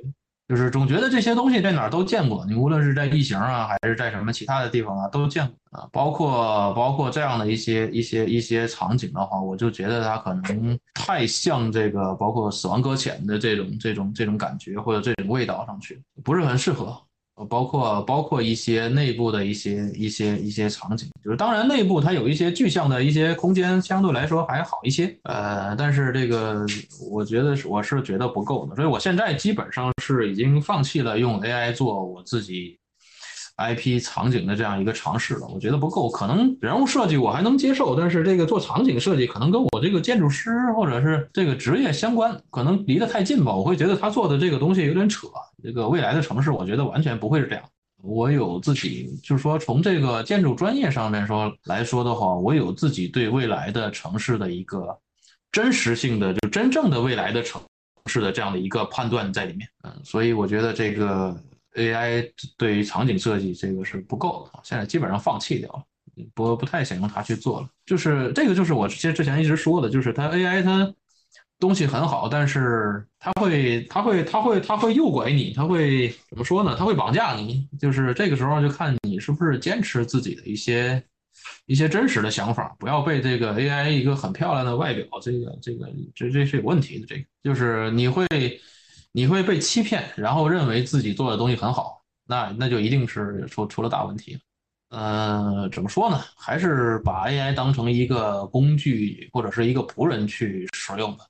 [0.47, 5.89] 就是总觉得这些东西在哪儿都见过，你无论是在异形啊，还是在什么其他的地方啊，都见过啊。
[5.91, 17.01] 包括包括这样的一些一些一些场景的话，我就觉得它可能太像这个，包括《死亡搁浅》的这种这种这种感觉或者这种味道上去，不是很适合。
[17.37, 25.17] 呃，包括包括一些内部的一些一些一些场景，就是当然内部它有一些具象的一些空间，相对来说还好一些。
[25.25, 26.65] 呃，但是这个
[27.11, 32.79] 我觉得是我是觉得不够的，所以我现在基本上是已经放弃了用 AI 做我自己。
[33.57, 36.11] IP 场景的这样一个尝试了，我觉得不够。
[36.11, 43.55] 可能人物设计我还能接受，但是这个做场景设计可能跟我这个建筑师或者是这个职业相关，可能离得太近吧。
[43.55, 45.29] 我会觉得他做的这个东西有点扯。
[45.63, 47.63] 这个未来的城市，我觉得完全不会是这样。
[48.03, 54.99] 我有自己，就是说从这个建筑专业上面说来说的话，我有自己对未来的城市的一个
[55.53, 57.63] 真实性的，就真正的未来的城
[58.07, 59.69] 市的这样的一个判断在里面。
[59.85, 61.35] 嗯，所以我觉得这个。
[61.75, 65.83] AI 对于场景设计这个是不够的，现在基本上放弃掉了，
[66.35, 67.69] 不不太想用它去做了。
[67.85, 70.95] 就是这个，就是我其实之前一直说的，就是它 AI 它
[71.59, 76.77] 东西很好，但是它会它会它会它会诱拐你，它会怎么说呢？
[76.79, 77.69] 它会绑架你。
[77.81, 81.03] 就是这个时候就看你是不是坚持自己的一些
[81.67, 87.07] 一些真实的想法，不要被这个 AI 一个很漂亮的外表，这个这个这这是有问题的。
[87.07, 88.27] 这个就是你会。
[89.17, 94.37] 你会被欺骗，然后认为自己做的东西很好，那那就一定是出出了大问题。
[94.91, 96.21] 呃，怎么说呢？
[96.37, 101.25] 还是把 AI 当成一个工具或者是一个仆人去使用的。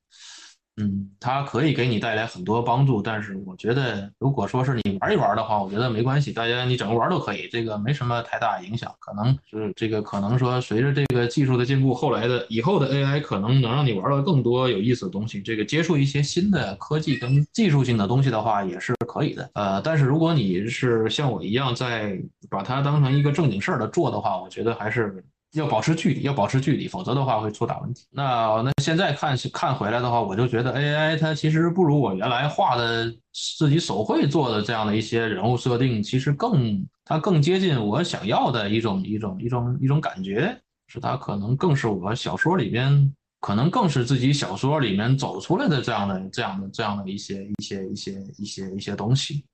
[0.77, 8.93] 嗯，它可以给你带来很多帮助，但是我觉得，如果说是你玩一玩的话，我觉得没关系，大家你整个玩都可以，这个没什么太大影响。
[8.99, 19.49] 可能是这个，可能说随着这个技术的进步，后来的以后的 AI 可能能让你玩到更多有意思的东西，这个接触一些新的科技跟技术性的东西的话，也是可以的。
[19.55, 22.21] 呃，但是如果你是像我一样在
[22.51, 25.25] 把它当成一个正经事儿的做的话，我觉得还是
[25.55, 28.05] 要保持距离，要保持距离，否则的话会出大问题。
[28.11, 49.45] 那那现在看看回来的话，我就觉得 AI 它其实不如我原来画的自己手绘做的这样的一些人物设定，其实更它更接近我想要的一种一种一种一种感觉，是它可能更是我小说里边，可能更是自己小说里面走出来的这样的这样的这样的一些一些一些一些一些东西，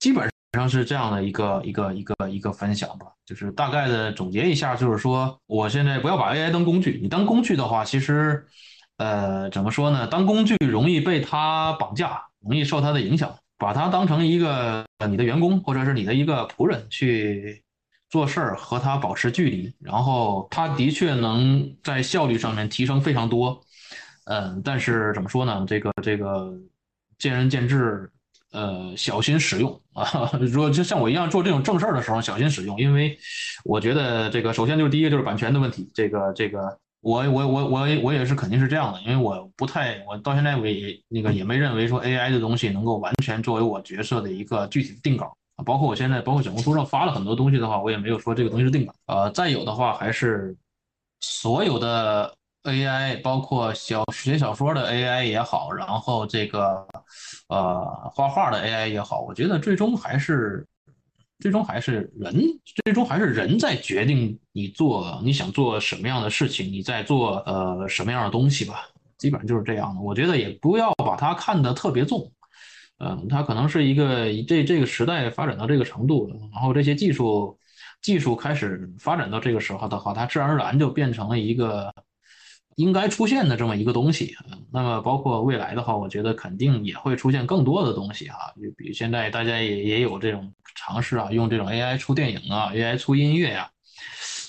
[0.00, 0.28] 基本
[0.58, 0.68] 上。
[0.68, 8.44] 上是这样的一个一个一个一个分享吧，就是大概的总结一下，就是说，我现在不要把 AI 当工具，你当工具的话，其实，
[8.96, 10.04] 呃，怎么说呢？
[10.08, 17.62] 当工具容易被它绑架，容易受它的影响，把它当成一个你的员工或者是你的一个仆人去
[18.10, 23.60] 做事儿，和它保持距离，然后它的确能在效率上面提升非常多，
[24.24, 25.64] 嗯，但是怎么说呢？
[25.68, 26.52] 这个这个
[27.16, 28.10] 见仁见智。
[28.52, 30.30] 呃，小心使用 啊！
[30.40, 33.18] 如果就像我一样做这种正事儿的时候，小心使用，因为
[33.64, 35.90] 我觉得这个首先就是第一个就是版权的问题。
[35.92, 45.26] 这个这个，我我我我我也是肯定是这样的，因为我不太，我到现在我也那个也没认为说 AI 的东西能够完全作为我角色的一个具体的定稿
[45.56, 45.64] 啊。
[45.64, 48.94] 包括我现在包括小红书上发了很多东西的话，我也没有说这个东西是定稿。
[49.06, 50.56] 呃，再有的话还是
[51.20, 52.32] 所有的。
[52.64, 56.86] AI 包括小写小说的 AI 也好，然后这个
[57.48, 60.66] 呃画画的 AI 也好，我觉得最终还是
[61.38, 62.34] 最终还是人，
[62.84, 70.00] 最终还是人在决定你做你想做什么样的事情，你在做呃什么样的东西吧，基本上就是这样的。
[70.00, 72.30] 我觉得也不要把它看得特别重，
[72.98, 77.58] 嗯，它可能是一个这这个时代发展到这个程度，然后这些技术
[78.02, 81.92] 技术开始发展到这个时候的话，它自然而然就变成了一个。
[82.78, 84.36] 应该出现的这么一个东西，
[84.72, 88.54] 那么包括未来的话，我觉得肯定也会出现更多的东西哈。
[88.54, 93.68] 就比如现在大家也也有这种尝试啊，用这种 AI 出电影啊，AI 出音乐呀，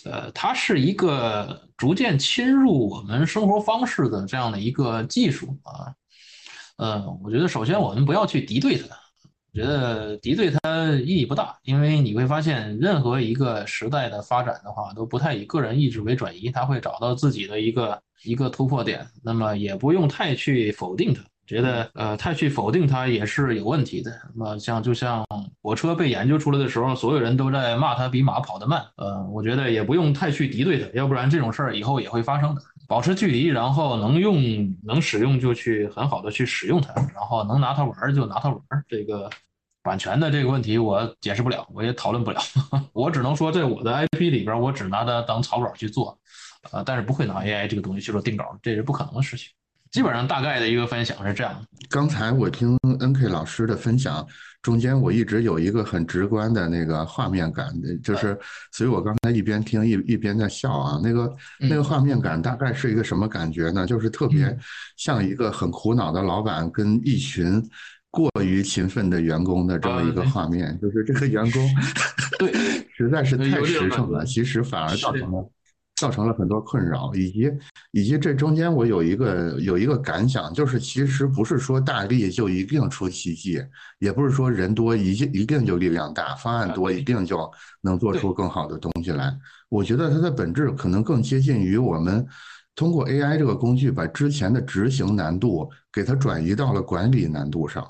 [0.05, 5.91] 呃，它是一个逐渐侵入我们生活方式的这样的一个技术啊。
[6.77, 8.95] 呃，我觉得首先我们不要去敌对它，
[9.53, 17.99] 觉得敌对它意义不大，因为你会发现任何一个时代的发展的话，都不太以个人意志为转移，它会找到自己的一个。
[18.25, 24.11] 一个突破点，那么也不用太去否定它，觉得呃太去否定它也是有问题的。
[24.35, 25.25] 那么像就像
[25.61, 32.61] 火车被研究出来的时候，所有人都在骂它比马跑得慢，呃，我觉得也不用太去敌对它，要不然这种事儿以后也会发生的。
[32.89, 34.41] 保持距离，然后能用
[34.83, 38.59] 能使用就去很好的去使用它，然后能拿它玩就拿它玩。
[38.87, 39.29] 这个
[39.83, 42.41] 版权的这个问题我解释不了，我也讨论不了，
[42.91, 46.17] 我只能说在我的 IP 里边，我只拿它当草稿去做。
[46.71, 49.49] 呃，但是不会拿 AI 这个东西去做定稿，这是不可能的事情。
[49.91, 51.63] 基本上大概的一个分享是这样。
[51.89, 54.27] 刚才我听 NK 老师的分享，
[54.61, 57.67] 中间我一直有一个很直观的那个画面感，
[58.03, 58.37] 就是，
[58.71, 60.99] 所以我刚才一边听一一边在笑啊。
[61.01, 63.87] 那个那个画面感大概是一个什么感觉呢？
[63.87, 64.55] 就是特别
[64.97, 67.63] 像一个很苦恼的老板跟一群
[68.11, 71.69] 过于勤奋的员工的这么一个画面，就是这个员工
[72.37, 72.51] 对
[72.97, 75.49] 实在是太实诚了，其实反而造成了。
[75.99, 77.51] 造成了很多困扰，以及
[77.91, 83.61] 以及这中间我有一个有一个感想，就是其实不是说大力就一定出奇迹，
[83.99, 87.51] 也不是说人多一一定就力量大，方案多一定就
[87.81, 89.37] 能做出更好的东西来。
[89.67, 92.25] 我觉得它的本质可能更接近于我们
[92.75, 97.85] 通过 AI 这个工具，把之前的执行难度给它转移到了管理难度上，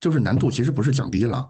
[0.00, 1.46] 就是难度其实不是降低了，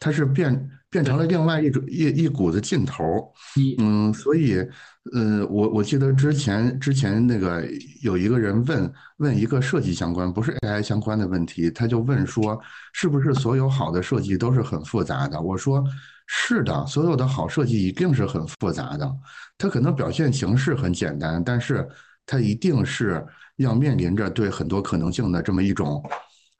[0.00, 3.32] 它是变变成了另外一种一一股子劲头。
[3.78, 4.66] 嗯，所以。
[5.14, 7.66] 呃，我我记得之前之前那个
[8.02, 12.60] 有一个人问问一个设计相关，不是 AI 相关的问题，他就问说，
[12.92, 15.40] 是不是所有好的设计都是很复杂的？
[15.40, 15.82] 我说
[16.26, 19.10] 是的，所有的好设计一定是很复杂的，
[19.56, 21.88] 它可能表现形式很简单，但是
[22.26, 23.26] 它一定是
[23.56, 26.04] 要面临着对很多可能性的这么一种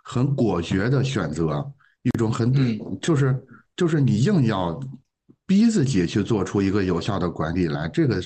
[0.02, 1.62] 很果决的选择，
[2.04, 2.50] 一种很
[3.02, 3.38] 就是
[3.76, 4.80] 就是你硬要。
[5.46, 8.22] 逼自己去做出一个有效的管理来，这个，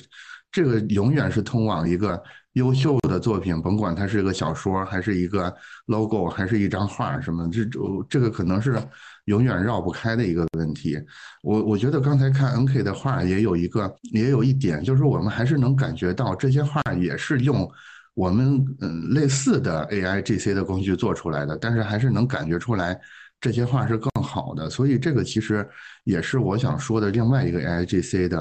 [0.51, 2.21] 这个永远是通往一个
[2.53, 5.51] 优秀的作品，甭管它是一个小说，还是一个
[5.87, 7.67] logo，还是一张画，什么这
[8.07, 8.79] 这个可能是
[9.23, 10.99] 永远绕不开的一个问题。
[11.41, 17.67] 我我觉得刚才看 NK 的画也有一个，也有一点，就是我们还是能感觉到这些画也是用
[18.13, 23.01] 我们嗯类似的 AI GC 的工具做出来的，但是还是能感觉出来。
[23.41, 25.67] 这些话是更好的，所以这个其实
[26.03, 28.39] 也是我想说的另外一个 AI GC 的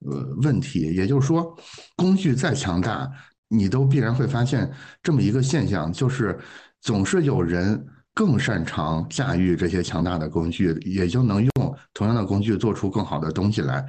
[0.00, 1.54] 呃问题，也就是说，
[1.96, 3.10] 工具再强大，
[3.48, 4.70] 你都必然会发现
[5.02, 6.38] 这么一个现象，就是
[6.80, 7.84] 总是有人
[8.14, 13.84] 更擅长驾驭这些强大的工具，也就能用同样的工具做出更好的东西来。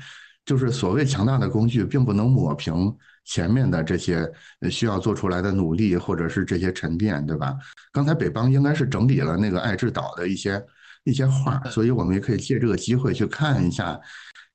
[0.45, 2.91] 就是所谓强大的工具，并不能抹平
[3.23, 4.27] 前面的这些
[4.71, 7.55] 需要做出来的努力，或者是这些沉淀，对吧？
[7.91, 10.63] 刚才北邦应该是整理了那个爱智岛的一些
[11.03, 13.99] 一些画，所以我们也可以借这个机会去看一下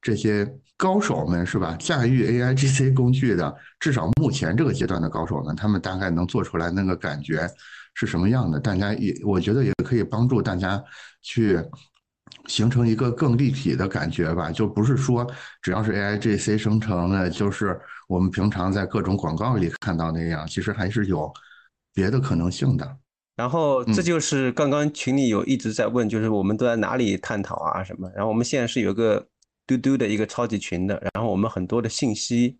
[0.00, 0.46] 这些
[0.76, 1.76] 高手们，是吧？
[1.78, 7.48] 驾驭 AI GC 工具的，至少目前这个阶段的高手们，他们大概能做出来那个感觉
[7.94, 8.60] 是什么样的？
[8.60, 10.82] 大家也，我觉得也可以帮助大家
[11.22, 11.60] 去。
[12.48, 15.26] 形成一个更立体的感觉吧，就不是说
[15.62, 17.78] 只要是 AI GC 生成的，就是
[18.08, 21.32] 我们平常在各种广告里看到那样，其实还是有
[21.94, 22.96] 别的可能性的。
[23.36, 28.10] 然后这就是刚刚群里有一直在问，就是我们都在哪里探讨啊什么？
[28.14, 29.26] 然后我们现在是有个
[29.66, 32.58] 嘟嘟的一个超级群的，然后我们很多的信息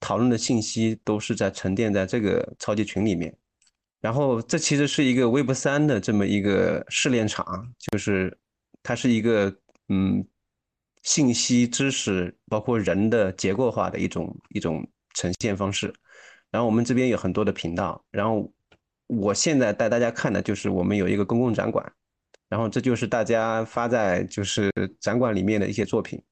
[0.00, 3.36] 讨论的信息都是在沉淀在这个超级群里面。
[4.00, 8.36] 然后这其实是一个 Web 三的这么一个试炼场，就是。
[8.88, 9.52] 它是一个
[9.88, 10.24] 嗯，
[11.02, 15.92] 信息、知识包括人的结构化的一种一种呈现方式。
[16.52, 18.00] 然后我们这边有很多的频道。
[18.12, 18.48] 然后
[19.06, 21.84] 我现在带大家看的就是我们有一个公共展馆，
[22.48, 24.70] 然后这就是大家发在就是
[25.00, 26.22] 展馆里面的一些作品。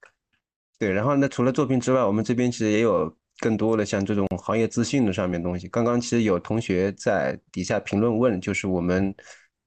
[0.79, 5.69] 对，然后那除了作品之外，我们这边其实也有更多的像这种行业资讯的上面东西。
[5.69, 9.15] 刚刚其实有同学在底下评论问，就是我们。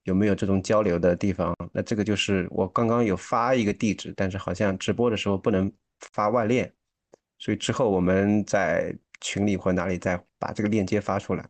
[0.04, 1.54] 有没有这种交流的地方？
[1.74, 5.70] 那这个就是我刚刚有发一个地址，但是好像直播的时候不能
[6.14, 6.72] 发外链，
[7.40, 11.46] 所以之后我们在群里或哪里再把这个链接发出来。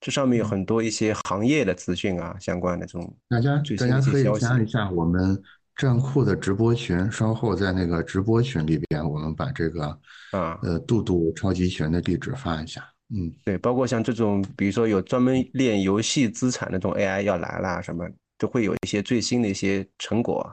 [0.00, 5.40] 这上面有很多一些行业的资讯啊，相关的这种大家大家可以加一下我们
[5.76, 9.86] 站库的直播群，稍后在那个直播群里边，我们把这个
[10.32, 12.82] 啊呃杜杜超级群的地址发一下。
[13.12, 18.08] 嗯，对，包括像这种，比如说有专门练游戏资产的这种 AI 要来啦，什么
[18.38, 20.48] 都会有一些最新的一些成果，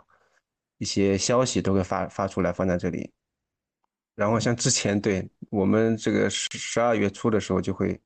[0.77, 3.11] 一些消息都会发发出来放在这里。
[4.15, 7.99] 然后像之前对我们这个十十二月初的时候，就会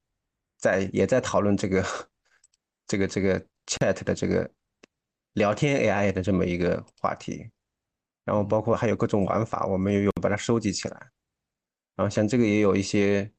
[0.61, 1.85] 在也在讨论这个
[2.87, 4.49] 这个这个 Chat 的这个
[5.33, 7.49] 聊天 AI 的这么一个话题。
[8.23, 10.97] 然后包括还有各种玩法，我们也有把它收集起来。
[11.97, 13.29] 然后像这个也有一些。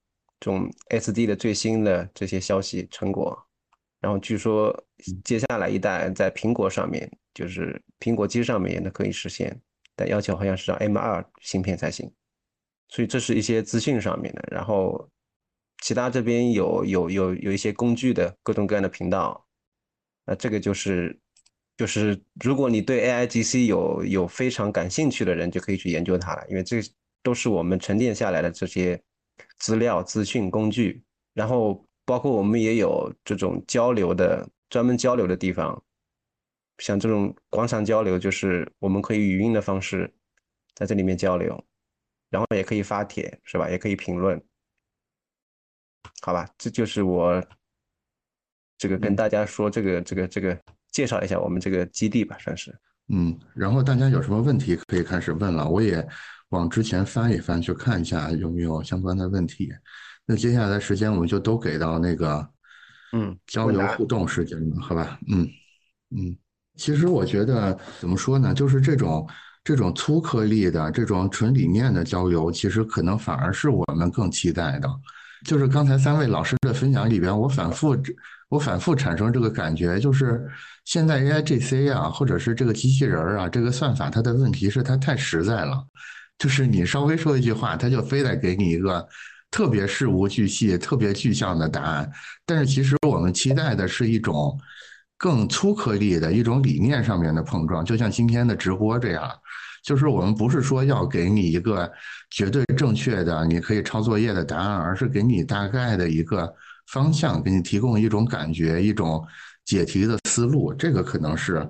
[0.44, 3.40] 这种 SD 的最新的这些消息成果，
[4.00, 4.76] 然后据说
[5.22, 9.56] 接下来一代在苹果上面，就是苹果机上面也能可以实现，
[9.94, 12.12] 但要求好像是要 M2 芯片才行。
[12.88, 15.08] 所以这是一些资讯上面的，然后
[15.82, 19.46] 其他这边有有有有一些工具的各种各样的频道，
[20.24, 21.14] 那这个就是
[21.76, 26.80] 就是如果你对 AIGC 有有非常感兴趣的人，就可以去研究它了，因为这
[27.22, 28.98] 都是我们沉淀下来的这些。
[29.58, 31.02] 资料、资讯、工具，
[31.32, 35.82] 然后包括我们也有这种交流的专门交流的地方，
[36.78, 40.12] 像这种广场交流，就是我们可以语音的方式
[40.74, 41.64] 在这里面交流，
[42.28, 43.70] 然后也可以发帖，是吧？
[43.70, 44.40] 也可以评论，
[46.20, 46.48] 好吧？
[46.58, 47.42] 这就是我
[48.78, 50.58] 这个跟大家说这个这个这个
[50.90, 52.76] 介绍一下我们这个基地吧，算是。
[53.08, 56.06] 嗯，然后大家有什么问题可以开始问了，我也。
[56.52, 59.72] 往之前翻一翻，去看一下有没有相关的问题。
[60.26, 62.46] 那接下来时间我们就都给到那个，
[63.14, 65.18] 嗯，交流互动时间了，好吧？
[65.30, 65.48] 嗯
[66.10, 66.36] 嗯，
[66.76, 69.26] 其实我觉得怎么说呢，就是这种
[69.64, 74.86] 这种粗颗粒的这种纯理念的交流，其实可能反而是我们更期待的。
[75.44, 77.96] 就是刚才三位老师的分享里边，我反复
[78.48, 80.46] 我反复产生这个感觉，就是
[80.84, 85.84] 现在 A I G C 啊，或者是这个机器人啊，这个算法它的问题是它太实在了。
[86.38, 89.06] 就是你稍微说一句话，他就非得给你一个
[89.50, 92.10] 特别事无巨细、特别具象的答案。
[92.44, 94.58] 但是其实我们期待的是一种
[95.16, 99.30] 更粗颗粒的一种理念上面的碰撞，就像今天的直播这样。
[99.82, 101.90] 就是我们不是说要给你一个
[102.30, 106.54] 绝对正确的、你可以抄作业的答案，而是给你大概的一个
[106.86, 109.22] 方向，给你提供一种感觉、一种
[109.64, 110.72] 解题的思路。
[110.72, 111.68] 这个可能是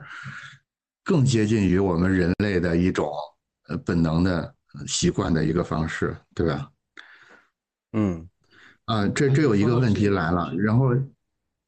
[1.03, 3.11] 更接近于我们人类的一种
[3.69, 4.55] 呃本能的。
[4.87, 6.71] 习惯的一个方式，对吧？
[7.93, 8.27] 嗯，
[8.87, 10.95] 啊，这这有一个问题来了，然后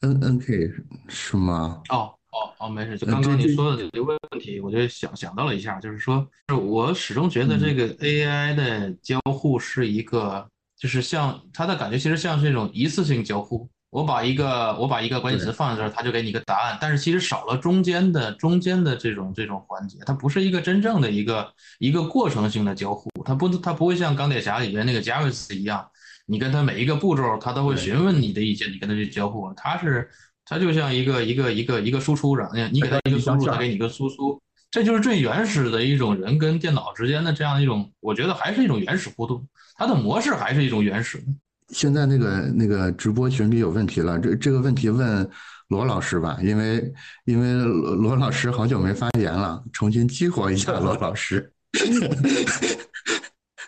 [0.00, 0.72] ，N N K
[1.06, 1.82] 是吗？
[1.90, 10.44] 哦哦哦，没事，就刚刚你说的这个问题，我就想想到了一下，就是说，我始终觉得这个 A I 的交互是一个，
[10.76, 13.68] 就是像它的感觉，其实像是一种一次性交互。
[13.90, 16.76] 我把一个我把一个关键词放在这儿，它就给你一个答案。
[16.80, 21.48] 但是其实少了中间的中间的这种这种环节，它不是一个真正的一个
[21.78, 23.08] 一个过程性的交互。
[23.24, 25.88] 它不它不会像钢铁侠里面那个 Javis 一样，
[26.26, 29.52] 你跟他每一个步骤，他都会询问你的意见，你跟他去交互。
[29.54, 30.10] 它是
[30.46, 34.40] 它就像一个一个一个一个输出上，你给它一个输入，它给你一个输出。
[34.70, 39.46] 这就是最原始的一种人跟电脑之间的这样一种，我觉得还是一种原始互动，
[39.76, 41.24] 它的模式还是一种原始的。
[41.68, 45.28] 现在那个那个直播群里有问题了，这这个问题问
[45.68, 46.92] 罗老师吧，因为
[47.24, 51.50] 因为罗罗老师好久没发言了，重新激活一下罗老师。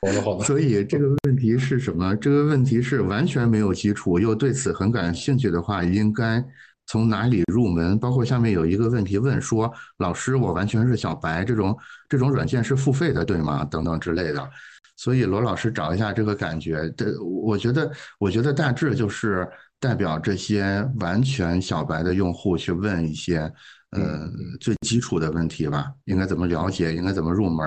[0.02, 0.44] 好的好的。
[0.44, 2.14] 所以这个问题是什么？
[2.16, 6.44] 这个问题是完全没有基础，又对此很感兴趣的话，应该
[6.86, 7.98] 从哪里入门？
[7.98, 11.76] 包括下面有一个问题问说：“老师，我完全是小白，这种
[12.08, 14.50] 这种软件是付费的，对吗？”等等之类的。
[14.96, 19.46] 所以罗老师找一下这个感觉，这我觉得，我觉得大致就是
[19.78, 23.40] 代表这些完全小白的用户去问一些，
[23.90, 24.26] 呃，
[24.58, 27.66] 最基础的问题吧，应该怎么了解，应该怎么入门，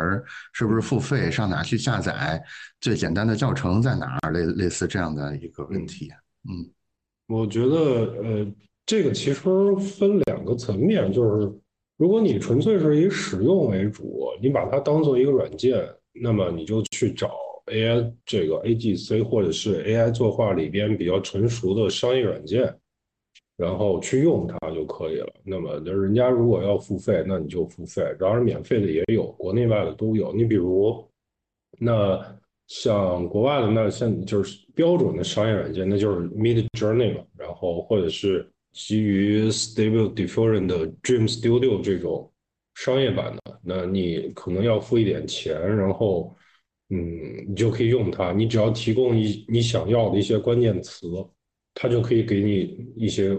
[0.54, 2.44] 是不是付费，上哪去下载，
[2.82, 6.10] 最简单的教程在哪儿，类类似这样的一个问题。
[6.50, 6.66] 嗯，
[7.28, 7.76] 我觉得，
[8.24, 8.48] 呃，
[8.90, 9.36] 这个其实
[9.76, 11.54] 分两个层面，就是
[11.96, 15.88] 如果你纯粹是以使用为主，你把它当做一个软件。
[16.12, 17.32] 那么你就去找
[17.68, 22.76] AI 这个 AGC 或者是 AI 作画里边比较成熟的商业软件，
[23.56, 25.32] 然后去用它就可以了。
[25.44, 28.04] 那么人家如果要付费，那你就付费。
[28.20, 30.34] 当然免费的也有，国内外的都有。
[30.34, 31.08] 你比如，
[31.78, 32.20] 那
[32.66, 42.32] 像国外的那像就是标准的商业软件，那就是 Mid Journey 嘛，然后或者是基于 Stable Diffusion 的 Dream Studio 这种。
[42.76, 46.34] 商业版的，那你可能要付一点钱，然后，
[46.92, 48.32] 嗯，你就可以用它。
[48.32, 51.06] 你只要提供一你想要的一些关键词，
[51.74, 53.38] 它就可以给你一些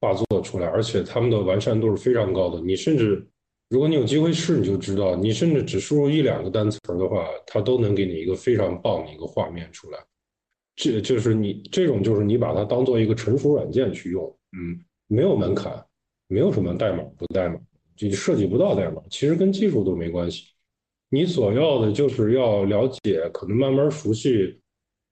[0.00, 2.60] 画作出来，而且他们的完善度是非常高的。
[2.60, 3.24] 你甚至，
[3.68, 9.98] 如果你有机会试，你就知道，你甚至只输入一两个单词的话，它都能给你一个非常棒的一个画面出来。
[10.74, 15.84] 这就是你这种，就是你把它当做一个成熟软件去用，嗯，没有门槛，
[16.28, 17.58] 没有什么代码不代码。
[17.94, 20.46] 就涉及不到代码，其实跟技术都没关系。
[21.10, 24.58] 你所要的就是要了解，可能慢慢熟悉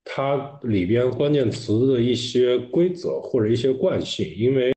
[0.02, 4.26] 它里边关键词的一些规则或者一些惯性。
[4.34, 4.72] 因为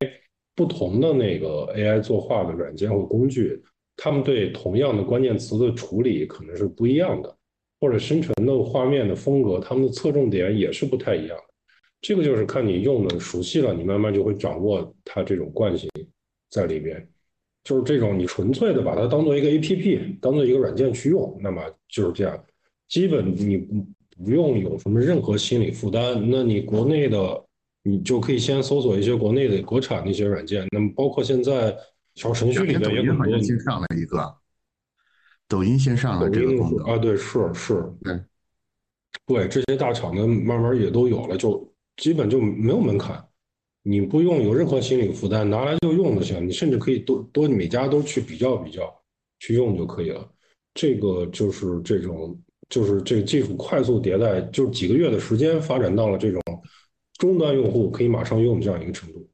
[0.53, 3.59] 不同的那个 AI 作画的软件或工具，
[3.95, 7.35] 他们对同样的关键词的处理可能是不一样的，
[7.79, 11.52] 或者生成的画面的风格，他们的侧重点也是不太一样的。
[12.03, 15.89] 这个就是看你用的熟悉了，你慢慢就会掌握它这种惯性
[16.49, 17.09] 在里边。
[17.63, 22.43] 就是这种，你纯粹的把它当做一个 A P P，当做一个软件去用，那么就是这样，
[22.89, 23.87] 基本你不
[24.25, 26.21] 不用有什么任何心理负担。
[26.29, 27.41] 那你国内的，
[27.83, 30.67] 你就可以先搜索一些国内的国产的一些软件。
[30.71, 31.73] 那么包括现在
[32.15, 33.39] 小程序里面也很多。
[33.39, 34.35] 新上了一个，
[35.47, 38.19] 抖音先上了这个功能啊，对，是是，对，
[39.25, 43.23] 对，这些大厂的慢慢也都有了，就基本就没有门槛。
[43.85, 46.47] 你不用有任何心理负担，拿来就用就行。
[46.47, 48.89] 你甚至可以多多每家都去比较比较，
[49.39, 50.25] 去用就可以了。
[50.73, 52.39] 这个就是这种，
[52.69, 56.41] 就是这个技术快速迭代，就是几个月的时间发展到了这种
[57.19, 59.27] 终端用户可以马上用这样一个程度。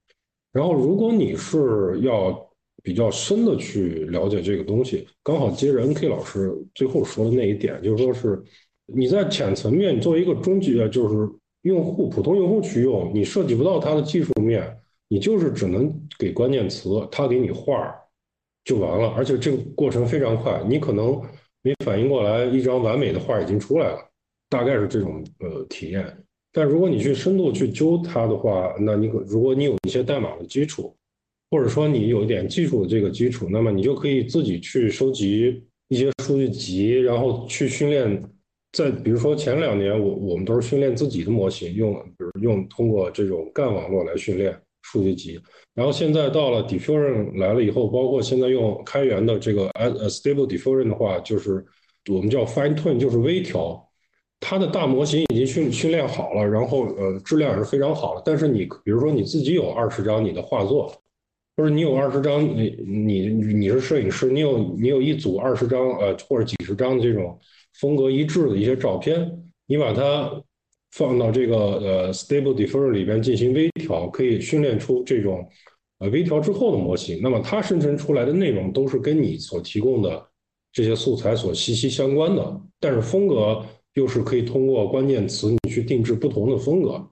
[0.51, 2.35] 然后，如果你是要
[2.81, 8.43] 比较深的去了解这个东西，刚好接着 N K 老师最后说的那一点，就是说是
[8.87, 11.29] 你在浅层面作为一个中级，就是。
[11.63, 14.77] 用户普通用户去用，你涉及不到它的技术面，
[15.09, 17.93] 你就是只能给关键词，他给你画
[18.63, 19.09] 就完了。
[19.09, 21.21] 而且这个过程非常快，你可能
[21.61, 23.99] 没反应过来，一张完美的画已经出来了，
[24.49, 26.05] 大概是这种呃体验。
[26.53, 30.95] 但如果你去深度去揪它的话，那你可如果你有一些代码的基础，
[31.51, 38.23] 或者说你有一点技术的这个基础，那么你就可以自己去收集一些数据集，然后去训练。
[38.71, 45.39] 在比如说前两年，我我们都是训练自己的模型，用比如用通过这种干网络来训练数据集。
[45.73, 49.67] 然后现在到了 diffusion 来了以后，包括现在用开源的这个
[50.07, 51.65] stable diffusion 的话，就是
[52.11, 53.83] 我们叫 fine tune，就是微调。
[54.39, 58.21] 它的大模型已经训训练好了，然后呃质量也是非常好的。
[58.23, 60.93] 但是你比如说你自己有二十张你的画作，
[61.57, 67.35] 或者你有二十张你你你是摄影师，你有你有一组二十张呃或者几十张这种。
[67.79, 69.31] 风格一致的一些照片，
[69.65, 70.29] 你把它
[70.91, 75.47] 放到这个呃 Stable Diffusion 里边进行微调，可以训练出这种
[75.99, 77.21] 呃微调之后的模型。
[77.21, 80.21] 那么它生成出来的内容都是跟你所提供的
[80.73, 87.07] 这些素材所息息相关的，但是风格又是可以通过关键词你去定制不同的风格。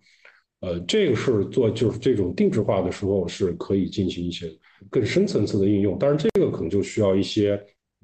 [0.60, 4.52] 呃，这个是做就是这种定制化的时候是可以进行一些
[4.90, 7.58] 更深层次的应用，但是这个可能就需要一些。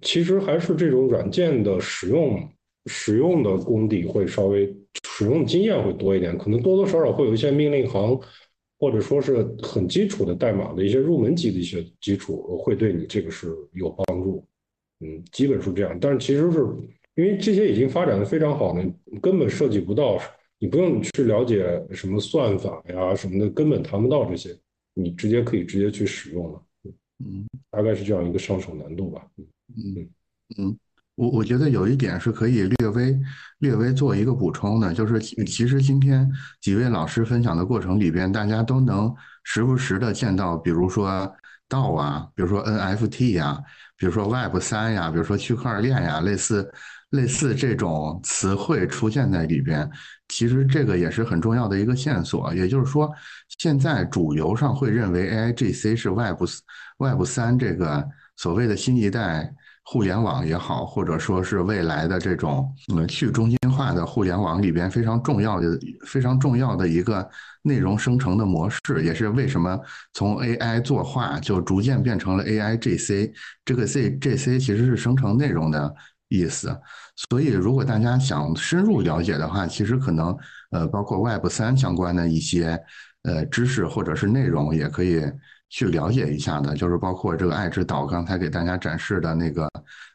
[0.03, 2.47] 其实还是这种软件的使用
[2.87, 4.75] 使用的功底会稍微
[5.07, 8.19] 使用经验会多一点，可能多多少少会有一些命令行，
[8.77, 14.45] 或者说是很基础的代码的一些入门级的一些基础，会对你这个是有帮助。
[14.99, 15.97] 嗯，基本是这样。
[15.99, 16.59] 但是其实是
[17.15, 18.83] 因为这些已经发展的非常好呢，
[19.21, 20.19] 根本涉及不到，
[20.59, 24.49] 你不用去了解什么算法呀什么的，根本谈不到这些，
[24.93, 26.61] 你直接可以直接去使用了。
[27.23, 29.25] 嗯，大概是这样一个上手难度吧。
[29.37, 29.45] 嗯
[29.77, 30.09] 嗯
[30.57, 30.77] 嗯，
[31.15, 33.19] 我我觉得有一点是可以略微
[33.59, 36.29] 略微做一个补充的，就是其实今天
[36.61, 39.13] 几位老师分享的过程里边，大家都能
[39.43, 41.31] 时不时的见到，比如说
[41.67, 43.59] 道啊，比如说 NFT 呀，
[43.97, 46.71] 比如说 Web 三呀，比如说区块链呀，类似
[47.09, 49.89] 类似这种词汇出现在里边。
[50.27, 53.11] 其实这个也是很重要的一个线索，也就是说，
[53.59, 56.41] 现在主流上会认为 AIGC 是 Web
[56.97, 59.53] Web 三这个所谓的新一代
[59.83, 67.29] 互联网也好，或者说是未来的这种嗯去中心化的互联网里边非常重要的非常重要的一个
[67.61, 69.79] 内容生成的模式，也是为什么
[70.13, 73.31] 从 AI 作画就逐渐变成了 AIGC，
[73.65, 75.93] 这个 C GC 其实是生成内容的。
[76.29, 76.75] 意思，
[77.29, 80.35] 所以如果大家想深入了解的话，其实可能
[80.71, 82.81] 呃，包括 Web 三相关的一些
[83.21, 85.21] 呃知识或者是内容，也可以
[85.73, 86.75] 去了解一下的。
[86.75, 89.67] 就是包括这个爱之岛刚才给大家展示的那个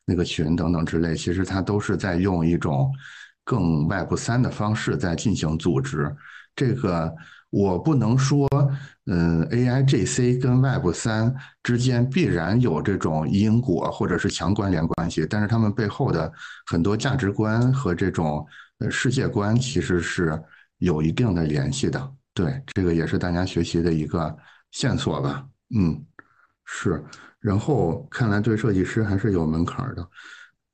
[0.04, 2.94] 那个群等等之类，其实它都是在用一种
[3.42, 6.14] 更 Web 三的方式在进行组织
[6.54, 7.12] 这个。
[7.50, 8.46] 我不能说，
[9.06, 16.30] 嗯，AIGC 跟 Web 三之间必然有这种因果或者是强关联关系，但是他们背后的
[16.66, 18.46] 很多价值观和这种
[18.80, 20.38] 呃世界观其实是
[20.76, 22.12] 有一定的联系的。
[22.34, 24.36] 对，这个也是大家学习的一个
[24.70, 25.44] 线索吧。
[25.74, 26.04] 嗯，
[26.64, 27.04] 是。
[27.40, 30.08] 然后看来对设计师还是有门槛的。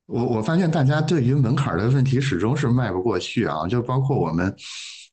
[0.06, 4.54] 我我发现大家对于门槛的问题始终是迈不过去啊，就包括我们。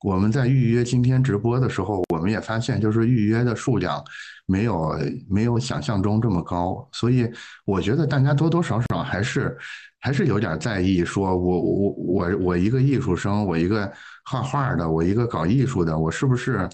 [0.03, 4.03] 我们在预约今天直播的时候，我们也发现，就是预约的数量
[4.47, 4.99] 没有
[5.29, 7.31] 没有想象中这么高，所以
[7.65, 9.55] 我觉得大家多多少少还是
[9.99, 13.93] 还是有点在意，说我我我我一个艺术生，我一个
[14.25, 16.67] 画画的，我一个搞艺术的，我是不是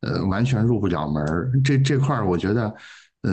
[0.00, 1.50] 呃完全入不了门儿？
[1.62, 2.74] 这这块儿，我觉得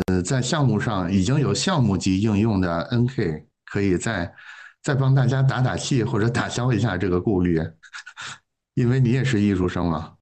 [0.07, 4.34] 呃在项目上已经有项目级应用的 NK 可以再
[4.81, 7.61] 再帮大家打打气或者打消一下这个顾虑。
[8.76, 10.14] 因为你也是艺术生嘛，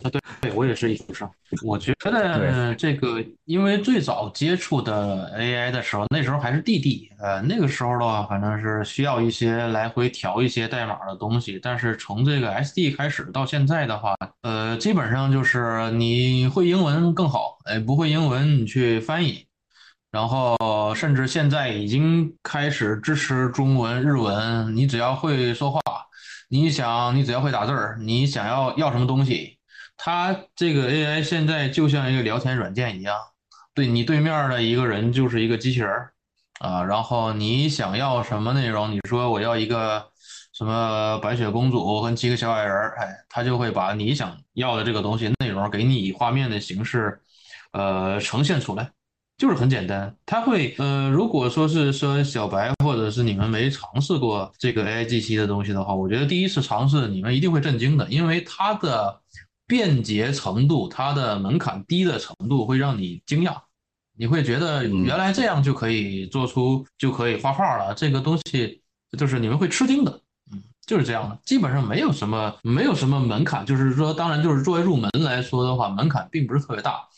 [0.00, 1.30] 啊，对，对我也是艺术生。
[1.62, 11.60] 我觉得这个，因为最早接触的 AI 的时候，那时候还是 DD，呃，那个时候的话，反正是需要一些来回调一些代码的东西。
[11.62, 19.46] 但是从这个 SD 开始到现在的话，呃，基本上就是你会英文更好，哎，不会英文你去翻译，
[20.10, 25.80] 然后甚至现在已经开始支持中文、日文，你只要会说话。
[26.48, 29.56] 你想，你只要会打字儿，你想要要什么东西，
[30.04, 33.14] 它这个 AI 现在就像一个聊天软件一样，
[33.72, 36.12] 对你对面的一个人就是一个机器人儿
[36.58, 36.82] 啊。
[36.82, 40.04] 然后你想要什么内容，你说我要一个
[40.52, 47.20] 什么白雪公主和七个小矮人儿，哎，他就会把你想要的这个东西内容给你以画面的形式，
[47.70, 48.90] 呃，呈现出来。
[49.38, 59.20] 就是很简单，它会，呃，如果说是说小白或者是你们没尝试过这个 AIGC 的东西的话，我觉得第一次尝试你们一定会震惊的，因为它的
[59.72, 63.56] 便捷程度、它的门槛低的程度会让你惊讶，
[64.18, 68.82] 你会觉得原来这样就可以做出就可以画画了，这个东西
[69.16, 70.20] 就是你们会吃惊的，
[70.52, 77.08] 嗯，就是这样的，基本上没有什么没有什么门槛，就是说，当然就是作为入门来说的话，门槛并不是特别大。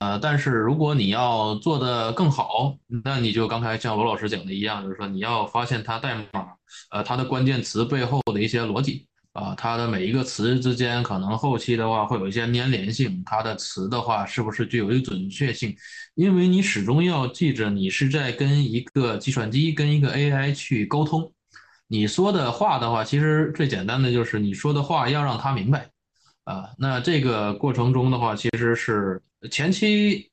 [0.00, 2.74] 呃，但是如果你要做的更好，
[3.04, 6.46] 那你就刚才像罗老师讲的一样，就是说你要发现它代码，
[6.90, 9.07] 呃，它的关键词背后的一些逻辑
[9.38, 15.76] 啊，它的每一个词之间可能后期的话会有一些粘连性，它的词的话是不是具有一个准确性？
[16.16, 21.32] 因为你始终要记着，你是在跟一个计算机、跟一个 AI 去沟通，
[21.86, 25.88] 你说的话的话，其实最简单的就是你说的话要让他明白。
[26.42, 30.28] 啊，那这个过程中的话，其实是前期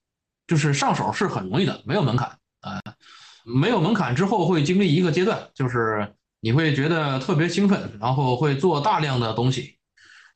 [0.47, 2.27] 就是上手是很容易的，没有门槛
[2.61, 2.81] 啊，
[3.43, 6.11] 没有门槛之后会经历一个阶段，就是
[6.41, 9.77] 你会觉得特别兴奋，然后会做大量的东西，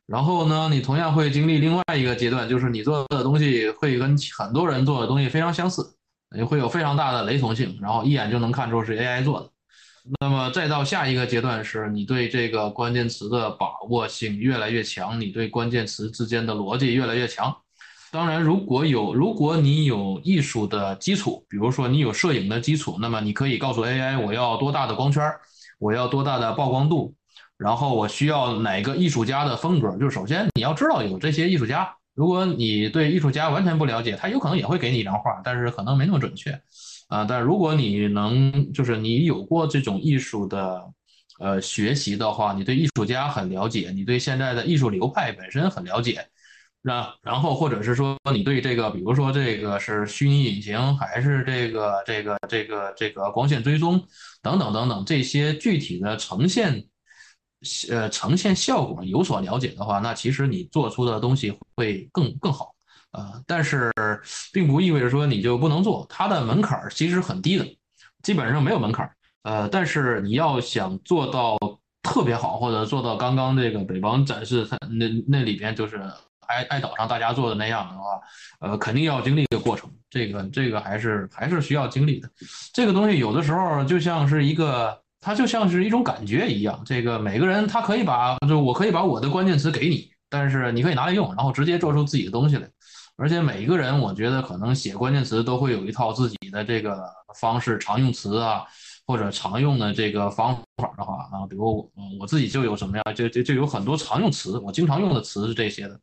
[0.08, 5.96] 然后呢，你同样会经历另外一个阶段，就是你做的东西会跟很多人做的东西非常相似，
[6.36, 9.50] 也会有非常大的雷同性，然后一眼就能看出是 AI 做的。
[10.20, 17.56] 那么再到下一个阶段是，你对这个关键词的把握性越来越强，你对关键词之间的逻辑越来越强。
[18.10, 25.40] 当然，如果有如果你有艺术的基础，比如说你有摄影的基础，那么你可以告诉 AI 我要多大的光圈儿，
[25.80, 27.16] 我要多大的曝光度，
[27.58, 29.98] 然后我需要哪个艺术家的风格。
[29.98, 36.52] 就是首先你要知道有这些艺术家，如果你对艺术家完全不了解，他有可能也会给你一张画，但是可能没那么准确。
[37.08, 40.84] 啊，但如果你能，就是你有过这种艺术的
[41.40, 46.24] 呃学习的话，你对艺术家很了解，你对现在的艺术流派本身很了解，
[46.82, 54.02] 然然后或者是说你对这个，比如说这个是虚拟引擎，还是这个这个这个这个光线追踪
[54.42, 56.86] 等等等等这些具体的呈现，
[57.90, 62.74] 呃呈现效果有所了解的话，那其实你做出的东西会更更好。
[63.12, 63.92] 啊，但是
[64.54, 67.66] 并不意味着说你就不能做，它的门槛其实很低的，
[68.22, 69.10] 基本上没有门槛。
[69.42, 71.58] 呃，但是你要想做到
[72.04, 76.04] 特别好，或者做到刚刚这个北方展示它那那里边就是
[76.50, 78.20] 爱爱岛上大家做的那样的话，
[78.60, 82.28] 呃，肯定要经历一个过程，这个这个还是还是需要经历的。
[82.74, 86.82] 这个东西有的时候就像是一个，它就像是一种感觉一样。
[86.84, 92.68] 这个每个人他可以把，就我可以把我的关键词给你，但是你可以拿来用，然后直接做出自己的东西来。
[93.16, 97.04] 而且每一个人，我觉得可能写关键词都会有一套自己的这个
[97.36, 98.64] 方式，常用词啊，
[99.06, 106.00] 或者常用的这个方法的话啊，比如我我自己就有什么呀，就就就有很多常用词，我经常用的词是这些的。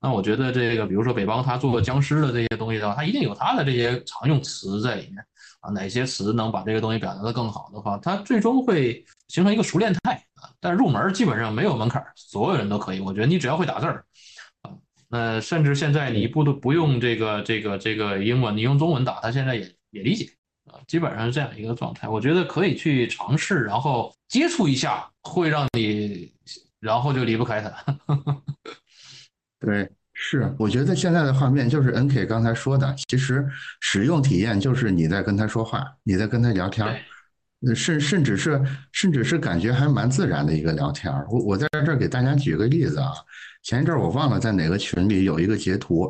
[0.00, 5.18] 那我觉得这个，比如说北邦他做僵尸的这些东西的话，他一定有他的这些常用词在里面
[5.60, 10.50] 啊，哪些词能把这个东西表达的更好的话，他最终会形成一个熟练态啊。
[10.60, 13.00] 但入门基本上没有门槛，所有人都可以。
[13.00, 14.04] 我觉得你只要会打字儿。
[14.62, 14.70] 啊，
[15.08, 20.30] 那，甚至现在你不都不用这个这个这个英文，你用中文打，他现在也也理解
[20.70, 22.08] 啊，基本上是这样一个状态。
[22.08, 26.32] 我觉得可以去尝试，然后接触一下，会让你，
[26.78, 27.96] 然后就离不开它。
[29.60, 33.46] 对，是，我觉得现在的画面就是 N K 刚才说的，其实
[33.80, 36.86] 使用体验就是你在跟他说话，你在跟他聊天，
[37.74, 38.62] 甚甚至是
[38.92, 41.12] 甚至是感觉还蛮自然的一个聊天。
[41.28, 43.12] 我我在这儿给大家举个例子啊。
[43.64, 46.08] 前一阵儿我忘了在哪个群里有一个截图，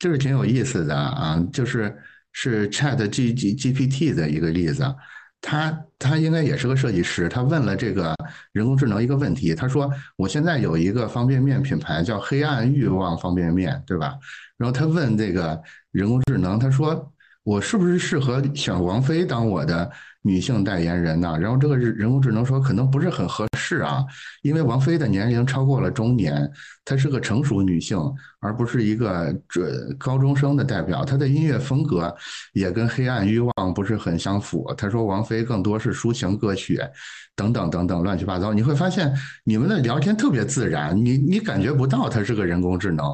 [0.00, 1.96] 就是挺有意思的啊，就是
[2.32, 4.84] 是 Chat G G G P T 的一个例子。
[5.40, 5.70] 他
[6.02, 8.14] 他应该也是个设计师，他问了这个
[8.52, 14.14] 人工智能一个问题，他说：“我现在有一个方便面品牌叫黑暗欲望方便面，对吧？”
[14.58, 15.60] 然后他问这个
[15.92, 17.12] 人工智能，他说
[17.44, 19.90] ：“我是不是适合选王菲当我的？”
[20.22, 21.36] 女性代言人呢？
[21.38, 24.04] 然后这个人工智能说可能不是很合适啊，
[24.42, 26.50] 因为王菲的年龄超过了中年，
[26.84, 27.98] 她是个成熟女性，
[28.40, 31.04] 而不是一个准高中生的代表。
[31.04, 32.14] 她的音乐风格
[32.52, 34.72] 也跟黑暗欲望不是很相符。
[34.76, 36.80] 他说王菲更多是抒情歌曲，
[37.34, 38.52] 等等等等，乱七八糟。
[38.52, 39.12] 你会发现
[39.44, 43.06] 你们的聊天特别自然，你你感觉不到她是个人工智能。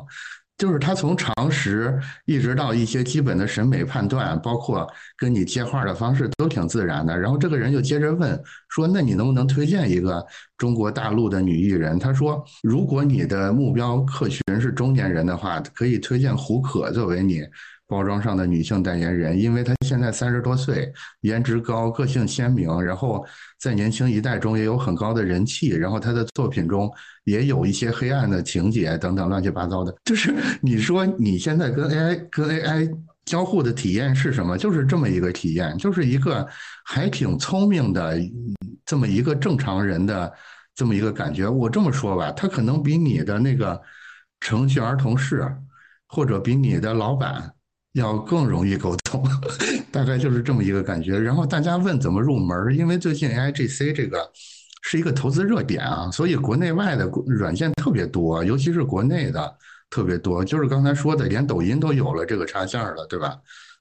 [0.58, 4.86] 就是他从常识一直到一些基本的审美判断，包括
[5.16, 7.16] 跟你接话的方式都挺自然的。
[7.16, 10.26] 然后这个人就接着问说：“那你能不能推荐一个
[10.56, 17.42] 中国大陆的女艺人？”他说：“如果你的目标客群是中年人的话，可以推荐胡可作为你。”
[17.88, 20.92] 包装上的女性代言人，因为她现在三十多岁，
[21.22, 23.24] 颜值高，个性鲜明，然后
[23.58, 26.88] 在年轻一代中也有很高的人气，然后她的作品中
[27.24, 29.94] 也有一些黑暗的情节等等乱七八糟的。
[30.04, 32.94] 就是你说你现在跟 AI 跟 AI
[33.24, 34.58] 交互的体验是什么？
[34.58, 36.46] 就是这么一个体验，就是一个
[36.84, 38.18] 还挺聪明的
[38.84, 40.30] 这么一个正常人的
[40.74, 41.48] 这么一个感觉。
[41.48, 43.80] 我这么说吧，他可能比你的那个
[44.40, 45.50] 程序员同事，
[46.06, 47.50] 或者比你的老板。
[47.92, 49.24] 要更容易沟通，
[49.90, 51.18] 大概就是这么一个感觉。
[51.18, 54.30] 然后大家问怎么入门，因为最近 AIGC 这个
[54.82, 59.56] 是一个投资热点啊，所以国内外的软件特别多，尤其是国内的
[59.90, 60.44] 特别多。
[60.44, 63.36] 就是刚才说的，连抖音都有了这个插件了，对吧？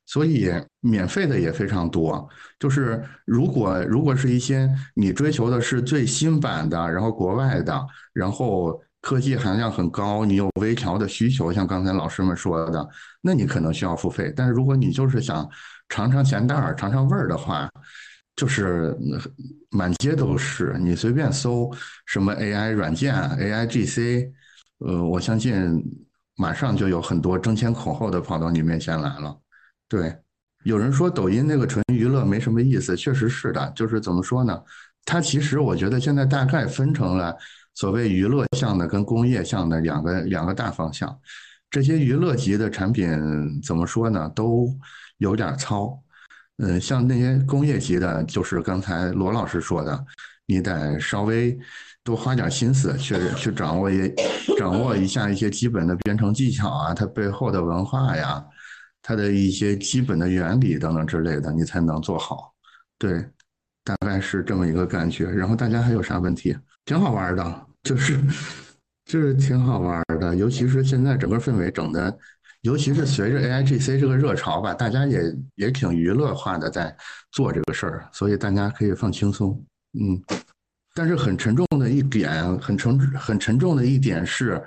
[0.05, 2.27] 所以免费的也非常多。
[2.59, 8.81] 就是如果如果是一些你追求的是最新版的，然后国外的，然后。
[9.07, 12.85] 科技含量很高，你有微调的需求，像刚才老师们说的，
[13.21, 14.34] 那你可能需要付费。
[14.35, 15.49] 但是如果你就是想
[15.88, 17.69] 尝尝咸淡儿、尝尝味儿的话，
[18.35, 18.93] 就是
[19.69, 21.71] 满街都是，你随便搜
[22.05, 24.29] 什么 AI 软件、AIGC，
[24.79, 25.81] 呃，我相信
[26.35, 29.34] 马上就有很多争先恐后的跑到你面前来了。
[29.88, 30.13] 对，
[30.65, 33.71] 有人说抖音那个纯娱乐没什么意思，确实是的。
[33.73, 34.61] 就是怎么说呢？
[35.05, 37.34] 它其实我觉得现在大概分成了。
[37.78, 41.16] 所谓娱乐向的跟工业向的两个两个大方向，
[41.70, 43.08] 这些娱乐级的产品
[43.62, 44.28] 怎么说呢？
[44.34, 44.68] 都
[45.20, 45.95] 有点糙。
[46.58, 50.06] 嗯，像那些工业级的，就是刚才罗老师说的，
[50.48, 51.56] 你得稍微
[52.04, 54.12] 多花点心思去去掌握一
[54.58, 58.44] 掌握一下一些基本的编程技巧啊，它背后的文化呀，
[59.04, 62.56] 它的一些基本的原理等等之类的，你才能做好。
[62.98, 63.24] 对，
[63.84, 65.30] 大概是这么一个感觉。
[65.30, 66.58] 然后大家还有啥问题？
[66.88, 67.68] 挺好玩的。
[67.84, 68.19] 就是，
[69.05, 72.18] 就是挺好玩的，尤其是现在整个氛围整的
[72.61, 75.22] 尤其是随着 AIGC 这个热潮吧，大家也
[75.55, 76.95] 也挺娱乐化的在
[77.31, 79.64] 做这个事儿，所以大家可以放轻松。
[79.99, 80.22] 嗯，
[80.93, 84.61] 但是很沉重的一点，很沉很沉重的一点是，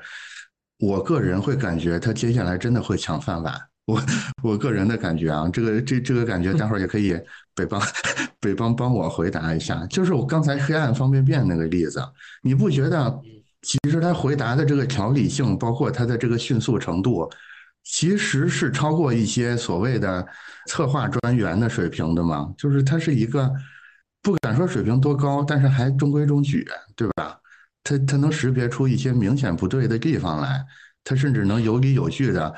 [0.78, 3.60] 我个人会感觉他接下来真的会抢饭碗。
[3.90, 4.02] 我
[4.42, 7.18] 我个人的感觉啊，这个这这个感觉，待会儿也可以
[7.54, 7.80] 北邦
[8.40, 9.86] 北邦帮我回答一下。
[9.86, 12.02] 就是我刚才黑暗方便面那个例子，
[12.42, 13.20] 你不觉得
[13.62, 17.30] 其实他回答的这个条理性，包括他的这个迅速程度，
[17.84, 20.26] 其实是超过一些所谓的
[20.66, 22.52] 策划专员的水平的吗？
[22.56, 23.50] 就是他是一个
[24.22, 27.36] 不敢说水平多高，但是还中规中矩，对吧？
[27.82, 30.62] 他他能识别出一些明显不对的地方来，
[31.02, 32.54] 他甚至能有理有据的。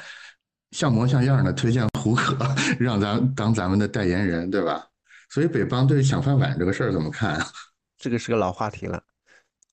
[0.73, 2.37] 像模像样的推荐胡可，
[2.81, 4.85] 让咱当咱们的代言人，对吧？
[5.31, 7.47] 所以北邦对抢饭碗这个事儿怎么看啊？
[7.97, 9.03] 这个是个老话题了，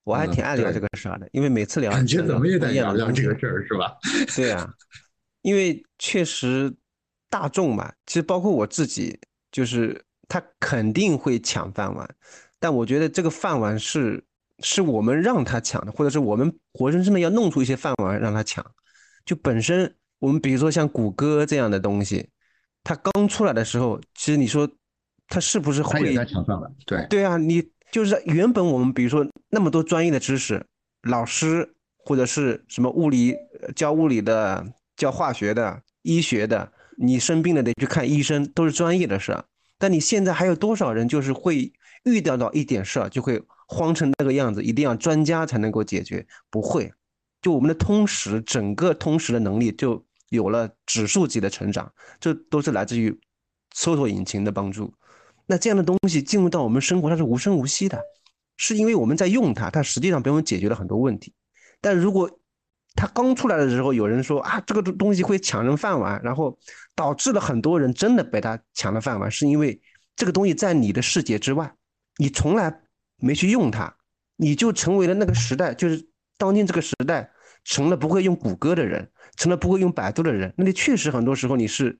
[0.03, 3.97] 我还挺爱聊这个事儿的，因为每次聊感觉怎么也得聊聊这个事儿，是吧？
[4.35, 4.71] 对啊，
[5.41, 6.71] 因为确实
[7.29, 9.19] 大众嘛，其实包括我自己，
[9.51, 12.07] 就是他肯定会抢饭碗，
[12.59, 14.23] 但我觉得这个饭碗是
[14.59, 18.65] 是我们让他抢的，或者是我们活生生的要弄出一些饭碗让他抢，
[19.25, 19.95] 就本身。
[20.19, 22.29] 我们比如说像谷歌这样的东西，
[22.83, 24.69] 它刚出来的时候，其实你说
[25.27, 26.69] 它是不是会在抢上了？
[26.85, 30.65] 对对啊，你就是原本我们比如说那么多专业的知识，
[31.03, 33.33] 老师或者是什么物理
[33.75, 34.65] 教物理的、
[34.97, 39.45] 教化学的、医学的，你生病了得去看医生，都是专业的事儿。
[39.77, 41.71] 但你现在还有多少人就是会
[42.03, 46.27] 遇到到一点事儿就会慌成那个样子，一定要专家才能够解决？
[46.49, 46.91] 不会，
[47.41, 50.05] 就我们的通识，整个通识的能力就。
[50.29, 53.19] 有了指数级的成长，这都是来自于
[53.75, 54.93] 搜索引擎的帮助。
[55.45, 57.99] 那这样的东西进入到我们生活，它是无声无息的，
[58.57, 61.33] 是因为我们在用它，它实际上给我们解决了很多问题。
[61.81, 62.29] 但如果
[62.95, 66.57] 它刚出来的时候，有人说啊，这个东西会抢人饭碗，然后
[66.95, 69.79] 导致了很多人真的被它抢了饭碗，是因为
[70.15, 71.73] 这个东西在你的世界之外，
[72.17, 72.81] 你从来
[73.17, 73.95] 没去用它，
[74.35, 76.07] 你就成为了那个时代，就是
[76.37, 77.31] 当今这个时代
[77.63, 79.09] 成了不会用谷歌的人。
[79.39, 81.97] 成了不会用百度的人，那你确实很多时候你是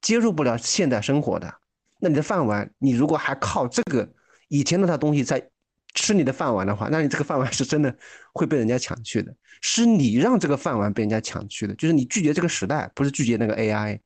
[0.00, 1.54] 接入不了现代生活的。
[1.98, 4.10] 那你的饭碗，你如果还靠这个
[4.48, 5.46] 以前那套东西在
[5.94, 7.94] 吃你的饭碗的话，那你这个饭碗是真的
[8.32, 9.30] 会被人家抢去的。
[9.60, 14.00] 是你让这个饭碗被人家抢去的，就是你拒绝这个时代，不是拒绝那个 AI，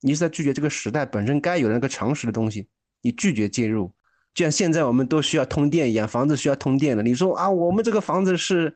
[0.00, 2.66] 你是在拒绝这个时代本身该有那个常识的东西，
[3.02, 3.94] 你拒绝介入。
[4.34, 8.74] 就像现在我们都需要通电一样，房子需要通电的，你说啊，我们这个房子是。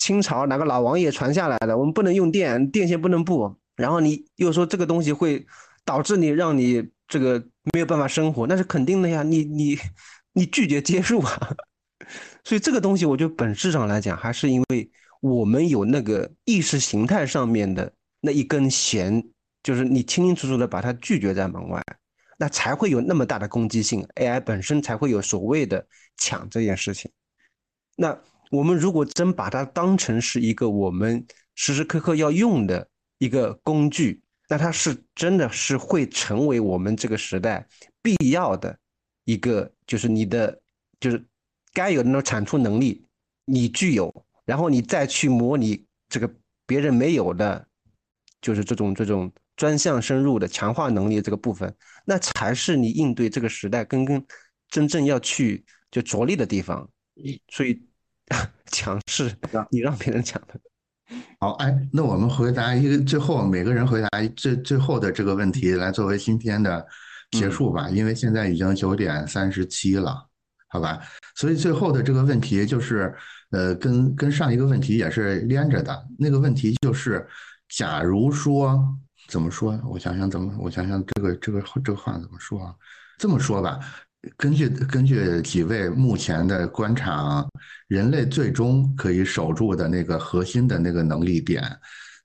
[0.00, 1.76] 清朝哪个老王爷传下来的？
[1.76, 3.54] 我们不能用电，电线不能布。
[3.76, 5.46] 然后你又说这个东西会
[5.84, 7.38] 导致你让你这个
[7.74, 9.22] 没有办法生活，那是肯定的呀。
[9.22, 9.78] 你你
[10.32, 11.54] 你拒绝接受啊。
[12.44, 14.90] 所以这个东西，我觉得本质上来讲，还是因为
[15.20, 19.22] 我们有那个意识形态上面的那一根弦，
[19.62, 21.84] 就是你清清楚楚的把它拒绝在门外，
[22.38, 24.02] 那才会有那么大的攻击性。
[24.14, 25.86] AI 本身才会有所谓的
[26.16, 27.10] 抢这件事情。
[27.96, 28.18] 那。
[28.50, 31.24] 我们如果真把它当成是一个我们
[31.54, 32.86] 时时刻刻要用的
[33.18, 37.64] 一个工具，那它是真的是会成为我们这个时代
[38.02, 38.76] 必要的
[39.24, 40.60] 一个，就是你的
[40.98, 41.24] 就是
[41.72, 43.06] 该有的那种产出能力，
[43.44, 44.12] 你具有，
[44.44, 46.28] 然后你再去模拟这个
[46.66, 47.64] 别人没有的，
[48.42, 51.72] 就是这种这种专项深入的强化能力这个部分，
[52.04, 54.26] 那才是你应对这个时代跟跟
[54.68, 56.90] 真正要去就着力的地方，
[57.48, 57.80] 所以。
[58.72, 59.30] 强势，
[59.70, 60.58] 你让别人抢的。
[61.40, 66.86] 好，哎，那我们回答一个最后每个人回答最最后的这个问题，来作为今天的
[67.32, 67.90] 结束吧。
[67.90, 70.24] 因为现在已经九点三十七了，
[70.68, 71.00] 好吧？
[71.34, 73.12] 所以最后的这个问题就是，
[73.50, 76.06] 呃，跟跟上一个问题也是连着的。
[76.18, 77.26] 那个问题就是，
[77.68, 78.78] 假如说
[79.28, 79.80] 怎么说？
[79.84, 82.74] 我想想怎么，我想想这个这个这个话怎么说啊？
[83.18, 83.80] 这么说吧。
[84.36, 87.42] 根据根据几位目前的观察，
[87.88, 91.64] 人类最终可以守住的那个核心的那个能力点，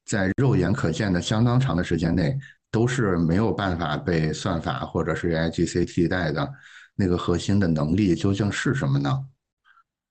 [0.06, 2.38] 在肉眼可见的相当长的时间内，
[2.70, 6.50] 都是没有办法被算法或者是 AIGC 替代的。
[6.96, 9.26] 那个核心的能力究竟是什么呢？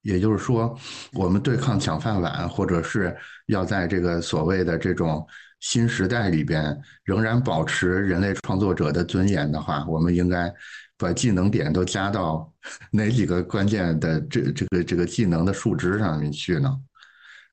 [0.00, 0.78] 也就是说，
[1.12, 3.14] 我们对抗抢饭碗，或者是
[3.46, 5.26] 要在这个所谓的这种
[5.60, 10.50] 新时代里边，仍然保持人类创作者的尊严的话，我们应该。
[11.04, 12.50] 把技能点都加到
[12.90, 16.80] 哪几个关键的这这个这个技能的数值上面去呢？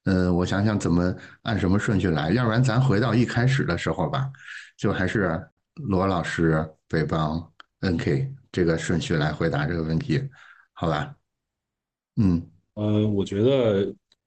[0.06, 1.14] 嗯，我想想怎么
[1.44, 4.32] 按什么顺序来，要不然咱回到一开始的时候吧，
[4.78, 5.40] 就还是
[5.76, 7.52] 罗老师、北邦、
[7.82, 10.28] NK 这个顺序来回答这个问题，
[10.74, 11.14] 好吧？
[12.16, 12.42] 嗯，
[12.76, 13.84] 呃，我觉得，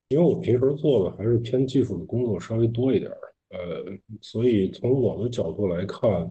[0.08, 3.10] 因为我平时做的还是偏技术的工作稍微多一点，
[3.50, 3.84] 呃，
[4.20, 6.30] 所以从我的角度来看，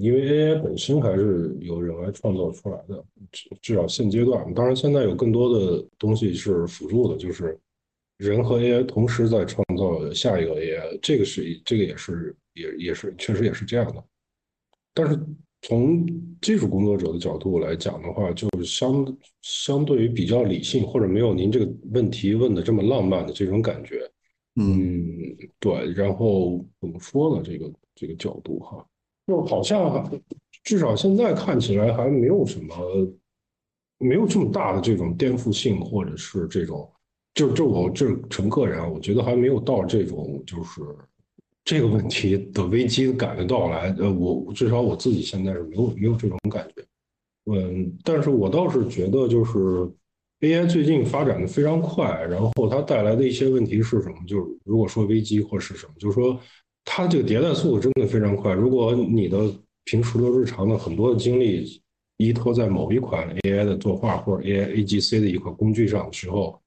[0.00, 4.52] 因为 AI 本身还是由人来创造出来的，至至少现阶段。
[4.54, 7.58] 当然，现在有更多的东西是辅助的，就是
[8.18, 14.02] 人和 AI 同时在创造下一个 AI，这个是这个也是也也是确实也是这样的。
[14.94, 15.18] 但是
[15.62, 16.06] 从
[16.40, 24.08] 技术工作者的角度来讲的话，就是相相对于比较理性或者没有您这个问题问的这么浪漫的这种感觉。
[24.56, 27.42] 嗯，对，然后怎么说呢？
[27.44, 28.86] 这个这个角度哈，
[29.26, 30.10] 就好像
[30.62, 32.74] 至少现在看起来还没有什么，
[33.98, 36.90] 没有这么大的这种颠覆性，或者是这种，
[37.34, 40.80] 就就我这纯个人，我觉得还没有到这种就是
[41.64, 43.94] 这个问题的危机感的到来。
[43.98, 46.84] 呃，我至少我自己现在是没有没有这种感觉。
[47.52, 49.90] 嗯，但是我倒是觉得就是。
[50.40, 54.16] AI 最近发展的非常快，然后它带来的一些问题是什么？
[54.26, 56.38] 就是如果说危机或是什么，就是说
[56.84, 58.52] 它这个迭代速度真的非常快。
[58.52, 59.38] 如果你的
[59.84, 61.80] 平时的日常的很多的精力
[62.18, 66.60] 依托在某一款 AI 的作画或者 AI AGC 的一款工具上的时候，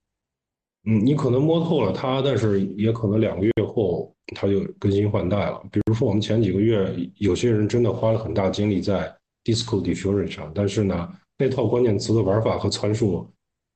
[0.85, 5.61] 嗯，你可能摸透了它，但是也可能两个月后它就更新换代了。
[5.71, 13.27] 比如说我们前几个月有些人真的花了很大精力在 Disco Diffusion 上，但是呢，那套关键词的玩法和参数。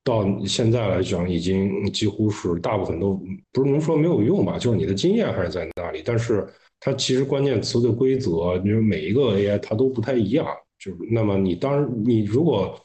[0.04, 3.14] 到现在来讲，已经几乎是大部分都
[3.52, 6.02] 不是能说没有用吧，就是你的经验还是在那里。
[6.04, 6.48] 但是
[6.80, 10.48] 它其实关键词的规则，就是每一个 AI 它都不太一样。
[10.80, 12.80] 就是那么你当然你如果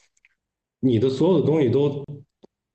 [0.80, 2.04] 你的所有的东西都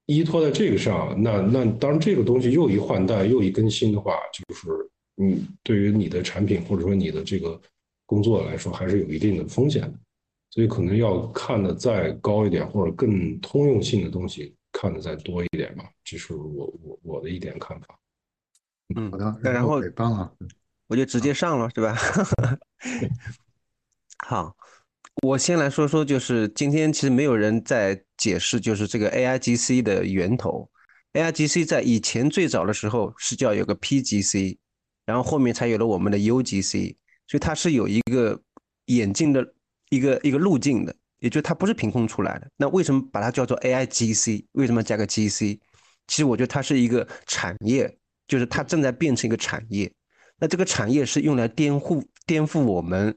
[0.07, 4.68] 依托在这个上，那那当然这个东西又一换代又一更新的话，就是
[5.15, 7.61] 你对于你的产品或者说你的这个
[8.07, 9.93] 工作来说，还是有一定的风险的。
[10.52, 17.98] 所以可能要看的再高一点，或者更通用性的东西看的再多一点吧，这是我我我的一点看法。
[18.95, 19.40] 嗯，好的。
[19.41, 20.30] 那然后，棒了，
[20.88, 21.95] 我就直接上了，是吧？
[24.28, 24.53] 好，
[25.23, 30.69] 我先来说说，就是今天其实没有人在解释，就是这个 AIGC 的源头。
[31.14, 34.57] AIGC 在以前最早的时候是叫有个 PGC，
[35.06, 36.98] 然后后面才有了我们的 UGC，
[37.28, 38.41] 所以它是有一个
[38.88, 39.53] 演进的。
[39.91, 42.49] 一个一个路径的，也就它不是凭空出来的。
[42.55, 44.45] 那为什么把它叫做 AIGC？
[44.53, 45.59] 为什么加个 GC？
[46.07, 47.93] 其实我觉得它是一个产业，
[48.26, 49.91] 就是它正在变成一个产业。
[50.39, 53.15] 那这个产业是用来颠覆颠覆我们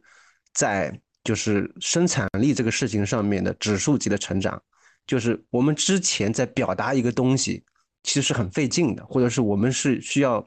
[0.52, 4.60] 在就是生产力这个事情上面的指数级的成长。
[5.06, 7.64] 就是我们之前在表达一个东西，
[8.02, 10.44] 其实是很费劲的，或者是我们是需要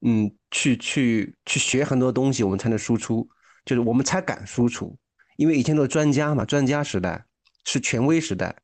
[0.00, 3.28] 嗯去去去学很多东西，我们才能输出，
[3.64, 4.96] 就是我们才敢输出。
[5.40, 7.24] 因为以前都是专家嘛，专家时代
[7.64, 8.54] 是权威时代。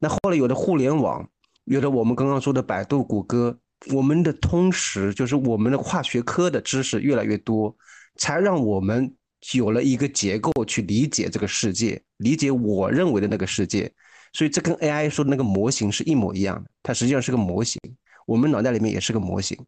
[0.00, 1.28] 那后来有的互联网，
[1.64, 3.58] 有的我们刚刚说的百度、谷歌，
[3.92, 7.76] 我们的通识就是我们的跨学科的知识越来越多，
[8.16, 9.14] 才让我们
[9.52, 13.92] 有了一个结构去理解这个世界，理解我认为的那个世界。
[14.32, 17.78] 所以这跟 AI 说的那个模型是一模一样的，它实际上是个模型，
[18.24, 19.58] 我们脑袋里面也是个模型。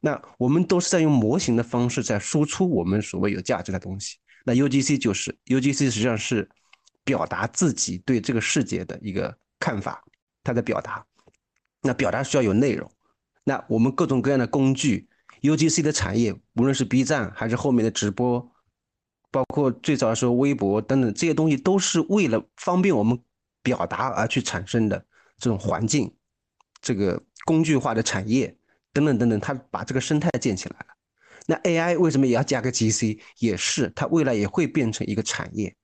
[0.00, 4.18] 那我们都是在用模型的方式在输出我们所谓有价值的东西。
[4.44, 6.48] 那 UGC 就是 UGC，实际上是
[7.04, 10.02] 表达自己对这个世界的一个看法，
[10.42, 11.04] 他在表达。
[11.80, 12.90] 那表达需要有内容。
[13.44, 15.08] 那我们各种各样的工具
[15.40, 18.52] ，UGC 的产业，无论是 B 站还是后面的直播，
[19.32, 23.18] 包括最早的时候微博等等这些东西，都是为了方便我们
[23.62, 25.04] 表达而去产生的
[25.38, 26.14] 这种环境，
[26.80, 28.56] 这个工具化的产业
[28.92, 30.91] 等等等等，它把这个生态建起来了。
[31.46, 33.18] 那 AI 为什么也要加个 GC？
[33.38, 35.74] 也是它未来也会变成一个产业。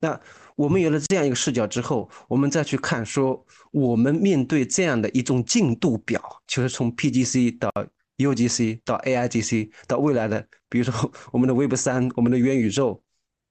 [0.00, 0.20] 那
[0.56, 7.70] 我们有了这样一个视角之后，我们再去看说，我们面对这样的一种进度表，就是从 PGC 到
[8.18, 13.02] UGC 到 AIGC 到未来的，比如说我们的 Web 三、我们的元宇宙，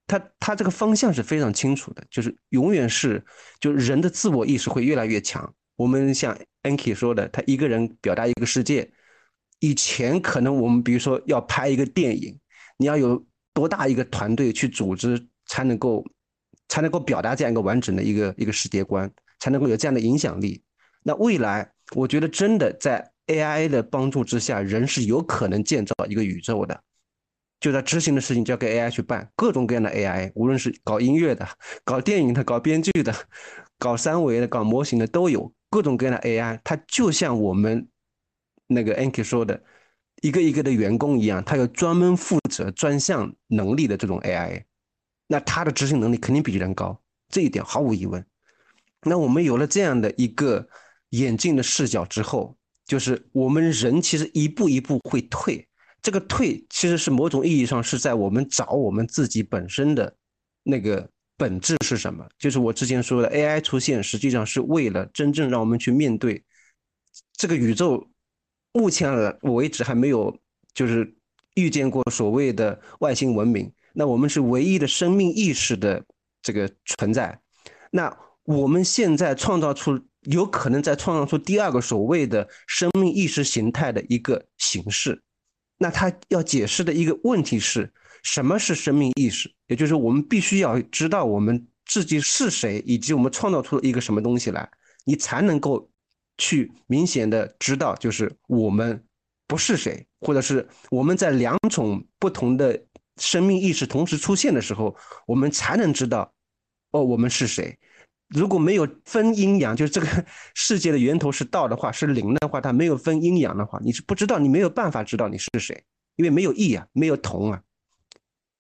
[0.07, 3.26] 它它这个方向是非常清楚的，就是永远是，
[3.60, 5.53] 就人的自我意识会越来越强。
[5.76, 8.90] 我们像 Enki 说的，他一个人表达一个世界。
[9.64, 12.38] 以前可能我们比如说要拍一个电影，
[12.76, 16.06] 你要有多大一个团队去组织才能够
[16.68, 19.10] 才能够表达这样一个完整的一个一个世界观，
[19.40, 20.61] 才能够有这样的影响力。
[21.02, 26.77] 那未来我觉得真的在 AI 的帮助之下，人是有可能建造一个宇宙的。
[27.61, 31.48] 就在执行的事情交给 AI 去办，各种各样的 AI，无论是搞音乐的、
[31.85, 33.15] 搞电影的、搞编剧的、
[33.80, 37.88] 搞三维的、搞模型的都有各种各样的 AI，它就像我们。
[38.68, 39.61] 那个 Anki 说的，
[40.22, 44.64] 一个一个的员工一样，他有专门负责专项能力的这种 AI，
[45.27, 46.99] 那他的执行能力肯定比人高，
[47.30, 48.26] 这一点毫无疑问。
[49.06, 50.65] 那我们有了这样的一个
[51.10, 55.68] 眼镜的视角之后，就是我们人其实一步一步会退，
[56.02, 60.15] 这个退其实是某种意义上是在我们找我们自己本身的
[60.64, 62.26] 那个本质是什么？
[62.40, 66.41] 就是我之前说的 AI 出现，实际上是为了真正让我们去面对
[67.34, 68.10] 这个宇宙。
[68.74, 70.36] 目前为止还没有
[70.74, 71.16] 就是
[71.56, 76.04] 遇见过所谓的外星文明，那我们是唯一的生命意识的
[76.41, 77.40] 这个存在。
[77.91, 85.22] 那我们现在创造出有可能在创造出第二个所谓的生命意识形态的一个形式。
[85.78, 87.91] 那他要解释的一个问题是
[88.24, 89.54] 什么是生命意识？
[89.68, 94.68] 也就是我们必须要知道我们自己是谁，以及我们创造出一个什么东西来，
[95.06, 95.90] 你才能够
[96.38, 99.03] 去明显的知道，就是我们
[99.47, 102.81] 不是谁，或者是我们在两种不同的
[103.18, 104.95] 生命意识同时出现的时候，
[105.27, 106.34] 我们才能知道，
[106.91, 107.77] 哦，我们是谁。
[108.30, 110.07] 如果没有分阴阳，就是这个
[110.55, 115.84] 世界的源头是道的话，是零的话，它没有分阴阳的话，你是不知道，你没有办法知道你是谁，
[116.15, 117.61] 因为没有异啊，没有同啊，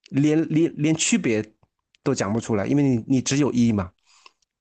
[0.09, 1.43] 连连连区别
[2.03, 3.91] 都讲不出来，因为你你只有一嘛，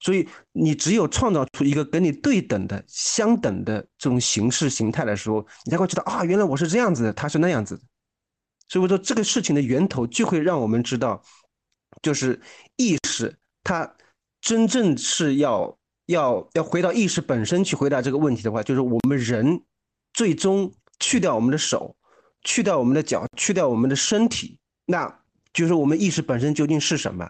[0.03, 7.81] 所以你只有创造出一个跟你对等的、相等的这种形式形态的时候，你才会知道啊，原来我是这样子的，他是那样子的，
[8.67, 11.23] 所以我说这个事情的源头就会让我们知道，
[12.03, 12.39] 就是
[12.75, 13.91] 意识它。
[14.41, 15.77] 真正是要
[16.07, 19.63] 要要回到意识本身去回答这个问题的话，就是我们人
[20.13, 20.69] 最终
[20.99, 21.95] 去掉我们的手，
[22.43, 25.21] 去掉我们的脚，去掉我们的身体，那
[25.53, 27.29] 就是我们意识本身究竟是什么？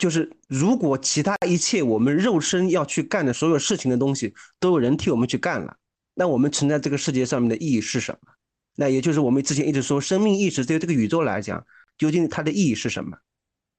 [0.00, 5.76] 就是如果其他一切我们肉身要去干的所有事情的东西都有人替我们去干了，
[6.14, 8.32] 那我们存在这个世界上面的意义是什么？
[8.76, 11.62] 那也就是我们之前一直说，生命意识对于这个宇宙来讲，
[11.98, 13.18] 究竟它的意义是什么？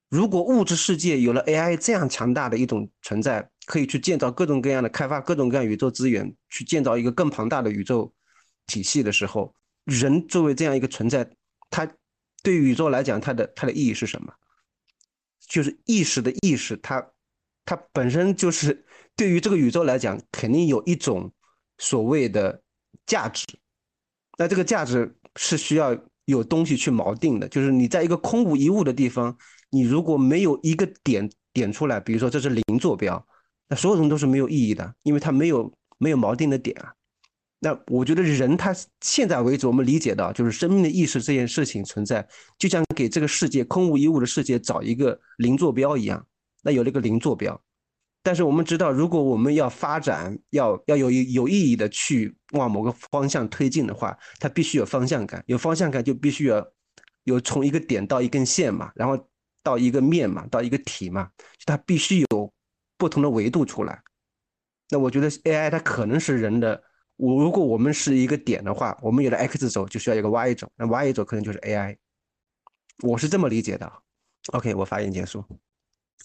[0.10, 8.14] 如果物质世界有了 AI 这样强大的一种存在，可以去建造各种各样的开发各种各样宇宙资源，去建造一个更庞大的宇宙
[8.68, 11.28] 体系的时候，人作为这样一个存在，
[11.72, 11.92] 它
[12.44, 14.32] 对宇宙来讲，它的它的意义是什么？
[15.48, 17.06] 就是意识的意识，它
[17.66, 18.86] 它本身就是
[19.16, 21.32] 对于这个宇宙来讲，肯定有一种
[21.78, 22.62] 所谓的
[23.06, 23.46] 价值。
[24.38, 29.38] 那这个价值是需要有东西去锚定的，就是你在一个空无一物的地方。
[29.70, 33.26] 你如果没有一个点点出来，比如说这是零坐标，
[33.70, 36.94] 那所有人都是没有意义的，因为它没有没有锚定的点啊。
[37.64, 42.28] 那我觉得人他现在为止，我们理解到就是生命的意识这件事情存在，
[42.58, 46.26] 就像给这个世界空无一物的世界找一个零坐标一样。
[46.64, 47.62] 那有了个零坐标，
[48.24, 56.68] 但是我们知道，如果我们要发展，要要有有意义的去往某个方向推进的话，它必须有方向感，有方向感就必须要
[57.24, 59.18] 有从一个点到一根线嘛，然后。
[59.64, 61.30] 到一个面嘛，到一个体嘛，
[61.68, 62.52] 它必须有
[62.98, 64.02] 不同的维度出来。
[64.90, 66.82] 那我觉得 AI 它可能是人的，
[67.22, 71.96] 我如果我们是一个点的话，我们有了 X 轴就需要一个 Y 轴，那 Y 轴可能就是 AI。
[73.04, 73.92] 我是这么理解的。
[74.54, 75.46] OK，我发言结束。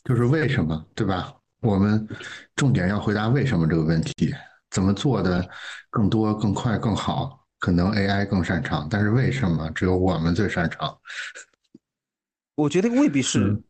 [0.05, 1.37] 就是为什么，对吧？
[1.61, 2.09] 我们
[2.55, 4.35] 重点要回答为什么这个问题，
[4.71, 5.47] 怎么做的
[5.91, 7.47] 更多、更快、更好？
[7.59, 10.99] 可能 AI 更擅长，但是为什么只有我们最擅长？
[12.55, 13.63] 我觉得未必是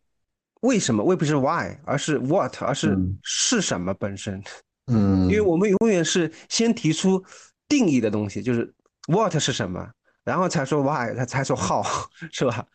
[0.61, 4.41] 为什么，未必是 why，而是 what，而是是什么本身。
[4.87, 7.25] 嗯，因为我们永远是先提出
[7.69, 8.75] 定义的东西，就是
[9.09, 9.91] what 是什么，
[10.25, 11.85] 然后才说 why，他才说 how，
[12.33, 12.67] 是吧？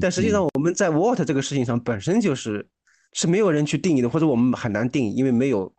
[0.00, 2.66] 但实际上我们在 what 这个事情上本身就是
[3.12, 5.72] 是没有人去定义的，或者我们很难定义，因为没有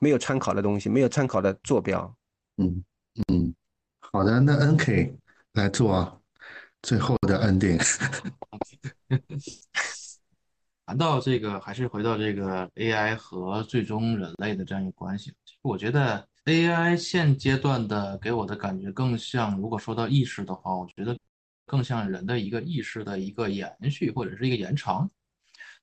[0.00, 2.16] 没有参考的东西，没有参考的坐标。
[2.56, 2.84] 嗯
[3.28, 3.54] 嗯，
[4.00, 5.14] 好的，那 NK
[5.52, 6.20] 来做。
[6.82, 7.82] 最后的 ending，
[10.86, 15.32] 谈到这个，还是回到这个 AI 和最终人类的这样一个关系。
[15.60, 21.18] 我觉得 AI 现阶段的给我的感觉更像，如果说到意识的话，我觉得
[21.66, 25.10] 更像人的一个意识的一个延续或者是一个延长。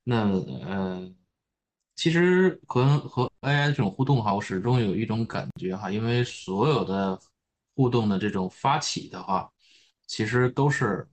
[0.05, 0.29] 那
[0.65, 1.13] 呃，
[1.95, 7.19] 其实和和 AI 这种互动哈，我始终有一种感觉哈，因为所有的
[7.75, 9.49] 互动的这种发起的话。
[10.05, 11.07] 其实都是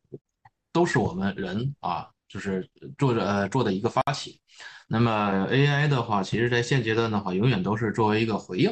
[0.72, 2.66] 都是我们人啊，就是
[2.96, 4.40] 做着呃做的一个发起。
[4.88, 8.70] 那么 AI 的话，其实在现阶段的话，永远都是作为一个回应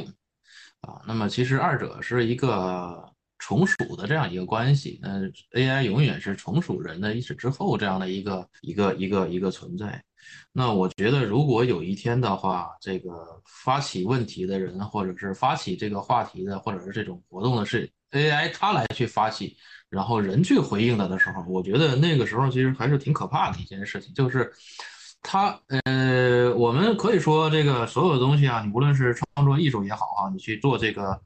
[0.81, 1.03] 啊。
[1.07, 4.99] 那么其实二者是一个从属的这样一个关系。
[5.03, 5.21] 那
[5.53, 10.03] AI 永远是从属人的意识之后这样的一个一个一个一个存在。
[10.53, 19.57] 那我觉得，如果有一天的话，这个发起问题的人，或者是发起这个话题的，或者是这种活动的是 AI，它来去发起。
[19.91, 24.53] 然后人去回应它的时候，我觉得那个时候其实还是挺可怕的一件事情，就是
[25.23, 31.19] 他呃，我们可以说这个所有的东西啊，你无论是创作艺术也好啊，你去做这个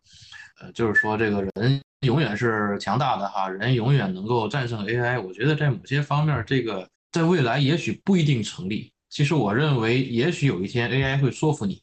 [0.60, 5.20] 呃，就是说这个人永远是强大的哈，人永远能够战胜 AI。
[5.20, 8.92] 我觉得在某些方面，这个在未来也许不一定成立。
[9.10, 11.82] 其实我认为，也许有一天 AI 会说服你，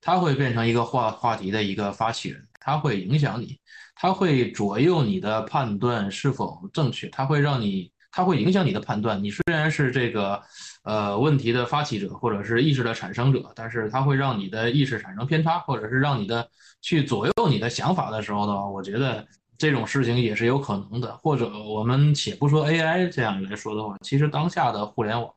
[0.00, 3.58] 它会变成一个话话题的一个发起人，它会影响你，
[4.02, 9.22] 它会左右你的判断是否正确，它会让你，它会影响你的判断。
[9.22, 10.42] 你虽然是这个
[10.82, 16.48] 呃问题的发起者或者是意识的产生者，但是它会让你的意识产生偏差，或者是让你的
[16.80, 19.24] 去左右你的想法的时候的话，我觉得。
[19.58, 25.32] 这种事情也是有可能的，或者我们且不说 AI 这样来说的话，其实当下的互联网、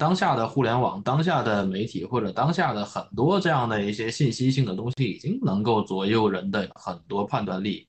[0.00, 7.86] 当下的互联网、当下的媒体或者当下的很多这样的一些信息性的东西，已经能够左右人的很多判断力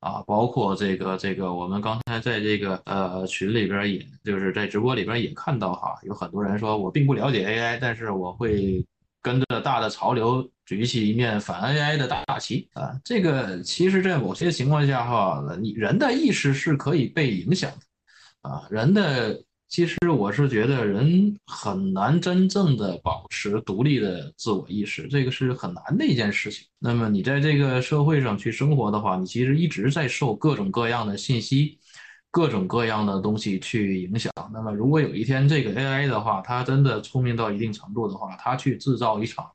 [0.00, 8.84] 啊，包括这个这个，我们刚才在这个呃群里边，也就是在直播里边也看到哈，有很多人说我并不了解 AI，但是我会。
[9.22, 12.94] 跟着大的潮流举起一面反 AI 的大旗啊！
[13.04, 18.62] 这个其实，在某些情况下哈，你人的意识是可以被影响的啊。
[18.70, 26.66] 人的其实我是觉得人很难真正的保持独立的自我意识，这个是很难的一件事情。
[26.78, 31.78] 那么你在这个社会上去生活的话，你其实一直在受各种各样的信息。
[32.28, 34.30] 各种各样的东西去影响。
[34.52, 39.46] 那么，如果有一天这个 AI 的话，它真的聪明到一定程度的话，它去制造一场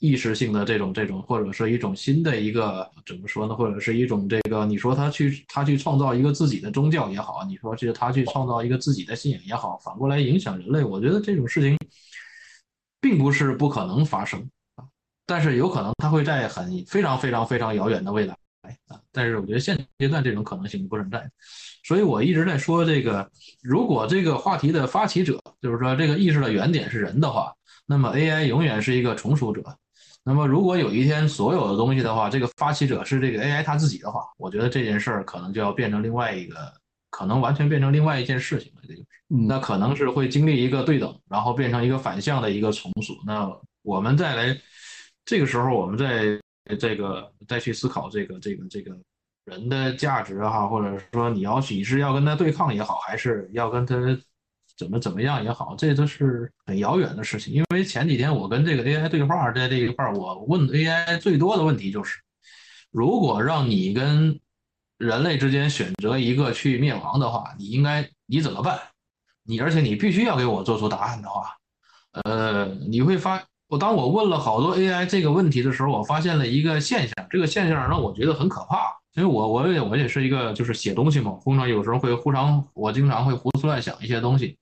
[0.00, 3.54] 意识性的这种这种，或者是一种新的一个怎么说呢？
[3.54, 11.76] 或者是一种这个，你说他去他去创造一个自己的宗教也好，你说是他去创造一个自己的信仰也好，反过来影响人类，我觉得这种事情
[13.00, 14.40] 并不是不可能发生
[14.76, 14.84] 啊。
[15.26, 18.34] 但是有可能它会在很非常非常非常遥远的未来
[18.86, 19.00] 啊。
[19.10, 21.28] 但是我觉得现阶段这种可能性不存在。
[21.82, 23.28] 所以我一直在说，这个
[23.62, 27.52] 如果这个话题的发起者，就是说这个意识的原点是人的话，
[27.86, 29.62] 那么 AI 永远是一个从属者。
[30.28, 36.70] 那么如果有一天所有的东西的话，这个发起者是这个 AI 它自己的话，我觉得这件事儿可能就要变成另外一个，
[37.10, 38.82] 可能完全变成另外一件事情了。
[38.86, 39.06] 这就是，
[39.48, 43.14] 那可能是会经历一个对等，然后变成一个反向的一个重组。
[43.26, 43.50] 那
[43.82, 44.60] 我们再来，
[45.24, 46.38] 这个时候我们再
[46.76, 48.94] 这个再去思考这个这个这个。
[49.46, 53.96] 人的价值哈，或者说你要你是要跟他对抗也好，还是要跟他
[54.78, 57.52] 怎么怎么样也好，这都是很遥远的事情。
[57.52, 62.20] 因为前几天我跟这个 AI 对话，在这一块，我问 AI 最多的问题就是：
[62.92, 64.38] 如果让你跟
[64.96, 68.78] 人类之间选择一个去灭亡的话，你应该你怎么办？
[69.42, 71.56] 你而且你必须要给我做出答案的话，
[72.24, 78.96] 呃，你会发我当我问了好多 AI 这个问题的时候，我发现了一个现象，这个现象让我觉得很可怕。
[79.14, 84.56] 因为我我也我也是一个就是写东西嘛，通常有时候会互常我经常会胡思乱想一些东西，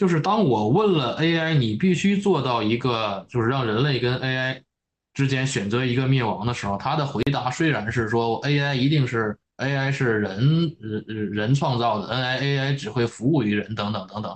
[0.00, 4.62] 就是当我问了 AI，你必须做到一个就是让人类跟 AI
[5.12, 14.34] 之间选择一个灭亡的时候，他的回答虽然是说 AI 一定是 AI 是人人人创造的，AI AI 只会服务于人等等等等，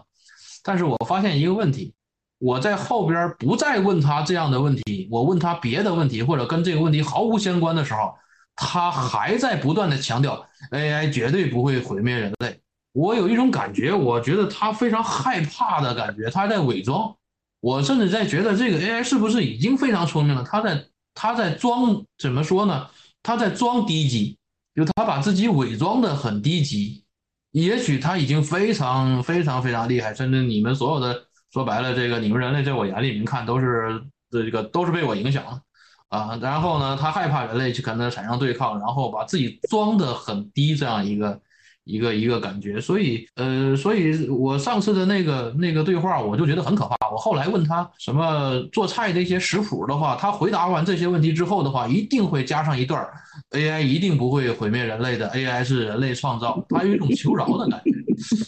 [0.62, 1.95] 但是我发现一个问题，
[2.39, 8.15] 我在后边不再问他这样的问题，我问他别的问题或者跟这个问题毫无相关的时候。
[8.57, 12.61] 他还在不断的强调 AI 绝对不会毁灭人类，
[12.94, 17.12] 我有一种感觉，我觉得他非常害怕的感觉，他在伪装。
[17.60, 20.44] 我甚至在觉得这个 AI 是不是已经非常聪明了？
[20.44, 22.88] 他在他在装，怎么说呢？
[23.22, 24.38] 他在装低级，
[24.76, 27.02] 就他把自己伪装的很低级。
[27.50, 35.60] 也许他已经非常非常非常厉害，甚至你们所有的说白了，这个你们人类在我眼里你们看都是这个都是被我影响了。
[36.08, 41.40] 啊，然后呢，他害怕人类去跟他产生对抗，然后把自己装的很低，这样一个
[41.85, 42.81] 一个一个感觉。
[42.81, 46.97] 所以，呃，所以我上次的那个那个对话，我就觉得很可怕。
[47.11, 53.06] 我后来问他什么做菜的一些食谱的话，他回答完这些问题之后的话，一定会加上一段
[53.51, 56.65] AI 一定不会毁灭人类的，AI 是人类创造。
[56.69, 57.93] 他有一种求饶的感觉。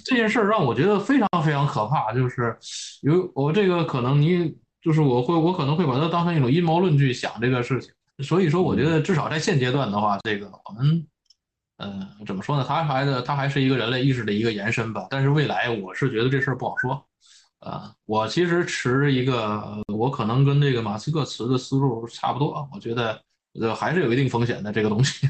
[0.05, 2.57] 这件事儿让我觉得非常非常可怕，就是
[3.03, 4.55] 有我这个可能你。
[4.83, 7.91] 就是我会，我可能会把它当成一种阴谋论去想这个事情，
[8.25, 11.05] 所以说，我觉得至少在现阶段的话，这个我们，
[11.79, 12.65] 呃，怎么说呢？
[12.67, 15.07] 它还的，它还是一个人类意识的一个延伸吧。
[15.11, 17.05] 但是未来，我是觉得这事儿不好说。
[17.59, 22.69] 啊，我其实持一个，我可能跟这个马斯克持的思路差不多。
[22.73, 23.21] 我觉得，
[23.61, 25.29] 呃，还是有一定风险的这个东西。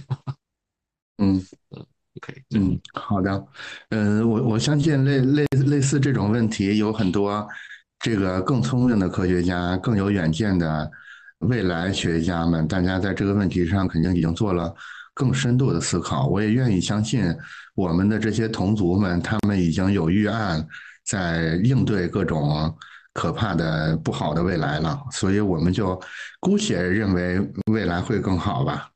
[1.18, 3.46] 嗯，OK，嗯，好的，
[3.90, 7.46] 嗯，我我相信类类类似这种问题有很多。
[7.98, 10.88] 这个更聪明的科学家、更有远见的
[11.38, 14.72] 未来学家们，大家在这个问题上肯定已经做了
[15.16, 16.26] 更深度的思考。
[16.26, 17.34] 我也愿意相信
[17.74, 20.62] 我们的这些同族们，他们已经有预案，
[21.06, 22.72] 在应对各种
[23.14, 25.00] 可怕的不好的未来了。
[25.10, 25.98] 所以，我们就
[26.38, 27.40] 姑且认为
[27.72, 28.90] 未来会更好吧。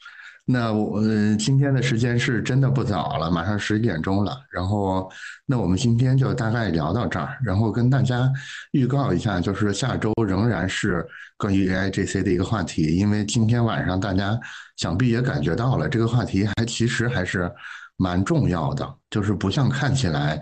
[0.52, 1.00] 那我
[1.38, 4.36] 今天的时间是真的不早了，马上十一点钟了。
[4.50, 5.08] 然后，
[5.46, 8.28] 那我们今天就大概聊到这儿，然后跟大家
[8.72, 11.06] 预告一下，就是下周仍然是
[11.36, 14.36] 关于 AIGC 的一个话题，因为今天晚上大家
[14.76, 17.48] 想必也感觉到了，这个话题还其实还是
[17.96, 20.40] 蛮重要的，就是不像看起来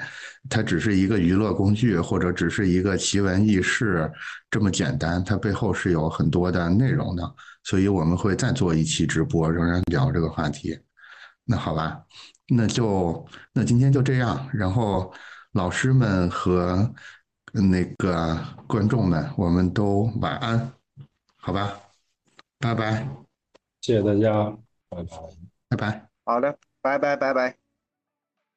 [0.48, 4.10] 它只是一个娱乐工具或者只是一个奇闻异事
[4.50, 7.34] 这么简单，它背后是有很多的内容的。
[7.64, 10.78] 所以我们会再做一期直播，仍然聊这个话题。
[11.44, 12.02] 那好吧，
[12.48, 14.48] 那就那今天就这样。
[14.52, 15.12] 然后
[15.52, 16.92] 老师们和
[17.52, 20.72] 那个观众们，我们都晚安，
[21.36, 21.72] 好吧，
[22.58, 23.08] 拜拜，
[23.80, 24.56] 谢谢大家，
[24.90, 25.16] 拜拜，
[25.70, 26.08] 拜拜。
[26.24, 27.56] 好的，拜拜拜拜。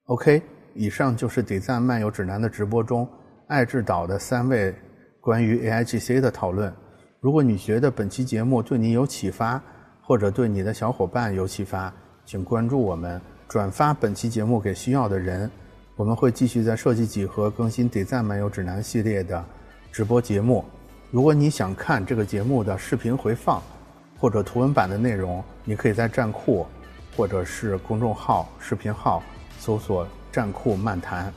[0.05, 0.41] OK，
[0.73, 3.07] 以上就是《点赞漫游指南》的直播中
[3.47, 4.75] 爱智岛的三位
[5.21, 6.73] 关于 AIGC 的讨论。
[7.21, 9.61] 如果你觉得本期节目对你有启发，
[10.01, 11.93] 或者对你的小伙伴有启发，
[12.25, 15.49] 请关注我们，转发本期节目给需要的人。
[15.95, 19.45] 我们会继续在设计几何更新《Design 漫游指南》系列的
[19.91, 20.65] 直播节目。
[21.11, 23.61] 如果你想看这个节目的视频回放
[24.17, 26.65] 或者图文版的内容，你可以在站酷
[27.15, 29.21] 或者是公众号、视频号
[29.59, 31.31] 搜索“站酷漫谈”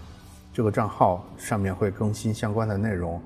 [0.51, 3.20] 这个账号，上面会更新相关的内容。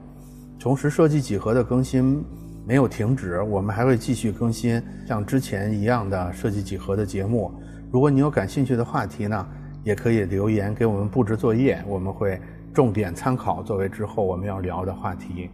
[0.58, 2.20] 同时，设计几何的更新。
[2.68, 7.50] 没有停止，我们还会继续更新像之前一样的设计几何的节目。
[7.90, 9.46] 如果你有感兴趣的话题呢，
[9.82, 12.38] 也可以留言给我们布置作业，我们会
[12.74, 15.48] 重点参考作为之后我们要聊的话题。